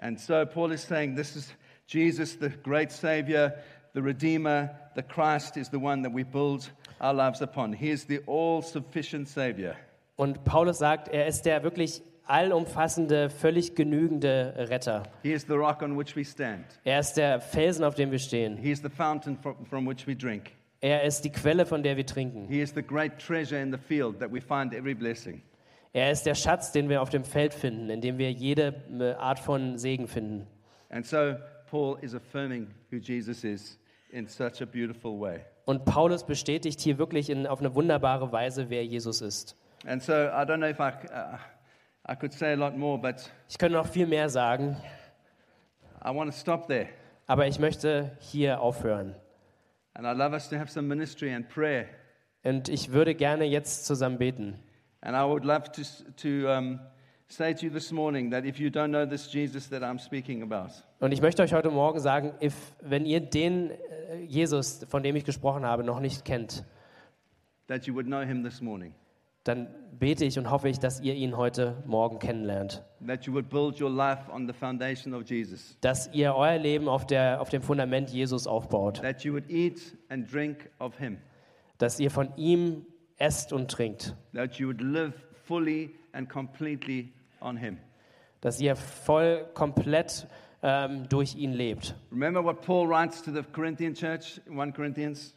And 0.01 0.19
so 0.19 0.45
Paul 0.47 0.73
is 0.73 0.83
saying 0.83 1.17
this 1.17 1.35
is 1.35 1.53
Jesus, 1.89 2.37
the 2.37 2.51
great 2.63 2.93
Savior, 2.93 3.55
the 3.95 4.03
Redeemer, 4.03 4.71
the 4.95 5.03
Christ 5.03 5.57
is 5.57 5.71
the 5.71 5.79
one 5.79 6.03
that 6.03 6.13
we 6.13 6.23
build 6.23 6.69
our 7.01 7.15
lives 7.15 7.41
upon. 7.41 7.73
He 7.73 7.91
is 7.91 8.05
the 8.05 8.19
all 8.27 8.61
sufficient 8.61 9.27
Savior. 9.29 9.75
Und 10.17 10.45
Paulus 10.45 10.79
sagt, 10.79 11.09
er 11.09 11.27
ist 11.27 11.47
der 11.47 11.63
wirklich 11.63 12.03
allumfassende, 12.27 13.31
völlig 13.31 13.75
genügende 13.75 14.53
Retter. 14.69 15.05
He 15.23 15.33
is 15.33 15.45
the 15.45 15.55
rock 15.55 15.83
on 15.83 15.97
which 15.97 16.15
we 16.15 16.25
stand. 16.25 16.65
Er 16.85 17.01
ist 17.01 17.15
der 17.15 17.41
Felsen, 17.41 17.85
auf 17.85 17.95
dem 17.95 18.11
wir 18.11 18.19
stehen. 18.19 18.59
He 18.59 18.71
is 18.71 18.83
the 18.83 18.91
fountain 18.91 19.39
from, 19.39 19.65
from 19.65 19.87
which 19.87 20.07
we 20.07 20.15
drink. 20.15 20.51
Er 20.81 21.05
ist 21.05 21.25
die 21.25 21.31
Quelle, 21.31 21.65
von 21.65 21.83
der 21.83 21.97
wir 21.97 22.05
trinken. 22.05 22.47
He 22.49 22.61
is 22.61 22.73
the 22.75 22.83
great 22.83 23.19
treasure 23.19 23.61
in 23.61 23.73
the 23.73 23.79
field 23.79 24.21
that 24.21 24.31
we 24.31 24.41
find 24.41 24.75
every 24.75 24.95
blessing. 24.95 25.41
Er 25.95 26.11
ist 26.11 26.27
der 26.27 26.35
Schatz, 26.35 26.71
den 26.71 26.91
wir 26.91 27.01
auf 27.01 27.09
dem 27.09 27.25
Feld 27.25 27.55
finden, 27.55 27.89
in 27.89 28.03
dem 28.03 28.19
wir 28.19 28.31
jede 28.31 28.75
äh, 29.01 29.13
Art 29.15 29.39
von 29.39 29.79
Segen 29.79 30.07
finden. 30.07 30.47
And 30.91 31.07
so 31.07 31.35
Paul 31.71 31.99
is 32.03 32.15
affirming 32.15 32.69
who 32.91 32.97
Jesus 32.99 33.45
is 33.45 33.79
in 34.11 34.27
such 34.27 34.63
a 34.63 34.67
beautiful 34.67 35.19
way. 35.21 35.41
Und 35.67 35.85
Paulus 35.85 36.25
bestätigt 36.25 36.81
hier 36.81 36.99
wirklich 36.99 37.29
in, 37.31 37.47
auf 37.47 37.61
eine 37.61 37.75
wunderbare 37.75 38.33
Weise, 38.33 38.71
wer 38.71 38.85
Jesus 38.85 39.21
ist. 39.21 39.57
And 39.87 40.03
so 40.03 40.13
I 40.13 40.45
don't 40.45 40.57
know 40.59 40.69
if 40.69 40.81
I, 40.81 40.93
uh, 41.13 41.39
I 42.11 42.17
could 42.17 42.33
say 42.33 42.53
a 42.53 42.57
lot 42.57 42.77
more, 42.77 42.99
but 42.99 43.31
Ich 43.49 43.59
könnte 43.59 43.77
noch 43.77 43.87
viel 43.87 44.07
mehr 44.07 44.29
sagen, 44.29 44.77
I 46.05 46.09
want 46.15 46.33
to 46.33 46.37
stop 46.39 46.67
there. 46.69 46.89
aber 47.27 47.47
ich 47.47 47.59
möchte 47.59 48.17
hier 48.21 48.61
aufhören. 48.61 49.15
And 49.95 50.07
I'd 50.07 50.17
love 50.17 50.33
us 50.33 50.49
to 50.49 50.57
have 50.57 50.71
some 50.71 50.87
ministry 50.89 51.35
and 51.35 51.49
prayer. 51.49 51.87
Und 52.45 52.69
ich 52.69 52.93
würde 52.93 53.15
gerne 53.15 53.45
jetzt 53.45 53.85
zusammen 53.85 54.17
beten. 54.19 54.59
And 55.01 55.15
I 55.17 55.29
would 55.29 55.45
love 55.45 55.71
to, 55.73 55.83
to 56.17 56.51
um, 56.51 56.81
say 57.29 57.55
to 57.55 57.67
you 57.67 57.71
this 57.71 57.93
morning 57.93 58.31
that 58.31 58.45
if 58.45 58.59
you 58.59 58.71
don't 58.71 58.91
know 58.91 59.05
this 59.05 59.29
Jesus 59.29 59.69
that 59.69 59.83
I'm 59.83 59.99
speaking 59.99 60.43
about, 60.43 60.71
Und 61.01 61.13
ich 61.13 61.21
möchte 61.21 61.43
euch 61.43 61.53
heute 61.53 61.71
Morgen 61.71 62.01
sagen, 62.01 62.33
if, 62.43 62.55
wenn 62.81 63.05
ihr 63.05 63.21
den 63.21 63.71
äh, 63.71 63.77
Jesus, 64.27 64.85
von 64.89 65.03
dem 65.03 65.15
ich 65.17 65.25
gesprochen 65.25 65.65
habe, 65.65 65.85
noch 65.85 66.01
nicht 66.01 66.25
kennt, 66.25 66.65
that 67.67 67.87
you 67.87 67.95
would 67.95 68.07
know 68.07 68.21
him 68.23 68.43
this 68.43 68.61
morning. 68.61 68.95
dann 69.45 69.69
bete 69.99 70.25
ich 70.25 70.39
und 70.39 70.51
hoffe 70.51 70.69
ich, 70.69 70.79
dass 70.79 71.01
ihr 71.01 71.15
ihn 71.15 71.37
heute 71.37 71.83
Morgen 71.87 72.19
kennenlernt. 72.19 72.83
That 73.07 73.25
you 73.25 73.33
would 73.33 73.49
build 73.49 73.81
your 73.81 73.91
life 73.91 74.31
on 74.31 74.47
the 74.47 74.53
foundation 74.53 75.15
of 75.15 75.29
Jesus. 75.29 75.77
Dass 75.81 76.11
ihr 76.13 76.35
euer 76.35 76.59
Leben 76.59 76.89
auf, 76.89 77.07
der, 77.07 77.41
auf 77.41 77.49
dem 77.49 77.63
Fundament 77.63 78.11
Jesus 78.11 78.47
aufbaut. 78.47 79.01
That 79.01 79.23
you 79.25 79.33
would 79.33 79.49
eat 79.51 79.97
and 80.09 80.31
drink 80.31 80.71
of 80.79 80.99
him. 80.99 81.19
Dass 81.79 82.01
ihr 82.01 82.11
von 82.11 82.29
ihm 82.37 82.87
esst 83.17 83.53
und 83.53 83.71
trinkt. 83.71 84.17
That 84.35 84.55
you 84.55 84.69
would 84.69 84.81
live 84.81 85.13
fully 85.47 85.95
and 86.13 86.29
completely 86.29 87.13
on 87.41 87.57
him. 87.57 87.79
Dass 88.41 88.61
ihr 88.61 88.77
voll, 88.77 89.47
komplett 89.55 90.27
ähm, 90.63 91.09
durch 91.09 91.35
ihn 91.35 91.53
lebt. 91.53 91.95
Remember 92.13 92.43
what 92.45 92.61
Paul 92.63 92.89
writes 92.89 93.23
to 93.23 93.33
the 93.33 93.43
Corinthian 93.53 93.95
church 93.95 94.41
in 94.47 94.59
1 94.59 94.73
Corinthians? 94.75 95.35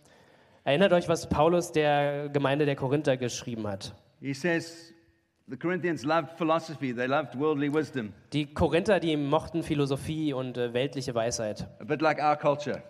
Erinnert 0.64 0.94
euch, 0.94 1.10
was 1.10 1.28
Paulus 1.28 1.72
der 1.72 2.30
Gemeinde 2.30 2.66
der 2.66 2.76
Korinther 2.76 3.18
geschrieben 3.18 3.68
hat. 3.68 3.96
He 4.20 4.34
says 4.34 4.94
the 5.48 5.58
Corinthians 5.58 6.04
loved 6.04 6.38
philosophy, 6.38 6.94
they 6.94 7.08
loved 7.08 7.38
worldly 7.40 7.74
wisdom, 7.74 8.14
Die 8.34 8.46
Korinther, 8.54 9.00
die 9.00 9.18
mochten 9.18 9.64
Philosophie 9.64 10.34
und 10.34 10.58
äh, 10.58 10.72
weltliche 10.74 11.16
Weisheit. 11.16 11.68
a 11.80 11.84
bit 11.84 12.02
like 12.02 12.20
our 12.20 12.36
culture. 12.36 12.84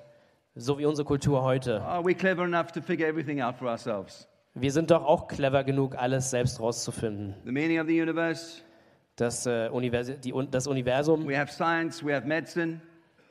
So 0.56 0.78
wie 0.78 0.86
unsere 0.86 1.06
Kultur 1.06 1.42
heute. 1.44 1.82
Are 1.82 2.04
we 2.04 2.14
clever 2.14 2.44
enough 2.44 2.74
to 2.74 2.82
figure 2.82 3.08
everything 3.08 3.42
out 3.42 3.56
for 3.56 3.70
ourselves? 3.70 4.28
Wir 4.54 4.74
sind 4.74 4.92
doch 4.92 5.06
auch 5.06 5.30
clever 5.30 5.64
genug, 5.64 5.96
alles 5.96 6.30
selbst 6.30 6.60
rauszufinden. 6.60 7.36
The 7.46 7.54
meaning 7.54 7.80
of 7.80 7.88
the 7.88 8.02
universe, 8.02 8.62
Das, 9.22 9.46
äh, 9.46 9.70
Univers 9.72 10.12
die, 10.20 10.34
das 10.50 10.66
Universum, 10.66 11.28
we 11.28 11.38
have 11.38 11.52
science, 11.54 12.04
we 12.04 12.12
have 12.12 12.28
medicine, 12.28 12.82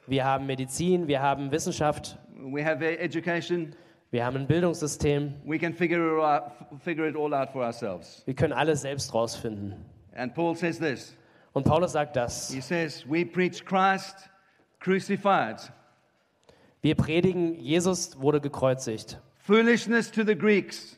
wir 0.07 0.25
haben 0.25 0.47
Medizin, 0.47 1.09
wir 1.09 1.21
haben 1.21 1.51
Wissenschaft, 1.51 2.17
we 2.37 2.65
have 2.65 2.85
e- 2.85 2.95
education. 2.99 3.75
wir 4.13 4.25
haben 4.25 4.37
ein 4.37 4.47
Bildungssystem. 4.47 5.35
We 5.45 5.59
can 5.59 5.75
figure 5.75 6.17
it, 6.17 6.23
out, 6.23 6.81
figure 6.85 7.09
it 7.09 7.17
all 7.17 7.35
out 7.35 7.51
for 7.51 7.65
ourselves. 7.65 8.23
Wir 8.25 8.35
können 8.35 8.53
alles 8.53 8.83
selbst 8.83 9.13
rausfinden. 9.13 9.75
And 10.15 10.33
Paul 10.33 10.55
says 10.55 10.79
this 10.79 11.17
Und 11.55 11.65
Paulus 11.65 11.91
sagt 11.91 12.15
das. 12.15 12.53
He 12.53 12.61
says, 12.61 13.05
We 13.11 13.27
preach 13.27 13.65
Christ 13.65 14.31
crucified, 14.79 15.73
Wir 16.83 16.95
predigen, 16.95 17.59
Jesus 17.59 18.17
wurde 18.21 18.41
gekreuzigt. 18.41 19.21
foolishness 19.39 20.09
to 20.09 20.23
the 20.23 20.37
Greeks. 20.37 20.97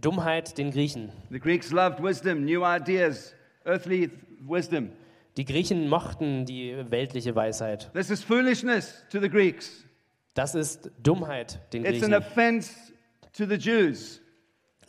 Dummheit 0.00 0.56
den 0.58 0.70
Griechen. 0.70 1.10
The 1.30 1.40
Greeks 1.40 1.72
loved 1.72 2.00
wisdom, 2.00 2.44
new 2.44 2.64
ideas, 2.64 3.34
earthly 3.68 4.08
th- 4.08 4.18
wisdom. 4.48 4.90
Die 5.36 5.44
Griechen 5.44 5.88
mochten 5.88 6.46
die 6.46 6.74
weltliche 6.90 7.34
Weisheit. 7.36 7.90
This 7.92 8.10
is 8.10 8.24
foolishness 8.24 9.04
to 9.10 9.20
the 9.20 9.28
Greeks. 9.28 9.84
Das 10.34 10.54
ist 10.54 10.90
Dummheit 11.02 11.60
den 11.72 11.84
It's 11.84 12.02
an 12.02 12.10
Griechen. 12.10 12.14
offense 12.14 12.72
to 13.36 13.44
the 13.46 13.54
Jews. 13.56 14.20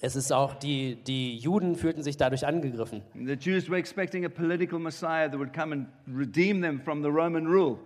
Es 0.01 0.15
ist 0.15 0.31
auch, 0.31 0.55
die, 0.55 0.95
die 1.03 1.35
Juden 1.37 1.75
fühlten 1.75 2.03
sich 2.03 2.15
dadurch 2.15 2.47
angegriffen. 2.47 3.01
The 3.13 3.33
Jews 3.33 3.69
were 3.69 3.77
expecting 3.77 4.25
a 4.25 4.29
political 4.29 4.79
Messiah 4.79 5.27
that 5.29 5.37
would 5.37 5.53
come 5.53 5.73
and 5.73 5.87
redeem 6.07 6.61
them 6.61 6.79
from 6.79 7.03
the 7.03 7.09
Roman 7.09 7.45
rule. 7.45 7.77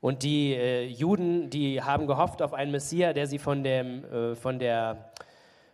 Und 0.00 0.22
die 0.22 0.54
äh, 0.54 0.86
Juden, 0.86 1.50
die 1.50 1.82
haben 1.82 2.06
gehofft 2.06 2.40
auf 2.40 2.54
einen 2.54 2.70
Messias, 2.70 3.14
der 3.14 3.26
sie 3.26 3.38
von, 3.38 3.62
dem, 3.64 4.04
äh, 4.04 4.34
von 4.34 4.58
der 4.58 5.10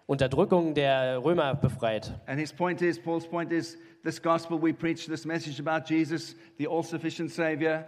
Unterdrückung 0.07 0.75
der 0.75 1.23
Römer 1.23 1.55
befreit. 1.55 2.13
And 2.27 2.41
his 2.41 2.53
point 2.53 2.83
is, 2.83 2.99
Paul's 3.01 3.27
point 3.27 3.53
is, 3.53 3.79
this 4.05 4.21
gospel 4.23 4.61
we 4.63 4.73
preach, 4.73 5.07
this 5.07 5.25
message 5.25 5.59
about 5.61 5.87
Jesus, 5.89 6.37
the 6.59 6.67
all 6.67 6.83
sufficient 6.83 7.31
Savior, 7.31 7.85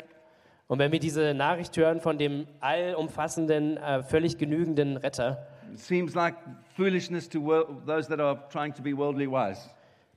Und 0.69 0.81
wenn 0.81 0.91
wir 0.91 0.99
diese 0.99 1.33
Nachricht 1.35 1.77
hören 1.77 2.01
von 2.01 2.19
dem 2.19 2.47
allumfassenden, 2.61 3.77
äh, 3.77 4.03
völlig 4.03 4.37
genügenden 4.39 4.97
Retter, 4.97 5.47
it 5.73 5.79
seems 5.79 6.15
like 6.15 6.35
foolishness 6.77 7.29
to 7.29 7.39
those 7.87 8.09
that 8.09 8.21
are 8.21 8.39
trying 8.51 8.73
to 8.75 8.83
be 8.83 8.97
worldly 8.97 9.31
wise. 9.31 9.61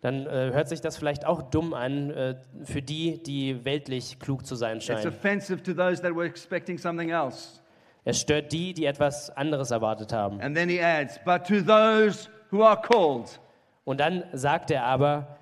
dann 0.01 0.25
äh, 0.25 0.51
hört 0.53 0.69
sich 0.69 0.81
das 0.81 0.97
vielleicht 0.97 1.25
auch 1.25 1.41
dumm 1.43 1.73
an 1.73 2.09
äh, 2.11 2.35
für 2.63 2.81
die, 2.81 3.21
die 3.21 3.63
weltlich 3.65 4.17
klug 4.19 4.45
zu 4.45 4.55
sein 4.55 4.77
It's 4.77 4.85
scheinen. 4.85 5.07
offensive 5.07 5.61
to 5.61 5.73
those 5.73 6.01
that 6.01 6.15
were 6.15 6.25
expecting 6.25 6.77
something 6.77 7.09
else. 7.09 7.59
Es 8.05 8.19
stört 8.21 8.51
die, 8.51 8.73
die 8.73 8.85
etwas 8.85 9.29
anderes 9.31 9.71
erwartet 9.71 10.13
haben. 10.13 10.39
And 10.41 10.55
then 10.55 10.69
he 10.69 10.81
adds, 10.81 11.19
but 11.25 11.45
to 11.45 11.61
those 11.61 12.29
who 12.49 12.63
are 12.63 12.81
called, 12.81 13.39
Und 13.83 13.99
dann 13.99 14.23
sagt 14.33 14.71
er 14.71 14.85
aber, 14.85 15.38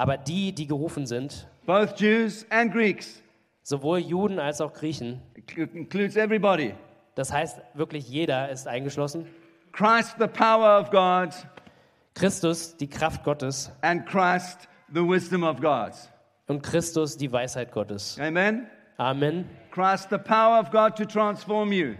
aber 0.00 0.16
die, 0.16 0.54
die 0.54 0.66
gerufen 0.66 1.04
sind, 1.04 1.46
both 1.66 2.00
Jews 2.00 2.46
and 2.48 2.72
Greeks, 2.72 3.22
sowohl 3.62 3.98
Juden 3.98 4.38
als 4.38 4.62
auch 4.62 4.72
Griechen, 4.72 5.20
includes 5.74 6.16
everybody. 6.16 6.72
das 7.16 7.30
heißt 7.30 7.60
wirklich 7.74 8.08
jeder 8.08 8.48
ist 8.48 8.66
eingeschlossen, 8.66 9.26
Christ, 9.72 10.16
the 10.18 10.26
power 10.26 10.80
of 10.80 10.90
God, 10.90 11.34
Christus 12.14 12.74
die 12.78 12.88
Kraft 12.88 13.24
Gottes 13.24 13.70
and 13.82 14.06
Christ, 14.06 14.70
the 14.90 15.06
wisdom 15.06 15.44
of 15.44 15.60
God. 15.60 15.92
und 16.46 16.62
Christus 16.62 17.18
die 17.18 17.30
Weisheit 17.30 17.70
Gottes. 17.70 18.18
Amen? 18.18 18.68
Amen. 18.96 19.50
Christ, 19.70 20.08
the 20.08 20.16
power 20.16 20.58
of 20.58 20.70
God 20.70 20.96
to 20.96 21.04
transform 21.04 21.72
you 21.72 21.94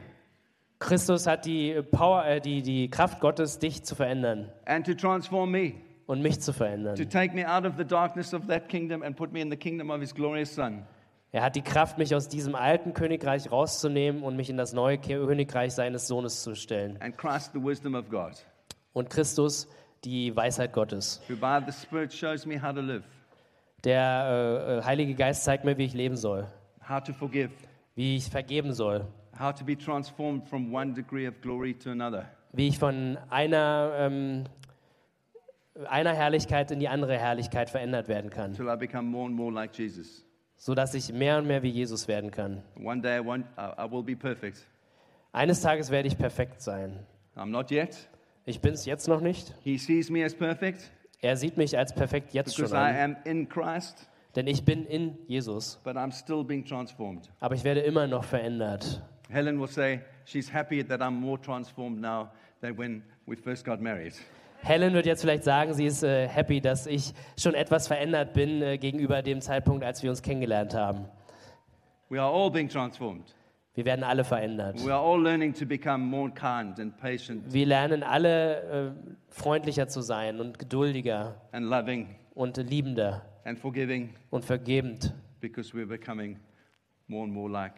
Christus 0.78 1.26
hat 1.26 1.44
die 1.44 1.82
Power, 1.82 2.24
äh, 2.24 2.40
die, 2.40 2.62
die 2.62 2.88
Kraft 2.88 3.20
Gottes, 3.20 3.58
dich 3.58 3.84
zu 3.84 3.94
verändern 3.94 4.50
and 4.64 4.87
to 4.87 4.94
transform 4.94 5.50
me, 5.50 5.75
und 6.11 6.23
mich 6.23 6.40
zu 6.40 6.52
to 6.52 6.58
verändern. 6.58 6.96
take 7.08 7.35
me 7.35 7.46
out 7.48 7.65
of 7.65 7.75
the 7.79 7.85
darkness 7.85 8.35
of 8.35 8.46
that 8.48 8.69
kingdom 8.69 9.02
and 9.02 9.17
put 9.17 9.33
me 9.33 9.40
in 9.40 9.50
the 9.50 9.56
kingdom 9.56 9.90
of 9.90 10.00
his 10.00 10.15
glorious 10.15 10.54
Son. 10.54 10.83
Er 11.33 11.42
hat 11.42 11.54
die 11.54 11.63
Kraft, 11.63 11.96
mich 11.96 12.13
aus 12.15 12.27
diesem 12.29 12.56
alten 12.56 12.92
Königreich 12.92 13.52
rauszunehmen 13.52 14.25
und 14.25 14.35
mich 14.35 14.50
in 14.50 14.56
das 14.56 14.73
neue 14.73 14.98
Königreich 14.98 15.73
seines 15.73 16.08
Sohnes 16.08 16.42
zu 16.42 16.56
stellen. 16.56 16.98
And 17.00 17.17
Christ, 17.17 17.52
the 17.54 17.63
wisdom 17.63 17.94
of 17.94 18.08
God, 18.11 18.33
Und 18.92 19.11
Christus 19.11 19.69
die 20.04 20.35
Weisheit 20.35 20.73
Gottes. 20.73 21.21
who 21.29 21.37
by 21.37 21.61
the 21.65 21.73
Spirit 21.73 22.13
shows 22.13 22.44
me 22.46 22.61
how 22.61 22.75
to 22.75 22.81
live, 22.81 23.04
Der 23.85 24.02
äh, 24.02 24.79
äh, 24.79 24.83
Heilige 24.85 25.15
Geist 25.15 25.44
zeigt 25.44 25.65
mir, 25.65 25.79
wie 25.79 25.85
ich 25.85 25.94
leben 25.94 26.17
soll, 26.17 26.46
how 26.88 27.00
to 27.00 27.13
forgive, 27.13 27.50
wie 27.94 28.17
ich 28.17 28.29
vergeben 28.29 28.73
soll, 28.73 29.04
how 29.38 29.54
to 29.54 29.65
be 29.65 29.77
transformed 29.79 30.48
from 30.48 30.75
one 30.75 30.92
degree 30.92 31.29
of 31.29 31.40
glory 31.40 31.75
to 31.75 31.90
another. 31.90 32.25
wie 32.52 32.67
ich 32.69 32.79
von 32.79 33.17
einer, 33.31 33.92
ähm, 33.96 34.44
einer 35.88 36.12
Herrlichkeit 36.14 36.70
in 36.70 36.81
die 36.81 36.88
andere 36.88 37.16
Herrlichkeit 37.18 37.70
verändert 37.70 38.08
werden 38.08 38.31
kann, 38.31 38.54
Till 38.54 38.68
I 38.68 38.76
become 38.76 39.08
more 39.08 39.26
and 39.26 39.37
more 39.37 39.52
like 39.52 39.76
Jesus. 39.76 40.24
so 40.56 40.74
dass 40.74 40.94
ich 40.94 41.12
mehr 41.12 41.38
und 41.38 41.46
mehr 41.46 41.62
wie 41.62 41.70
Jesus 41.70 42.06
werden 42.08 42.31
kann. 42.31 42.62
One 42.83 43.00
day 43.00 43.18
I, 43.18 43.20
won't, 43.24 43.44
I, 43.58 43.87
I 43.87 43.90
will 43.90 44.02
be 44.02 44.14
perfect. 44.16 44.66
Eines 45.33 45.60
Tages 45.60 45.90
werde 45.90 46.08
ich 46.08 46.18
perfekt 46.18 46.60
sein. 46.60 46.98
I'm 47.37 47.46
not 47.50 47.70
yet. 47.70 47.96
Ich 48.44 48.60
bin 48.60 48.74
es 48.74 48.85
jetzt 48.85 49.06
noch 49.08 49.20
nicht. 49.20 49.54
He 49.62 49.78
sees 49.78 50.10
me 50.10 50.24
as 50.24 50.35
perfect 50.35 50.90
Er 51.22 51.37
sieht 51.37 51.56
mich 51.56 51.76
als 51.76 51.94
perfekt 51.94 52.33
jetzt 52.33 52.56
because 52.56 52.74
schon 52.74 52.78
I 52.78 52.90
an, 52.98 53.14
am 53.14 53.16
in 53.24 53.48
Christ, 53.48 54.08
denn 54.35 54.46
ich 54.46 54.64
bin 54.64 54.87
in 54.87 55.18
Jesus. 55.28 55.78
but 55.85 55.96
I'm 55.96 56.10
still 56.12 56.42
being 56.42 56.64
transformed. 56.64 57.31
Aber 57.40 57.54
ich 57.54 57.62
werde 57.64 57.81
immer 57.81 58.06
noch 58.06 58.24
verändert. 58.24 59.02
Helen 59.28 59.60
will 59.60 59.68
say 59.68 60.00
she's 60.24 60.52
happy 60.52 60.83
that 60.83 61.00
I'm 61.00 61.12
more 61.12 61.40
transformed 61.40 62.00
now 62.00 62.31
than 62.60 62.76
when 62.76 63.02
we 63.26 63.37
first 63.37 63.64
got 63.64 63.81
married. 63.81 64.14
Helen 64.63 64.92
wird 64.94 65.06
jetzt 65.06 65.23
vielleicht 65.23 65.44
sagen, 65.44 65.75
sie 65.75 65.87
ist 65.87 66.02
äh, 66.02 66.29
happy, 66.29 66.61
dass 66.61 66.87
ich 66.87 67.13
schon 67.38 67.54
etwas 67.54 67.87
verändert 67.88 68.33
bin 68.35 68.63
äh, 68.63 68.79
gegenüber 68.79 69.23
dem 69.23 69.40
Zeitpunkt, 69.40 69.85
als 69.85 70.02
wir 70.02 70.11
uns 70.11 70.23
kennengelernt 70.23 70.75
haben. 70.75 71.06
We 72.08 72.21
are 72.21 72.31
all 72.33 72.50
being 72.50 72.69
transformed. 72.69 73.35
Wir 73.75 73.85
werden 73.85 74.02
alle 74.04 74.25
verändert. 74.25 74.85
We 74.85 74.92
are 74.92 75.00
all 75.00 75.23
learning 75.23 75.54
to 75.54 75.65
become 75.65 76.04
more 76.04 76.31
kind 76.31 76.79
and 76.81 76.96
patient 76.98 77.52
Wir 77.52 77.67
lernen 77.67 78.02
alle 78.02 78.61
äh, 78.63 78.90
freundlicher 79.29 79.88
zu 79.88 80.02
sein 80.02 80.40
und 80.40 80.58
geduldiger 80.58 81.40
and 81.52 81.67
loving 81.67 82.08
und 82.35 82.56
liebender 82.58 83.23
and 83.44 83.58
forgiving 83.58 84.11
und 84.31 84.44
vergebend. 84.44 85.15
because 85.40 85.73
we're 85.73 85.87
becoming 85.87 86.38
more 87.06 87.25
and 87.25 87.33
more 87.33 87.48
like 87.48 87.75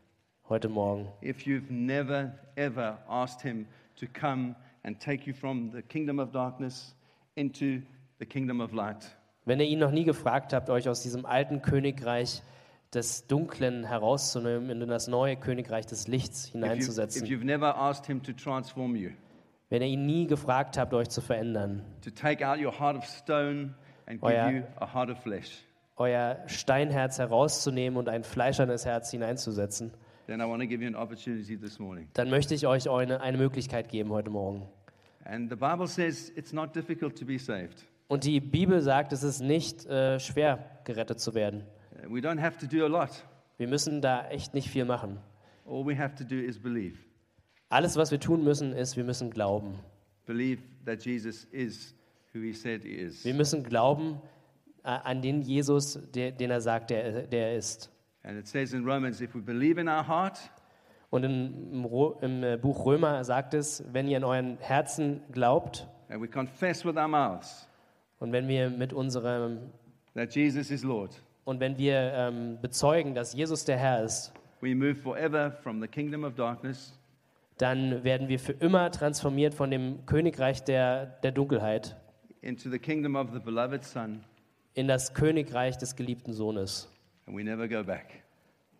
heute 0.51 0.68
Morgen, 0.68 1.09
if 1.22 1.47
you've 1.47 1.70
never 1.70 2.34
ever 2.57 2.99
asked 3.09 3.41
Him 3.41 3.66
to 3.97 4.05
come 4.12 4.55
and 4.82 5.01
take 5.01 5.26
you 5.26 5.34
from 5.34 5.70
the 5.72 5.80
kingdom 5.80 6.18
of 6.18 6.30
darkness 6.30 6.95
into 7.36 7.80
the 8.18 8.26
kingdom 8.26 8.61
of 8.61 8.72
light, 8.72 9.16
wenn 9.47 9.61
ihr 9.61 9.66
ihn 9.66 9.78
noch 9.78 9.93
nie 9.93 10.05
gefragt 10.05 10.53
habt, 10.53 10.68
euch 10.68 10.91
aus 10.91 11.03
diesem 11.03 11.24
alten 11.24 11.62
Königreich 11.62 12.43
des 12.93 13.26
Dunklen 13.26 13.84
herauszunehmen 13.84 14.82
in 14.82 14.88
das 14.88 15.09
neue 15.09 15.36
Königreich 15.36 15.86
des 15.86 16.07
Lichts 16.07 16.49
if, 16.49 16.55
you, 16.55 16.61
hineinzusetzen, 16.61 17.24
if 17.24 17.30
you've 17.30 17.47
never 17.47 17.74
asked 17.76 18.05
Him 18.05 18.22
to 18.22 18.32
transform 18.34 18.95
you, 18.95 19.12
wenn 19.70 19.80
ihr 19.80 19.88
ihn 19.88 20.05
nie 20.05 20.26
gefragt 20.26 20.76
habt, 20.76 20.93
euch 20.93 21.09
zu 21.09 21.22
verändern, 21.22 21.82
to 22.03 22.11
take 22.11 22.47
out 22.47 22.59
your 22.59 22.78
heart 22.78 22.99
of 22.99 23.07
stone 23.07 23.74
and 24.11 24.20
give 24.20 24.32
ja. 24.32 24.50
you 24.50 24.62
a 24.76 24.92
heart 24.92 25.08
of 25.08 25.18
flesh, 25.22 25.64
euer 25.96 26.38
Steinherz 26.46 27.18
herauszunehmen 27.18 27.96
und 27.98 28.08
ein 28.08 28.24
fleischernes 28.24 28.84
Herz 28.84 29.11
hineinzusetzen, 29.11 29.92
then 30.26 30.40
I 30.40 30.44
want 30.44 30.61
to 30.62 30.68
give 30.68 30.82
you 30.82 30.88
an 30.88 30.96
opportunity 30.96 31.56
this 31.56 31.78
morning. 31.78 32.08
dann 32.14 32.28
möchte 32.28 32.54
ich 32.54 32.66
euch 32.66 32.90
eine, 32.90 33.20
eine 33.20 33.38
Möglichkeit 33.38 33.88
geben 33.88 34.11
heute 34.11 34.30
Morgen. 34.30 34.68
And 35.24 35.48
the 35.48 35.56
Bible 35.56 35.86
says 35.86 36.30
it's 36.34 36.52
not 36.52 36.74
difficult 36.74 37.16
to 37.18 37.24
be 37.24 37.38
saved. 37.38 37.86
Und 38.08 38.24
die 38.24 38.40
Bibel 38.40 38.80
sagt, 38.80 39.12
es 39.12 39.22
ist 39.22 39.40
nicht 39.40 39.86
äh, 39.86 40.18
schwer, 40.18 40.80
gerettet 40.84 41.20
zu 41.20 41.34
werden. 41.34 41.62
Uh, 42.04 42.12
We 42.12 42.18
don't 42.18 42.40
have 42.40 42.58
to 42.58 42.66
do 42.66 42.84
a 42.84 42.88
lot. 42.88 43.11
Wir 43.58 43.68
müssen 43.68 44.00
da 44.00 44.26
echt 44.28 44.54
nicht 44.54 44.68
viel 44.68 44.84
machen. 44.84 45.18
All 45.64 45.86
we 45.86 45.96
have 45.96 46.16
to 46.16 46.24
do 46.24 46.34
is 46.34 46.58
believe. 46.58 46.96
Alles, 47.68 47.96
was 47.96 48.11
wir 48.11 48.18
tun 48.18 48.42
müssen, 48.42 48.72
ist, 48.72 48.96
wir 48.96 49.04
müssen 49.04 49.30
glauben. 49.30 49.78
Believe 50.26 50.62
that 50.86 51.04
Jesus 51.04 51.44
is 51.52 51.94
Wir 52.33 53.35
müssen 53.35 53.64
glauben 53.64 54.20
äh, 54.85 54.89
an 54.89 55.20
den 55.20 55.43
Jesus, 55.43 55.99
den 56.14 56.51
er 56.51 56.61
sagt, 56.61 56.91
der, 56.91 57.26
der 57.26 57.51
er 57.51 57.57
ist. 57.57 57.91
And 58.22 58.39
it 58.39 58.47
says 58.47 58.72
in 58.72 58.85
Romans, 58.85 59.20
if 59.20 59.35
we 59.35 59.41
believe 59.41 59.81
in 59.81 59.89
our 59.89 60.07
heart 60.07 60.39
Und 61.11 61.24
in, 61.24 61.85
im, 62.20 62.45
äh, 62.45 62.57
Buch 62.57 62.87
Römer 62.87 63.24
sagt 63.24 63.55
es, 63.55 63.85
wenn 63.93 64.07
ihr 64.07 64.16
in 64.16 64.24
euren 64.24 64.59
Herzen 64.59 65.20
glaubt 65.33 65.89
and 66.09 66.22
we 66.22 66.28
confess 66.28 66.85
with 66.85 66.97
our 66.97 67.09
mouths 67.09 67.68
und 68.20 68.33
wenn 68.33 68.47
wir 68.47 68.70
mit 68.70 68.93
unserem 68.93 69.59
that 70.14 70.35
Jesus 70.35 70.70
is 70.70 70.85
Lord, 70.85 71.20
und 71.45 71.59
wenn 71.59 71.76
wir 71.78 72.12
ähm, 72.14 72.59
bezeugen, 72.62 73.14
dass 73.14 73.33
Jesus 73.33 73.64
der 73.64 73.76
Herr 73.76 74.05
ist, 74.05 74.33
we 74.61 74.74
move 74.74 74.95
forever 74.95 75.51
from 75.51 75.81
the 75.81 75.89
kingdom 75.89 76.24
of 76.24 76.35
darkness 76.37 76.97
dann 77.59 78.05
werden 78.05 78.28
wir 78.28 78.39
für 78.39 78.53
immer 78.53 78.91
transformiert 78.91 79.53
von 79.53 79.70
dem 79.70 80.07
Königreich 80.07 80.62
der, 80.62 81.07
der 81.07 81.33
Dunkelheit 81.33 81.97
into 82.43 82.70
the 82.70 82.78
kingdom 82.78 83.16
of 83.16 83.32
the 83.32 83.38
beloved 83.41 83.84
Son, 83.84 84.24
in 84.74 84.88
das 84.88 85.12
Königreich 85.14 85.76
des 85.78 85.97
geliebten 85.97 86.32
Sohnes. 86.32 86.88
and 87.26 87.36
we 87.36 87.43
never 87.45 87.68
go 87.68 87.82
back. 87.84 88.22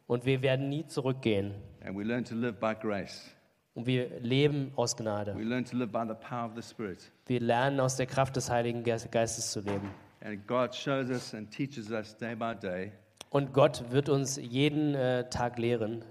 Und 0.06 0.24
wir 0.24 0.42
werden 0.42 0.68
nie 0.68 0.86
zurückgehen. 0.86 1.54
And 1.84 1.96
we 1.96 2.02
learn 2.02 2.24
to 2.24 2.34
live 2.34 2.58
by 2.58 2.74
grace. 2.74 3.30
Und 3.74 3.86
wir 3.86 4.18
leben 4.20 4.72
aus 4.76 4.96
Gnade. 4.96 5.34
We 5.36 5.44
learn 5.44 5.64
to 5.64 5.76
live 5.76 5.92
by 5.92 6.04
the 6.06 6.14
power 6.14 6.46
of 6.46 6.52
the 6.56 6.62
Spirit. 6.62 7.11
Wir 7.26 7.40
lernen 7.40 7.78
aus 7.80 7.96
der 7.96 8.06
Kraft 8.06 8.34
des 8.36 8.50
Heiligen 8.50 8.82
Ge- 8.82 8.98
Geistes 9.11 9.52
zu 9.52 9.61
leben. 9.61 9.90
And 10.22 10.44
God 10.46 10.74
shows 10.74 11.08
us 11.08 11.32
and 11.34 11.50
teaches 11.50 11.90
us 11.90 12.16
day 12.16 12.34
by 12.34 12.54
day 12.54 12.92
Und 13.30 13.52
Gott 13.54 13.84
wird 13.92 14.08
uns 14.08 14.36
jeden 14.36 14.94
äh, 14.96 15.28
Tag 15.30 15.58
lehren, 15.58 16.04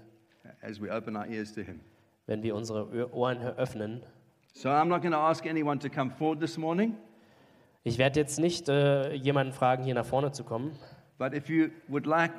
as 0.62 0.80
we 0.80 0.90
open 0.90 1.14
our 1.16 1.26
ears 1.26 1.52
to 1.52 1.60
Him. 1.60 1.80
wenn 2.26 2.42
wir 2.42 2.54
unsere 2.54 2.88
Ö- 2.92 3.06
Ohren 3.12 3.38
öffnen. 3.42 4.02
So 4.54 4.70
I'm 4.70 4.86
not 4.88 5.02
going 5.02 5.12
to 5.12 5.18
ask 5.18 5.46
anyone 5.46 5.78
to 5.80 5.88
come 5.90 6.10
forward 6.10 6.40
this 6.40 6.56
morning, 6.56 6.96
Ich 7.82 7.96
werde 7.98 8.20
jetzt 8.20 8.38
nicht 8.38 8.68
äh, 8.68 9.14
jemanden 9.14 9.52
fragen, 9.52 9.84
hier 9.84 9.94
nach 9.94 10.04
vorne 10.04 10.32
zu 10.32 10.44
kommen. 10.44 10.72
but 11.18 11.34
if 11.34 11.48
you 11.48 11.68
would 11.88 12.06
like 12.06 12.32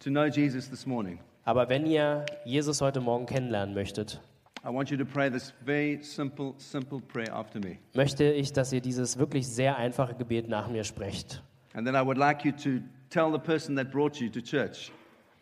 to 0.00 0.10
know 0.10 0.24
Jesus 0.26 0.68
this 0.70 0.86
morning, 0.86 1.18
Aber 1.44 1.68
wenn 1.68 1.86
ihr 1.86 2.24
Jesus 2.44 2.80
heute 2.80 3.00
Morgen 3.00 3.26
kennenlernen 3.26 3.74
möchtet, 3.74 4.20
I 4.64 4.68
want 4.68 4.90
you 4.90 4.96
to 4.96 5.04
pray 5.04 5.30
this 5.30 5.52
very 5.64 5.98
simple, 6.02 6.54
simple 6.56 7.00
prayer 7.00 7.32
after 7.34 7.60
me. 7.60 7.76
möchte 7.94 8.24
ich, 8.32 8.52
dass 8.52 8.72
ihr 8.72 8.80
dieses 8.80 9.18
wirklich 9.18 9.46
sehr 9.46 9.76
einfache 9.76 10.14
Gebet 10.14 10.48
nach 10.48 10.68
mir 10.68 10.84
sprecht. 10.84 11.42
And 11.74 11.86
then 11.86 11.94
I 11.94 12.04
would 12.04 12.16
like 12.18 12.44
you 12.44 12.52
to 12.52 12.82
tell 13.10 13.30
the 13.30 13.38
person 13.38 13.76
that 13.76 13.90
brought 13.92 14.16
you 14.16 14.30
to 14.30 14.40
church 14.40 14.90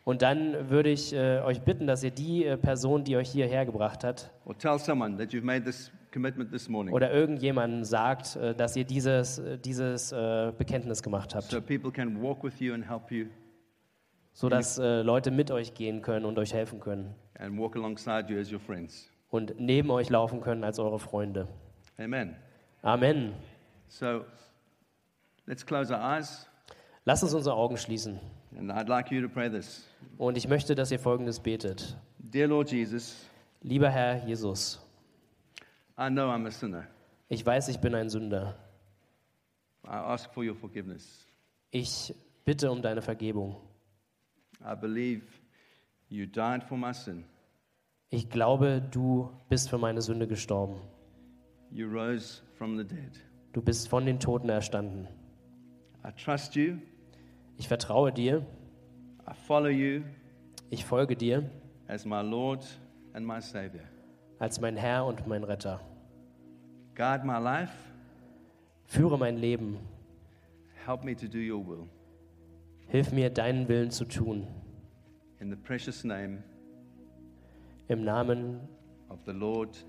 Und 0.05 0.23
dann 0.23 0.69
würde 0.71 0.91
ich 0.91 1.13
äh, 1.15 1.41
euch 1.41 1.61
bitten, 1.63 1.87
dass 1.87 2.03
ihr 2.03 2.11
die 2.11 2.45
äh, 2.45 2.57
Person, 2.57 3.05
die 3.05 3.17
euch 3.17 3.31
hierher 3.31 3.65
gebracht 3.65 4.03
hat, 4.05 4.31
or 4.45 4.59
tell 4.59 4.79
someone 4.79 5.17
that 5.17 5.31
you've 5.31 5.45
made 5.45 5.63
this 5.65 5.91
commitment 6.15 6.51
this 6.51 6.69
morning 6.69 6.95
oder 6.95 7.13
irgendjemandem 7.13 7.85
sagt, 7.85 8.37
äh, 8.37 8.55
dass 8.55 8.77
ihr 8.77 8.85
dieses, 8.85 9.39
äh, 9.41 9.59
dieses 9.59 10.13
äh, 10.13 10.53
Bekenntnis 10.57 11.03
gemacht 11.03 11.35
habt, 11.35 11.51
so 11.51 11.61
people 11.61 11.91
can 11.91 12.23
walk 12.23 12.43
with 12.43 12.59
you 12.61 12.73
and 12.73 12.89
help 12.89 13.11
you 13.11 13.27
sodass 14.33 14.79
äh, 14.79 15.03
Leute 15.03 15.31
mit 15.31 15.51
euch 15.51 15.75
gehen 15.75 16.01
können 16.01 16.25
und 16.25 16.39
euch 16.39 16.55
helfen 16.55 16.81
können 16.81 17.15
and 17.39 17.59
walk 17.59 17.77
alongside 17.77 18.33
you 18.33 18.39
as 18.41 18.51
your 18.53 18.61
friends. 18.61 19.11
und 19.29 19.55
neben 19.59 19.91
euch 19.91 20.09
laufen 20.09 20.41
können 20.41 20.65
als 20.65 20.79
eure 20.79 20.99
Freunde. 21.01 21.49
Amen. 21.99 22.37
Amen. 22.83 23.33
So 23.89 24.25
let's 25.47 25.67
close 25.67 25.93
our 25.93 26.01
eyes, 26.01 26.49
Lasst 27.05 27.23
uns 27.23 27.35
unsere 27.35 27.55
Augen 27.57 27.77
schließen. 27.77 28.21
and 28.57 28.71
I'd 28.71 28.89
like 28.89 29.11
you 29.11 29.21
to 29.21 29.29
pray 29.29 29.51
this. 29.51 29.87
Und 30.17 30.37
ich 30.37 30.47
möchte, 30.49 30.75
dass 30.77 30.93
ihr 30.93 31.01
Folgendes 31.01 31.41
betet. 31.41 31.97
Dear 32.19 32.47
Lord 32.47 32.71
Jesus, 32.71 33.17
Lieber 33.63 33.91
Herr 33.91 34.25
Jesus, 34.27 34.84
I 35.97 36.09
know 36.09 36.31
I'm 36.31 36.47
a 36.47 36.51
sinner. 36.51 36.87
ich 37.29 37.45
weiß, 37.45 37.69
ich 37.69 37.79
bin 37.79 37.95
ein 37.95 38.09
Sünder. 38.09 38.57
I 39.85 39.91
ask 39.91 40.33
for 40.33 40.45
your 40.45 40.55
forgiveness. 40.55 41.27
Ich 41.71 42.15
bitte 42.45 42.71
um 42.71 42.81
deine 42.83 43.03
Vergebung. 43.03 43.57
I 44.61 44.75
believe 44.75 45.23
you 46.09 46.27
died 46.27 46.65
for 46.65 46.79
my 46.79 46.93
sin. 46.95 47.25
Ich 48.11 48.29
glaube, 48.31 48.83
du 48.93 49.31
bist 49.49 49.69
für 49.69 49.79
meine 49.79 50.01
Sünde 50.01 50.27
gestorben. 50.27 50.81
You 51.71 51.89
rose 51.89 52.43
from 52.57 52.77
the 52.77 52.85
dead. 52.85 53.21
Du 53.53 53.61
bist 53.63 53.89
von 53.89 54.07
den 54.07 54.19
Toten 54.21 54.49
erstanden. 54.49 55.09
I 56.07 56.13
trust 56.13 56.55
you. 56.55 56.79
Ich 57.57 57.69
vertraue 57.69 58.13
dir. 58.13 58.45
I 59.29 59.35
follow 59.47 59.69
you 59.69 60.03
Ich 60.71 60.85
folge 60.85 61.17
dir 61.17 61.49
as 61.89 62.05
my 62.05 62.21
Lord 62.23 62.65
and 63.13 63.27
my 63.27 63.41
Savior. 63.41 63.85
Als 64.45 64.61
mein 64.61 64.77
Herr 64.77 65.07
und 65.07 65.27
mein 65.27 65.43
Retter. 65.43 65.81
Guide 66.95 67.25
my 67.25 67.41
life. 67.43 67.73
Führe 68.85 69.19
mein 69.19 69.39
Leben. 69.39 69.79
Help 70.85 71.03
me 71.03 71.17
to 71.17 71.27
do 71.27 71.39
your 71.39 71.67
will. 71.67 71.89
Hilf 72.89 73.11
mir, 73.11 73.31
deinen 73.31 73.67
Willen 73.69 73.91
zu 73.91 74.05
tun. 74.05 74.47
In 75.41 75.49
the 75.51 75.57
precious 75.57 76.05
name 76.05 76.43
Im 77.89 78.05
Namen 78.05 78.61
of 79.09 79.19
the 79.25 79.33
Lord 79.33 79.85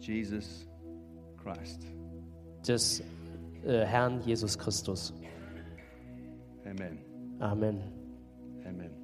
Jesus 0.00 0.66
Christ. 1.40 1.86
des 2.66 3.00
äh, 3.64 3.84
Herrn 3.84 4.20
Jesus 4.22 4.58
Christus. 4.58 5.14
Amen. 6.64 6.98
Amen. 7.38 7.80
Amen. 8.66 9.03